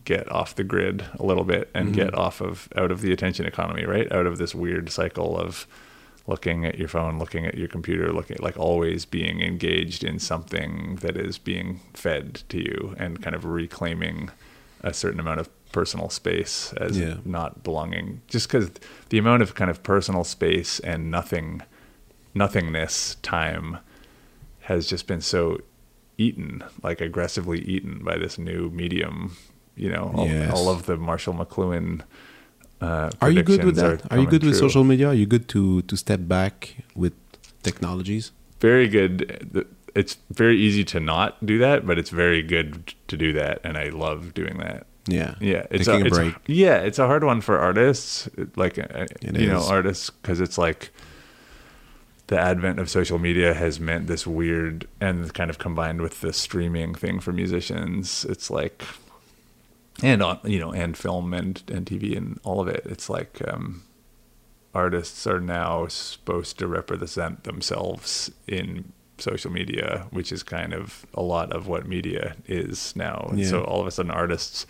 [0.05, 1.95] get off the grid a little bit and mm-hmm.
[1.95, 4.11] get off of out of the attention economy, right?
[4.13, 5.67] Out of this weird cycle of
[6.27, 10.97] looking at your phone, looking at your computer, looking like always being engaged in something
[11.01, 14.31] that is being fed to you and kind of reclaiming
[14.83, 17.17] a certain amount of personal space as Yeah.
[17.25, 18.71] not belonging just because
[19.11, 21.63] the amount of kind of personal space and nothing
[22.35, 23.79] nothingness time
[24.61, 25.61] has just been so
[26.17, 29.37] eaten like aggressively eaten by this new medium
[29.77, 30.53] you know all, Yes.
[30.53, 32.03] all of the marshall mcluhan
[32.81, 33.85] uh, Are you good with that?
[33.85, 35.09] Are, you coming good with social media?
[35.09, 37.13] Are you good to to step back with
[37.63, 38.31] technologies?
[38.61, 39.67] Very good.
[39.99, 43.77] It's very easy to not do that, but it's very good to do that, and
[43.77, 44.87] I love doing that.
[45.07, 45.35] Yeah.
[45.41, 46.35] Yeah, it's Taking a it's break.
[46.47, 50.59] yeah, it's a hard one for artists, like uh, It you know, artists because it's
[50.59, 50.91] like
[52.29, 56.33] the advent of social media has meant this weird and kind of combined with the
[56.33, 58.25] streaming thing for musicians.
[58.27, 58.85] It's like
[60.03, 62.83] and on you know and film and and TV and all of it.
[62.85, 63.83] It's like um,
[64.75, 71.23] artists are now supposed to represent themselves in social media, which is kind of a
[71.23, 73.27] lot of what media is now.
[73.31, 73.49] And Yeah.
[73.51, 74.67] so all of a sudden, artists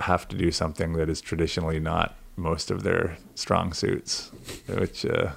[0.00, 4.30] have to do something that is traditionally not most of their strong suits,
[4.68, 5.32] which uh,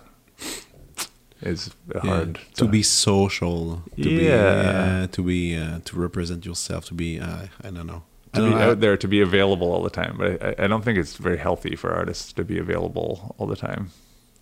[1.41, 5.03] is Yeah, hard to be social, to be Yeah.
[5.03, 8.03] uh, to be uh, to represent yourself, to be uh, I don't know.
[8.33, 8.71] To don't be know.
[8.71, 10.15] out there to be available all the time.
[10.17, 13.55] But I, I don't think it's very healthy for artists to be available all the
[13.55, 13.91] time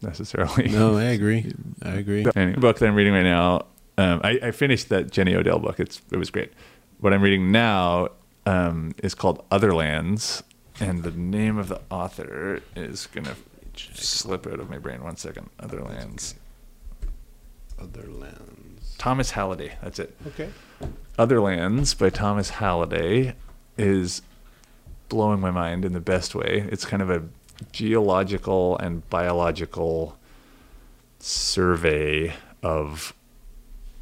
[0.02, 0.70] necessarily.
[0.70, 1.54] No, I agree.
[1.82, 2.24] I agree.
[2.34, 3.66] The book that I'm reading right now,
[3.98, 5.80] um, I, I finished that Jenny Odell book.
[5.80, 6.52] It's it was great.
[7.00, 8.10] What I'm reading now
[8.46, 10.44] um, is called Otherlands,
[10.80, 13.36] and the name of the author is gonna
[13.76, 15.04] slip out of my brain.
[15.04, 15.50] One second.
[15.60, 16.36] Otherlands.
[17.80, 18.96] Other lands.
[18.98, 19.78] Thomas Halliday.
[19.84, 20.16] That's it.
[20.28, 20.50] Okay.
[21.20, 23.36] Otherlands by Thomas Halliday
[23.78, 24.22] is
[25.10, 26.68] blowing my mind in the best way.
[26.72, 27.24] It's kind of a
[27.72, 30.18] geological and biological
[31.20, 33.14] survey of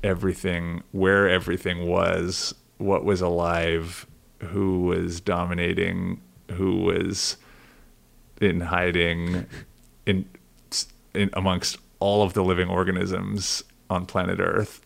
[0.03, 4.05] everything, where everything was, what was alive,
[4.39, 6.21] who was dominating,
[6.51, 7.37] who was
[8.41, 9.45] in hiding,
[10.05, 10.27] in,
[11.13, 14.81] in amongst all of the living organisms on planet Earth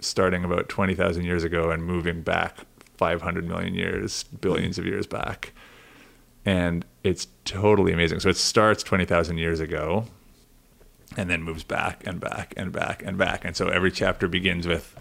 [0.00, 2.58] starting about 20,000 years ago and moving back
[2.96, 5.52] 500 million years, billions of years back.
[6.44, 8.20] And it's totally amazing.
[8.20, 10.06] So it starts 20,000 years ago
[11.16, 13.44] and then moves back and back and back and back.
[13.44, 14.94] And so every chapter begins with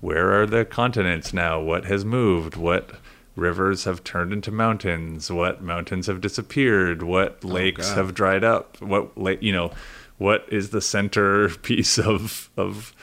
[0.00, 1.60] where are the continents now?
[1.60, 2.56] What has moved?
[2.56, 2.92] What
[3.36, 5.30] rivers have turned into mountains?
[5.30, 7.02] What mountains have disappeared?
[7.02, 7.96] What oh, lakes God.
[7.96, 8.80] have dried up?
[8.80, 9.72] What you know,
[10.18, 12.94] what is the centerpiece of of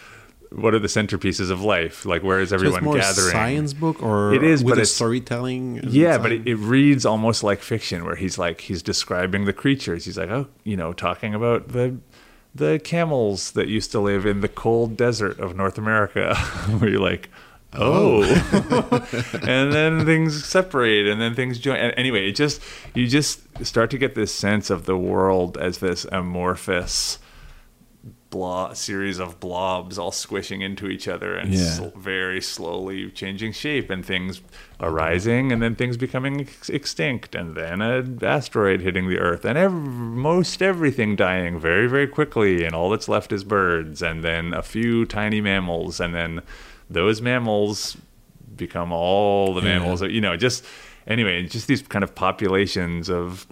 [0.52, 2.06] what are the centerpieces of life?
[2.06, 3.28] Like where is So everyone more gathering?
[3.28, 5.82] a science book, or It is, with but a it's- storytelling.
[5.84, 10.06] Yeah, but it, it reads almost like fiction, where he's like he's describing the creatures.
[10.06, 11.98] He's like, oh, you know, talking about the
[12.56, 16.36] the camels that used to live in the cold desert of North America.
[16.80, 17.30] where you're like,
[17.74, 19.08] oh, oh.
[19.44, 21.76] and then things separate, and then things join.
[21.76, 22.62] And anyway, it just
[22.96, 27.20] you just start to get this sense of the world as this amorphous
[28.30, 31.72] blob series of blobs all squishing into each other and Yeah.
[31.72, 34.42] sl- very slowly changing shape and things
[34.82, 39.58] arising and then things becoming ex- extinct and then an asteroid hitting the earth and
[39.58, 44.54] ev- most everything dying very very quickly and all that's left is birds and then
[44.54, 46.42] a few tiny mammals and then
[46.90, 47.96] those mammals
[48.56, 49.80] become all the Yeah.
[49.80, 50.66] mammals you know just
[51.08, 53.48] anyway just these kind of populations of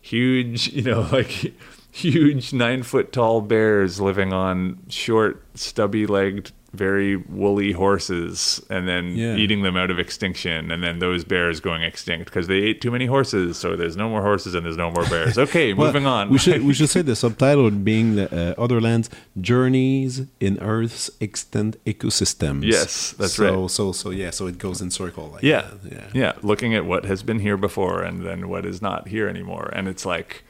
[0.00, 1.52] huge you know like
[1.90, 9.16] huge nine foot tall bears living on short stubby legged very woolly horses and then
[9.16, 9.34] Yeah.
[9.34, 12.92] eating them out of extinction and then those bears going extinct because they ate too
[12.92, 16.06] many horses so there's no more horses and there's no more bears okay Well, moving
[16.06, 19.10] on We should we should say the subtitle being the uh, other lands
[19.40, 22.62] journeys in Earth's extant ecosystems.
[22.62, 23.70] Yes, that's so, right.
[23.70, 25.26] So so yeah, so it goes in circle.
[25.32, 26.06] Like yeah, yeah.
[26.14, 29.70] yeah looking at what has been here before and then what is not here anymore
[29.74, 30.44] and it's like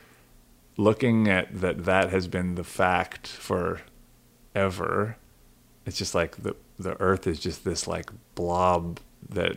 [0.81, 3.81] looking at that that has been the fact for
[4.55, 5.16] ever
[5.86, 8.98] it's just like the the earth is just this like blob
[9.28, 9.57] that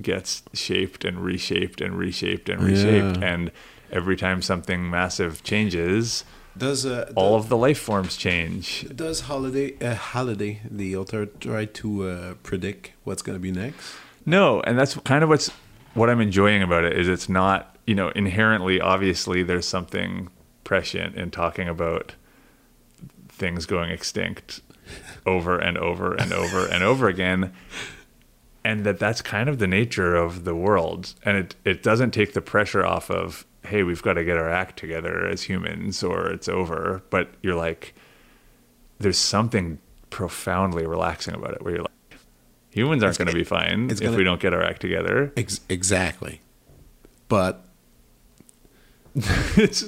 [0.00, 3.32] gets shaped and reshaped and reshaped and reshaped Yeah.
[3.32, 3.50] and
[3.90, 6.24] every time something massive changes
[6.56, 11.26] Does uh, all does, of the life forms change does Halliday uh, Halliday the author
[11.26, 13.82] try to uh, predict what's gonna be next?
[14.24, 15.50] No, and that's kind of what's
[15.94, 20.28] what I'm enjoying about it is it's not, you know, inherently obviously there's something
[20.64, 22.14] prescient in talking about
[23.28, 24.60] things going extinct
[25.24, 27.52] over and over and over and over again
[28.64, 32.32] and that that's kind of the nature of the world and it it doesn't take
[32.34, 36.28] the pressure off of hey, we've got to get our act together as humans or
[36.30, 37.94] it's over, but you're like
[38.98, 39.78] there's something
[40.10, 42.18] profoundly relaxing about it where you're like
[42.70, 45.32] humans aren't going to be fine if gonna- we don't get our act together.
[45.36, 46.40] Ex- exactly.
[47.28, 47.64] But
[49.56, 49.80] it's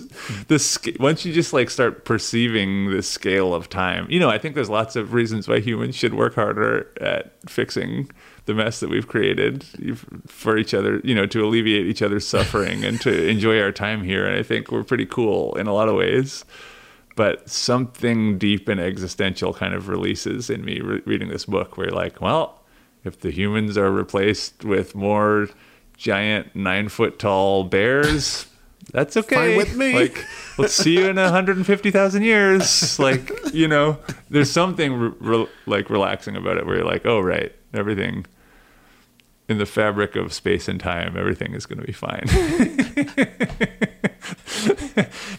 [0.48, 4.06] the once you just like start perceiving the scale of time.
[4.10, 8.10] You know, I think there's lots of reasons why humans should work harder at fixing
[8.46, 9.64] the mess that we've created
[10.26, 11.00] for each other.
[11.04, 14.26] You know, to alleviate each other's suffering and to enjoy our time here.
[14.26, 16.44] And I think we're pretty cool in a lot of ways.
[17.14, 21.88] But something deep and existential kind of releases in me re- reading this book, where
[21.88, 22.62] you're like, well,
[23.04, 25.48] if the humans are replaced with more
[25.96, 28.46] giant nine foot tall bears
[28.92, 29.34] that's okay.
[29.34, 29.92] Fine with me.
[29.94, 30.24] like
[30.58, 32.98] let's see you in 150000 years.
[32.98, 33.98] Like you know
[34.30, 38.26] there's something re- re- like relaxing about it where you're like oh right everything
[39.48, 42.24] in the fabric of space and time everything is going to be fine.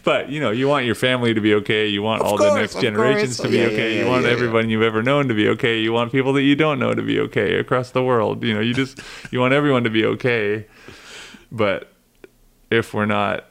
[0.03, 1.87] But you know you want your family to be okay.
[1.87, 3.47] You want Of all course, the next generations course.
[3.47, 3.95] to be Yeah, okay.
[3.95, 4.31] yeah, you want yeah.
[4.31, 5.79] everyone you've ever known to be okay.
[5.79, 8.43] You want people that you don't know to be okay across the world.
[8.43, 8.99] You know you just
[9.31, 10.65] you want everyone to be okay.
[11.53, 11.92] But
[12.73, 13.45] if we're not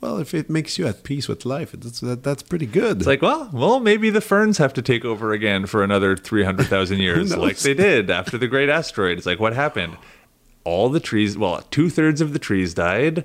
[0.00, 2.98] Well, if it makes you at peace with life, that's that, that's pretty good.
[2.98, 6.98] it's like well well maybe the ferns have to take over again for another 300,000
[7.08, 9.18] years like they did after the great asteroid.
[9.18, 9.96] It's like what happened?
[10.64, 13.24] All the trees well two-thirds of the trees died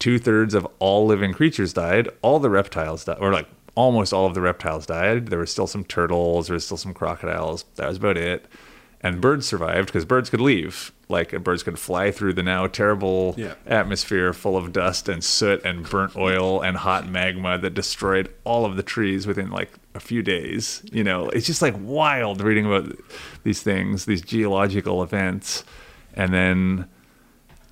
[0.00, 4.34] two-thirds of all living creatures died all the reptiles died or like almost all of
[4.34, 5.28] the reptiles died.
[5.28, 7.64] There were still some turtles there was still some crocodiles.
[7.76, 8.46] That was about it
[9.04, 12.66] and birds survived because birds could leave like and birds could fly through the now
[12.66, 13.54] terrible Yeah.
[13.66, 18.64] atmosphere full of dust and soot and burnt oil and hot magma that destroyed all
[18.64, 20.82] of the trees within like a few days.
[20.90, 22.96] You know, it's just like wild reading about
[23.44, 25.62] these things, these geological events.
[26.14, 26.86] And then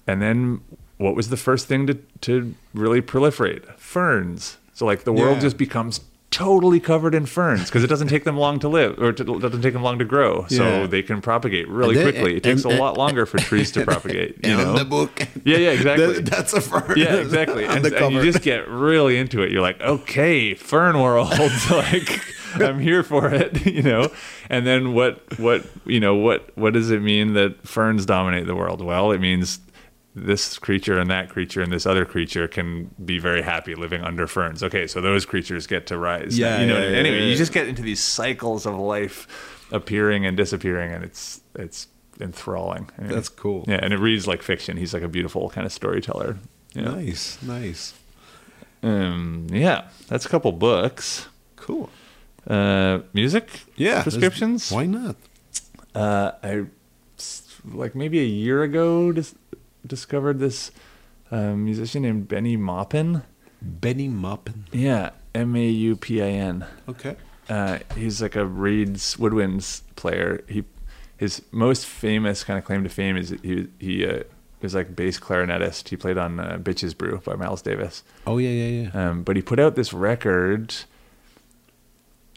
[0.07, 0.61] and then
[0.99, 3.65] what was the first thing to to really proliferate?
[3.79, 4.59] Ferns.
[4.75, 5.41] So like the world Yeah.
[5.49, 6.01] just becomes
[6.33, 9.41] totally covered in ferns because it doesn't take them long to live or to, it
[9.41, 10.87] doesn't take them long to grow so Yeah.
[10.87, 13.71] they can propagate really And then- quickly it takes and- a lot longer for trees
[13.73, 15.29] to propagate you know the book.
[15.45, 16.15] Yeah, yeah, exactly.
[16.15, 16.95] That- that's a fern.
[16.97, 17.65] yeah, exactly.
[17.73, 18.33] And, the and you cover.
[18.33, 19.53] just get really into it.
[19.53, 21.31] You're like, okay, Fern World,
[21.71, 22.21] like
[22.57, 24.11] I'm here for it, you know.
[24.51, 25.39] And then what?
[25.39, 26.15] What you know?
[26.17, 28.83] What What does it mean that ferns dominate the world?
[28.83, 29.59] Well, it means
[30.15, 34.27] this creature and that creature and this other creature can be very happy living under
[34.27, 34.63] ferns.
[34.63, 36.39] Okay, so those creatures get to rise.
[36.39, 36.79] Yeah, you know.
[36.79, 39.27] yeah, yeah, anyway, yeah, you just get into these cycles of life
[39.73, 41.87] appearing and disappearing, and it's it's
[42.21, 42.91] enthralling.
[42.99, 43.15] Anyway.
[43.15, 43.65] That's cool.
[43.67, 44.77] Yeah, and it reads like fiction.
[44.77, 46.39] He's like a beautiful kind of storyteller.
[46.75, 46.95] you know?
[46.95, 47.95] Nice, nice,
[48.83, 51.27] Um, yeah, that's a couple books.
[51.57, 51.89] cool.
[52.47, 53.63] Uh, music.
[53.77, 54.71] Yeah, prescriptions.
[54.71, 55.17] Why not?
[55.95, 56.65] Uh, I
[57.73, 59.35] like maybe a year ago dis-
[59.87, 60.71] discovered this
[61.31, 63.23] uh, musician named Benny Maupin.
[63.61, 64.67] Benny Maupin.
[64.73, 66.67] Yeah, M A U P I N.
[66.89, 67.17] Okay.
[67.49, 70.45] Uh, he's like a reeds woodwinds player.
[70.49, 70.65] He
[71.17, 74.23] his most famous kind of claim to fame is he he uh,
[74.61, 75.89] was like bass clarinetist.
[75.89, 78.03] He played on uh, Bitches Brew by Miles Davis.
[78.27, 79.11] Oh yeah, yeah, yeah.
[79.11, 80.75] Um, but he put out this record.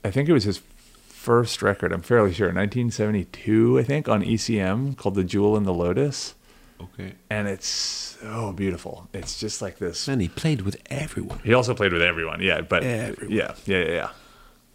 [0.03, 0.61] I think it was his
[1.07, 1.91] first record.
[1.91, 6.35] I'm fairly sure, 1972, I think, on ECM called "The Jewel and the Lotus,"
[6.81, 7.13] Okay.
[7.29, 9.07] and it's so beautiful.
[9.13, 10.07] It's just like this.
[10.07, 11.39] And he played with everyone.
[11.43, 12.61] He also played with everyone, yeah.
[12.61, 13.35] But Everyone.
[13.35, 14.09] yeah, yeah, yeah, yeah,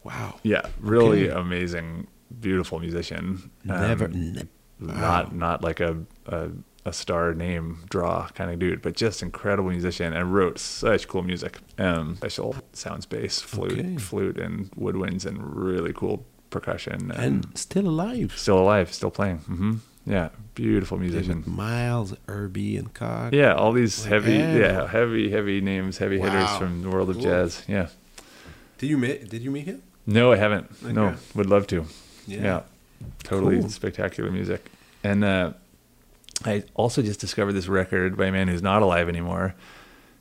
[0.02, 0.38] Wow.
[0.42, 0.62] yeah.
[0.80, 1.38] Really Okay.
[1.40, 2.06] amazing,
[2.40, 3.50] beautiful musician.
[3.68, 4.08] Um, Never.
[4.08, 4.48] ne-
[4.78, 6.48] not not like a, a
[6.86, 11.22] a star name draw kind of dude, but just incredible musician and wrote such cool
[11.22, 11.58] music.
[11.78, 13.96] Um, special sound space, flute, Okay.
[13.98, 17.10] flute, and woodwinds, and really cool percussion.
[17.12, 18.32] And, and still alive.
[18.36, 19.38] still alive, still playing.
[19.40, 19.74] hmm
[20.06, 21.44] Yeah, beautiful musician.
[21.46, 23.32] Miles, Irby, and Cock.
[23.32, 24.56] Yeah, all these heavy, Yeah.
[24.56, 27.24] yeah, heavy, heavy names, heavy hitters from the world of Cool.
[27.24, 27.62] jazz.
[27.68, 27.88] Yeah.
[28.78, 29.28] Did you meet?
[29.28, 29.82] Did you meet him?
[30.06, 30.82] No, I haven't.
[30.82, 31.84] No, would love to.
[32.26, 32.62] Yeah.
[33.22, 33.68] Totally Cool.
[33.68, 34.70] spectacular music.
[35.04, 35.52] And uh,
[36.44, 39.54] I also just discovered this record by a man who's not alive anymore,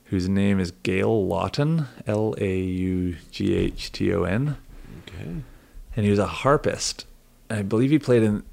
[0.06, 4.58] whose name is Gail Laughton, L A U G H T O N.
[5.08, 5.36] Okay.
[5.96, 7.06] And he was a harpist.
[7.50, 8.44] I believe he played in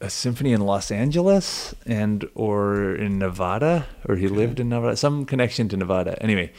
[0.00, 5.24] a symphony in Los Angeles and or in Nevada, or he lived in Nevada, some
[5.24, 6.20] connection to Nevada.
[6.22, 6.52] Anyway,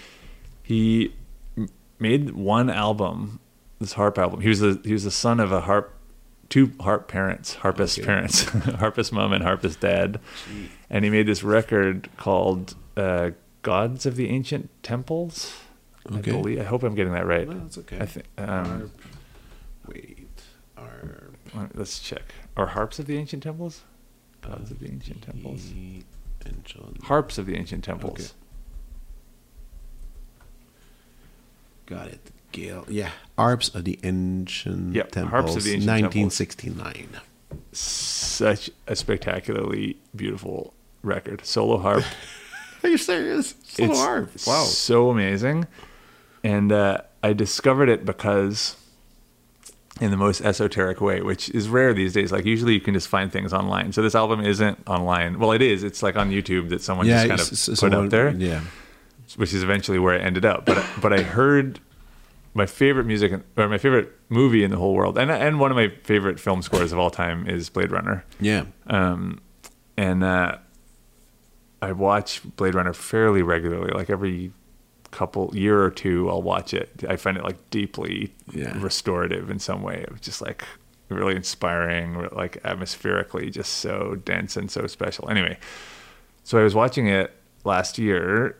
[0.63, 1.13] he
[1.57, 3.39] m- made one album,
[3.79, 4.41] this harp album.
[4.41, 5.93] He was the he was the son of a harp,
[6.49, 8.05] two harp parents, harpist Okay.
[8.05, 8.43] parents,
[8.79, 10.19] harpist mom and harpist dad,
[10.89, 15.53] and he made this record called uh, "Gods of the Ancient Temples."
[16.11, 16.31] Okay.
[16.31, 16.59] I believe.
[16.59, 17.47] I hope I'm getting that right.
[17.47, 17.99] No, that's okay.
[17.99, 18.25] I think.
[18.37, 18.91] Um.
[19.87, 20.17] Wait.
[21.73, 22.33] Let's check.
[22.57, 23.83] Are harps of the ancient temples?
[24.41, 25.71] Gods of the ancient temples.
[26.63, 26.97] John.
[27.03, 28.33] Harps of the ancient temples.
[31.89, 31.95] Okay.
[31.95, 32.31] Got it.
[32.51, 32.85] Gail.
[32.87, 33.11] Yeah.
[33.37, 35.31] Harps of the Ancient Yep, Temples.
[35.31, 37.09] Harps of the Ancient 1969.
[37.71, 40.73] Such a spectacularly beautiful
[41.03, 41.45] record.
[41.45, 42.03] Solo harp.
[42.83, 43.55] Are you serious?
[43.63, 44.31] Solo it's harp.
[44.47, 44.63] Wow.
[44.63, 45.67] so amazing.
[46.43, 48.75] And uh, I discovered it because,
[50.01, 52.31] in the most esoteric way, which is rare these days.
[52.31, 53.91] Like usually you can just find things online.
[53.91, 55.39] So this album isn't online.
[55.39, 55.83] Well, it is.
[55.83, 58.61] It's like on YouTube that someone just kind of put someone- up there, Yeah.
[59.35, 60.65] which is eventually where it ended up.
[60.65, 61.79] But but I heard
[62.53, 65.75] my favorite music or my favorite movie in the whole world, and and one of
[65.75, 68.23] my favorite film scores of all time is Blade Runner.
[68.39, 68.65] Yeah.
[68.87, 69.39] Um,
[69.97, 70.57] and uh,
[71.81, 74.51] I watch Blade Runner fairly regularly, like every
[75.11, 77.03] couple year or two, I'll watch it.
[77.07, 78.73] I find it like deeply Yeah.
[78.81, 80.01] restorative in some way.
[80.01, 80.63] It was just like
[81.09, 85.29] really inspiring, like atmospherically, just so dense and so special.
[85.29, 85.57] Anyway,
[86.43, 87.33] so I was watching it
[87.63, 88.55] last year,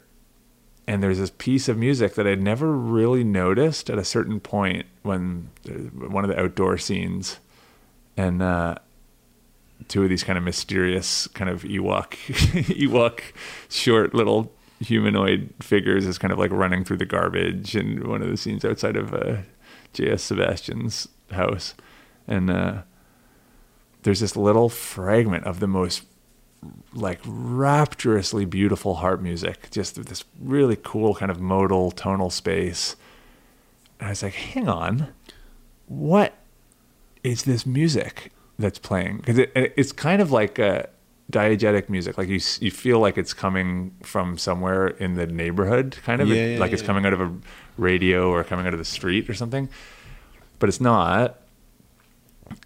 [0.88, 4.88] and there's this piece of music that I'd never really noticed at a certain point
[5.04, 5.74] when uh,
[6.08, 7.40] one of the outdoor scenes,
[8.18, 8.76] and uh,
[9.88, 12.14] two of these kind of mysterious kind of Ewok
[12.88, 13.22] Ewok
[13.70, 18.30] short little humanoid figures is kind of like running through the garbage in one of
[18.30, 19.38] the scenes outside of uh,
[19.94, 20.20] J.F.
[20.20, 21.74] Sebastian's house.
[22.28, 22.82] And uh,
[24.04, 26.04] there's this little fragment of the most
[26.94, 32.96] like rapturously beautiful harp music, just this really cool kind of modal tonal space.
[34.00, 35.08] And I was like, hang on,
[35.88, 36.34] what
[37.24, 39.18] is this music that's playing?
[39.18, 40.90] Because it, it- it's kind of like a
[41.32, 42.18] diegetic music.
[42.18, 46.46] Like you, you feel like it's coming from somewhere in the neighborhood, kind of Yeah,
[46.48, 47.34] yeah, like it's coming out of a
[47.78, 49.70] radio or coming out of the street or something.
[50.60, 51.40] But it's not,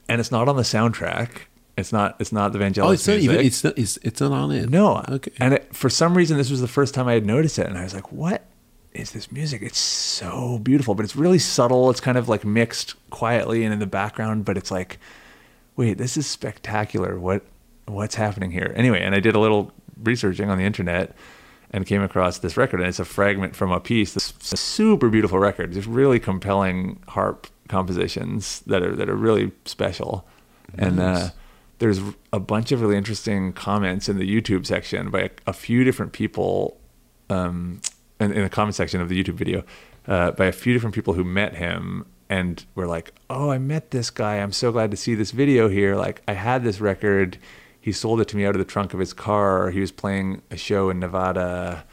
[0.08, 1.30] and it's not on the soundtrack.
[1.76, 2.16] It's not.
[2.20, 3.40] It's not the Vangelis Oh, it's not even.
[3.40, 3.78] It's not.
[3.78, 4.70] It's, it's not on it.
[4.70, 5.04] No.
[5.10, 5.32] Okay.
[5.40, 7.78] And it, for some reason, this was the first time I had noticed it, and
[7.78, 8.46] I was like, "What
[8.94, 9.62] is this music?
[9.62, 11.90] It's so beautiful, but it's really subtle.
[11.90, 15.00] It's kind of like mixed quietly and in the background, but it's like,
[15.76, 17.20] wait, this is spectacular.
[17.20, 17.44] What
[17.86, 18.74] what's happening here?
[18.76, 21.16] Anyway, and I did a little researching on the internet
[21.72, 24.14] and came across this record, and it's a fragment from a piece.
[24.14, 30.28] This super beautiful record, just really compelling harp compositions that are that are really special,
[30.78, 31.00] and.
[31.00, 31.30] uh
[31.80, 32.00] there's
[32.32, 36.14] a bunch of really interesting comments in the YouTube section by a, a few different
[36.14, 36.80] people,
[37.30, 37.82] um,
[38.22, 39.66] in, in the comment section of the YouTube video,
[40.08, 43.92] uh, by a few different people who met him and were like, "Oh, I met
[43.92, 44.38] this guy.
[44.38, 45.96] I'm so glad to see this video here.
[45.96, 47.38] Like, I had this record.
[47.84, 49.70] He sold it to me out of the trunk of his car.
[49.70, 51.84] He was playing a show in Nevada."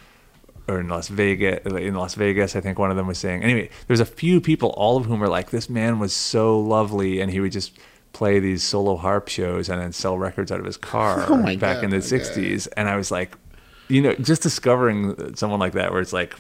[0.69, 3.43] or in Las Vegas, in Las Vegas, I think one of them was saying.
[3.43, 7.21] Anyway, there's a few people, all of whom were like, "This man was so lovely,"
[7.21, 7.77] and he would just
[8.13, 11.79] play these solo harp shows and then sell records out of his car Oh back
[11.79, 12.09] God, in the my God.
[12.09, 12.69] '60s.
[12.77, 13.37] And I was like,
[13.89, 16.37] you know, just discovering someone like that, where it's like,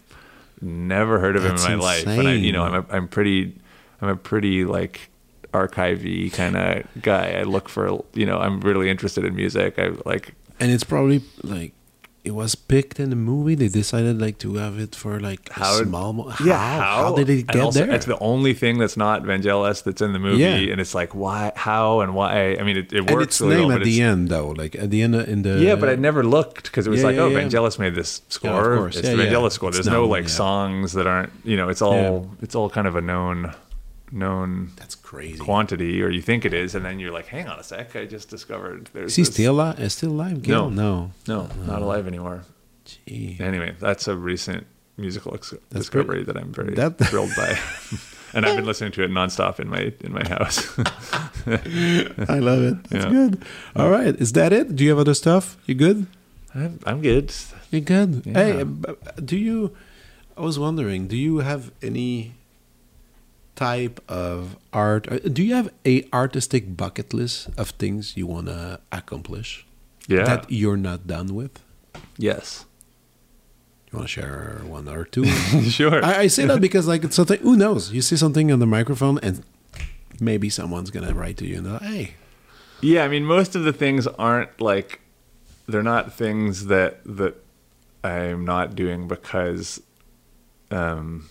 [0.60, 3.08] never heard of That's him in my life, and I, you know, I'm a, I'm
[3.08, 3.58] pretty,
[4.00, 5.09] I'm a pretty like
[5.52, 7.32] archivey kind of guy.
[7.38, 9.78] I look for, you know, I'm really interested in music.
[9.78, 11.72] I like and it's probably like
[12.22, 13.54] it was picked in the movie.
[13.54, 16.12] They decided like to have it for like a How- small.
[16.12, 16.44] Mo- how?
[16.44, 17.94] Yeah, how, did it get also, there?
[17.94, 20.70] It's the only thing that's not Vangelis that's in the movie, Yeah.
[20.72, 22.56] and it's like why, how, and why.
[22.56, 23.12] I mean, it, it works.
[23.12, 24.48] and it's really name well, at the end though.
[24.48, 27.00] Like at the end uh, in the Yeah, but I never looked because it was
[27.00, 27.40] Yeah, like, yeah, oh, yeah.
[27.40, 28.50] Vangelis made this score.
[28.50, 28.96] Yeah, of course.
[28.96, 29.30] It's Yeah, the yeah.
[29.32, 29.70] Vangelis score.
[29.70, 30.28] There's no like yeah.
[30.28, 31.32] songs that aren't.
[31.44, 33.54] You know, it's all it's all kind of a known
[34.12, 35.38] known That's crazy.
[35.38, 38.06] quantity, or you think it is, and then you're like, hang on a sec, I
[38.06, 39.78] just discovered there's Is he this- still alive?
[39.80, 40.42] Is still alive?
[40.42, 40.70] Gil?
[40.70, 41.12] No.
[41.26, 41.48] no.
[41.48, 42.42] no, not uh, alive anymore.
[42.84, 43.36] Gee.
[43.40, 44.66] Anyway, that's a recent
[44.96, 46.26] musical ex- discovery great.
[46.26, 47.58] that I'm very That- thrilled by.
[48.34, 50.68] and I've been listening to it nonstop in my in my house.
[51.46, 52.84] I love it.
[52.84, 53.10] That's Yeah.
[53.10, 53.44] good.
[53.76, 54.74] All right, is that it?
[54.76, 55.56] Do you have other stuff?
[55.66, 56.06] You good?
[56.54, 57.32] I'm, I'm good.
[57.70, 58.22] You're good?
[58.26, 58.34] Yeah.
[58.34, 58.64] Hey,
[59.24, 59.76] do you?
[60.36, 61.06] I was wondering.
[61.06, 62.32] Do you have any
[63.60, 65.06] type of art?
[65.12, 69.66] uh, Do you have a artistic bucket list of things you want to accomplish
[70.08, 70.24] Yeah.
[70.24, 71.60] that you're not done with?
[72.18, 72.64] yes.
[73.92, 75.24] You want to share one or two?
[75.78, 75.98] sure.
[76.04, 77.40] I, I say that because like it's something.
[77.42, 77.90] Who knows?
[77.92, 79.42] You see something on the microphone, and
[80.20, 82.14] maybe someone's gonna write to you and go, "Hey,
[82.80, 85.00] Yeah, I mean, most of the things aren't like
[85.66, 87.34] they're not things that that
[88.04, 89.82] I'm not doing because
[90.70, 91.28] um,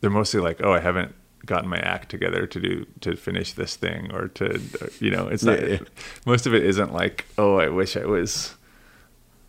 [0.00, 1.14] they're mostly like, oh, I haven't
[1.50, 4.60] gotten my act together to do to finish this thing or to
[5.00, 5.60] you know, it's not.
[5.60, 5.78] Yeah, yeah.
[6.24, 8.54] Most of it isn't like, oh, I wish I was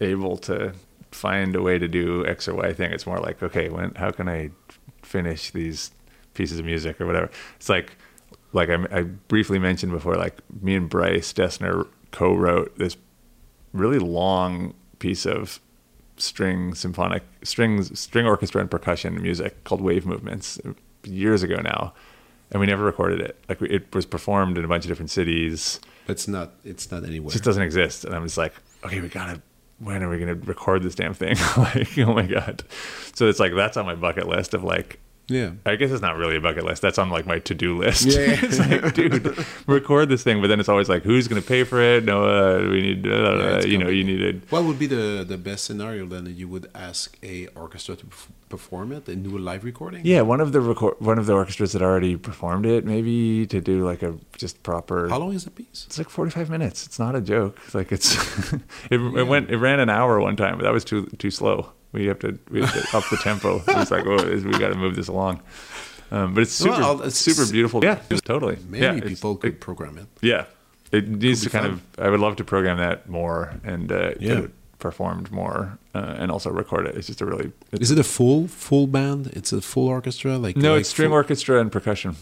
[0.02, 0.73] able to
[1.11, 2.91] find a way to do X or Y thing.
[2.91, 4.49] It's more like, okay, when how can I
[5.03, 5.91] finish these
[6.34, 7.30] pieces of music or whatever?
[7.57, 7.95] It's like
[8.52, 12.98] like I, I briefly mentioned before, like me and Bryce Dessner co-wrote this
[13.73, 15.61] really long piece of
[16.18, 20.60] string symphonic strings string orchestra and percussion music called Wave Movements
[21.03, 21.94] years ago now,
[22.52, 23.38] and we never recorded it.
[23.48, 26.53] Like it was performed in a bunch of different cities it's not.
[26.64, 28.06] It's not anywhere." it just doesn't exist.
[28.06, 28.53] And I'm just like,
[28.84, 29.41] okay, we gotta
[29.80, 31.36] when are we going to record this damn thing?
[31.57, 32.64] like, oh my god!
[33.15, 34.99] So it's like that's on my bucket list of like
[35.32, 35.52] Yeah.
[35.66, 36.82] I guess it's not really a bucket list.
[36.82, 38.06] That's on like my to do list.
[38.06, 38.20] Yeah.
[38.41, 40.41] it's like, dude, record this thing.
[40.41, 42.03] But then it's always like, who's going to pay for it?
[42.03, 44.44] No, uh, we need, Yeah, you know, you needed.
[44.52, 46.26] What would be the the best scenario then?
[46.26, 50.02] that You would ask a orchestra to perf- perform it and do a live recording.
[50.06, 53.62] Yeah, one of the record, one of the orchestras that already performed it, maybe to
[53.62, 55.08] do like a just proper.
[55.10, 55.86] How long is the piece?
[55.88, 56.86] It's like forty five minutes.
[56.86, 57.58] It's not a joke.
[57.66, 58.16] It's like it's,
[58.91, 61.72] it, it went, it ran an hour one time, but that was too too slow.
[61.93, 63.61] We have to we have to up the tempo.
[63.68, 65.41] It's like, oh, we got to move this along.
[66.11, 67.84] Um, but it's super, Well, it's- super beautiful.
[67.84, 68.57] Yeah, totally.
[68.68, 70.07] Many yeah, people could it- program it.
[70.22, 70.45] Yeah,
[70.91, 71.73] it needs to kind fun.
[71.73, 72.05] of.
[72.05, 74.35] I would love to program that more and uh, Yeah.
[74.35, 76.95] get it performed more, uh, and also record it.
[76.97, 77.51] It's just a really.
[77.72, 79.27] Is it a full full band?
[79.34, 80.38] It's a full orchestra.
[80.38, 82.15] Like no, like it's string full- orchestra and percussion.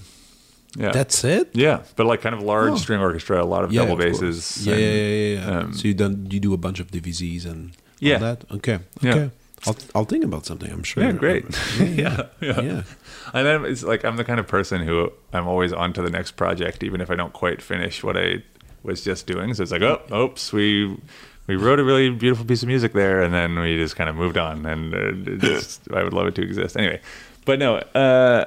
[0.77, 1.49] Yeah, That's it.
[1.53, 2.75] yeah, but like kind of large Oh.
[2.77, 4.67] string orchestra, a lot of Yeah, double of basses.
[4.67, 5.33] Yeah, and- yeah, yeah.
[5.51, 5.57] yeah.
[5.61, 8.13] um, so you done you do a bunch of DVZs and Yeah.
[8.15, 8.45] all that.
[8.51, 9.31] Okay, okay.
[9.67, 10.71] I'll I'll think about something.
[10.71, 11.03] I'm sure.
[11.03, 11.45] Yeah, great.
[11.79, 12.61] Yeah, yeah, yeah.
[12.61, 12.83] yeah.
[13.33, 16.09] And then it's like I'm the kind of person who I'm always on to the
[16.09, 18.43] next project, even if I don't quite finish what I
[18.83, 19.53] was just doing.
[19.53, 20.97] So it's like, oh, oops, we
[21.47, 24.15] we wrote a really beautiful piece of music there, and then we just kind of
[24.15, 24.65] moved on.
[24.65, 27.01] And uh, just, I would love it to exist anyway.
[27.45, 28.45] But no, uh,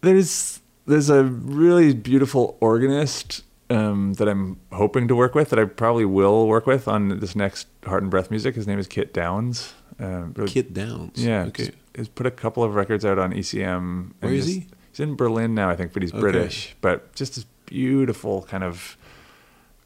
[0.00, 5.64] there's there's a really beautiful organist um, that I'm hoping to work with that I
[5.64, 8.54] probably will work with on this next Heart and Breath music.
[8.56, 9.74] His name is Kit Downs.
[9.98, 11.22] Um, Kid Downs.
[11.24, 11.64] yeah, Okay.
[11.66, 14.12] he's, he's put a couple of records out on ECM.
[14.20, 14.66] Where is just- he?
[14.90, 16.20] He's in Berlin now, I think, but he's Okay.
[16.20, 16.74] British.
[16.80, 18.96] But just this beautiful kind of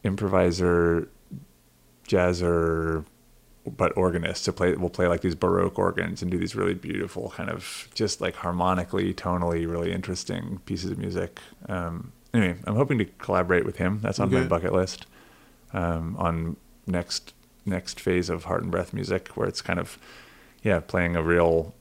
[0.03, 1.09] improviser,
[2.09, 3.05] jazzer,
[3.67, 4.75] but organist to play.
[4.75, 8.35] Will play like these baroque organs and do these really beautiful kind of just like
[8.37, 11.39] harmonically, tonally, really interesting pieces of music.
[11.69, 14.01] Um, anyway, I'm hoping to collaborate with him.
[14.03, 15.07] That's on my bucket list.
[15.73, 16.57] Um, on
[16.87, 17.33] next
[17.67, 19.99] next phase of Heart and Breath music, where it's kind of
[20.63, 21.75] yeah, playing a real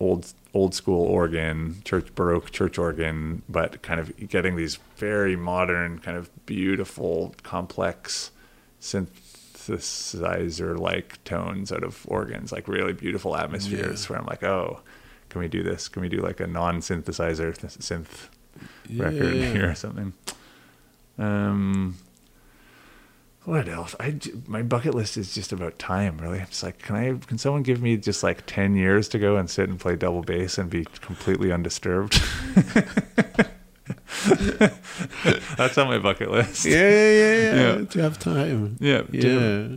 [0.00, 5.98] old old school organ, church baroque church organ, but kind of getting these very modern,
[6.00, 8.32] kind of beautiful, complex
[8.80, 14.08] synthesizer like tones out of organs, like really beautiful atmospheres.
[14.08, 14.80] Where I'm like, oh,
[15.28, 15.88] can we do this?
[15.88, 17.74] Can we do like a non synthesizer th-
[18.88, 20.12] synth record here or something?
[21.18, 21.96] Um,
[23.44, 23.94] what else?
[23.98, 26.18] I j- my bucket list is just about time.
[26.18, 27.14] Really, it's like, can I?
[27.26, 30.22] Can someone give me just like ten years to go and sit and play double
[30.22, 32.20] bass and be completely undisturbed?
[35.56, 36.64] That's on my bucket list.
[36.64, 37.78] Yeah, yeah, yeah, yeah.
[37.78, 37.84] Yeah.
[37.86, 38.76] To have time.
[38.80, 39.76] yeah, Yeah.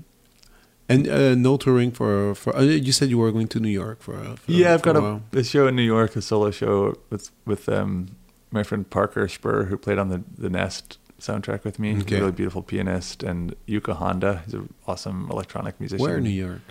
[0.89, 2.55] And uh, no touring for for.
[2.55, 4.15] Uh, you said you were going to New York for.
[4.15, 5.21] uh, for Yeah, I've for got a, while.
[5.31, 8.09] a show in New York, a solo show with with um,
[8.53, 11.93] my friend Parker Spur, who played on the the Nest soundtrack with me.
[11.95, 12.17] He's Okay.
[12.17, 16.03] a really beautiful pianist, and Yuka Honda, he's an awesome electronic musician.
[16.03, 16.61] Where in New York?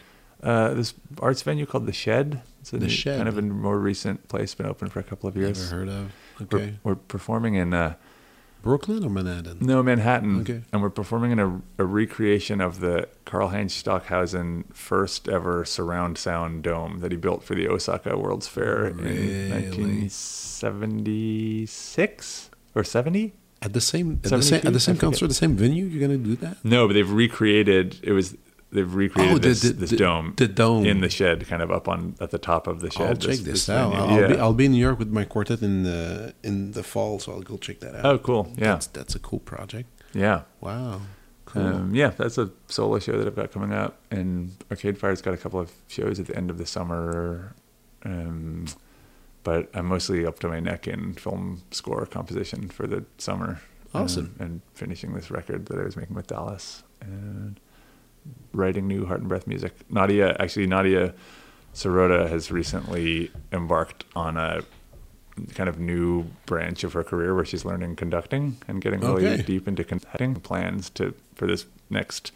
[0.43, 2.43] Uh, this arts venue called the Shed.
[2.61, 3.17] It's a The new- Shed.
[3.17, 5.59] kind of a more recent place, been open for a couple of years.
[5.71, 6.13] Never heard of.
[6.39, 6.75] We're, Okay.
[6.83, 7.95] we're performing in uh,
[8.63, 9.59] Brooklyn or Manhattan?
[9.61, 10.63] no Manhattan, Okay.
[10.73, 16.63] and we're performing in a, a recreation of the Karlheinz Stockhausen first ever surround sound
[16.63, 19.43] dome that he built for the Osaka World's Fair Really?
[19.45, 23.33] in 1976 or 70.
[23.61, 24.67] At the same at the same 72?
[24.67, 25.85] at the same concert, the same venue.
[25.85, 26.65] You're gonna do that?
[26.65, 27.97] No, but they've recreated.
[28.03, 28.37] It was
[28.73, 30.85] they've recreated Oh, the- this, the- this the- dome the dome.
[30.87, 33.09] in the shed, kind of up on at the top of the shed.
[33.09, 33.95] I'll check this, out.
[33.95, 36.83] I'll, I'll be I'll be in New York with my quartet in the in the
[36.83, 38.05] fall, so I'll go check that out.
[38.07, 38.49] Oh, cool.
[38.57, 39.89] Yeah, That's that's a cool project.
[40.15, 40.43] yeah.
[40.61, 41.01] Wow.
[41.45, 41.67] Cool.
[41.67, 45.35] Um, yeah, that's a solo show that I've got coming up, and Arcade Fire's got
[45.35, 47.55] a couple of shows at the end of the summer.
[48.05, 48.67] Um,
[49.45, 53.61] but I'm mostly up to my neck in film score composition for the summer.
[53.95, 54.35] Awesome.
[54.41, 57.61] Um, and finishing this record that I was making with Dallas and
[58.53, 59.73] writing new Heart and Breath music.
[59.91, 61.15] Nadia, actually, Nadia
[61.75, 64.63] Sirota has recently embarked on a
[65.55, 69.43] kind of new branch of her career where she's learning conducting and getting really Okay.
[69.43, 72.33] deep into conducting plans to for this next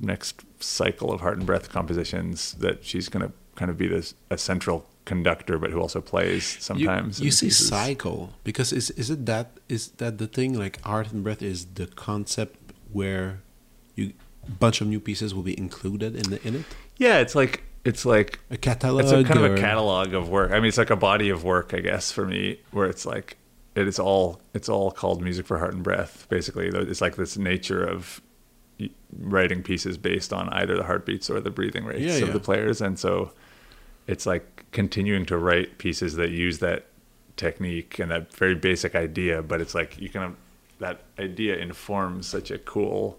[0.00, 4.14] next cycle of heart and breath compositions that she's going to kind of be this
[4.30, 7.68] a central conductor but who also plays sometimes You, in say pieces.
[7.68, 11.66] cycle because is is it that is that the thing like art and breath is
[11.74, 12.56] the concept
[12.92, 13.40] where
[13.96, 14.12] you
[14.58, 16.64] bunch of new pieces will be included in the in it
[16.96, 20.50] yeah it's like it's like a catalog it's a kind of a catalog of work.
[20.50, 23.38] I mean, it's like a body of work, I guess, for me, where it's like
[23.74, 26.26] it is all it's all called music for heart and breath.
[26.28, 28.20] Basically, it's like this nature of
[29.18, 32.32] writing pieces based on either the heartbeats or the breathing rates Yeah, of yeah.
[32.34, 33.32] the players, and so
[34.06, 36.86] it's like continuing to write pieces that use that
[37.36, 40.36] technique and that very basic idea, but it's like you can
[40.80, 43.18] that idea informs such a cool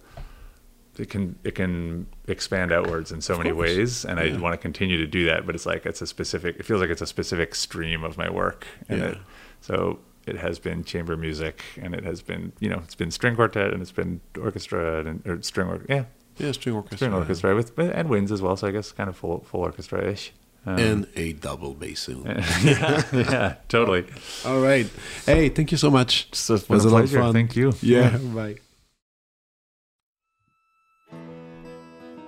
[1.01, 4.35] it can it can expand outwards in so many ways, and Yeah.
[4.35, 5.45] I want to continue to do that.
[5.45, 6.55] But it's like it's a specific.
[6.59, 9.07] It feels like it's a specific stream of my work, and Yeah.
[9.09, 9.17] it,
[9.61, 13.35] so it has been chamber music, and it has been you know it's been string
[13.35, 16.05] quartet, and it's been orchestra and or string or yeah
[16.37, 16.97] Yeah, string orchestra.
[16.97, 18.55] string orchestra with and winds as well.
[18.55, 20.31] So I guess kind of full full orchestra ish.
[20.63, 22.21] Um, And a double bassoon.
[22.63, 24.05] yeah, yeah, totally.
[24.45, 24.87] All right.
[25.25, 26.27] Hey, thank you so much.
[26.35, 27.23] So it's It was a a lot of pleasure.
[27.25, 27.33] fun.
[27.33, 27.73] Thank you.
[27.81, 28.57] Yeah, bye.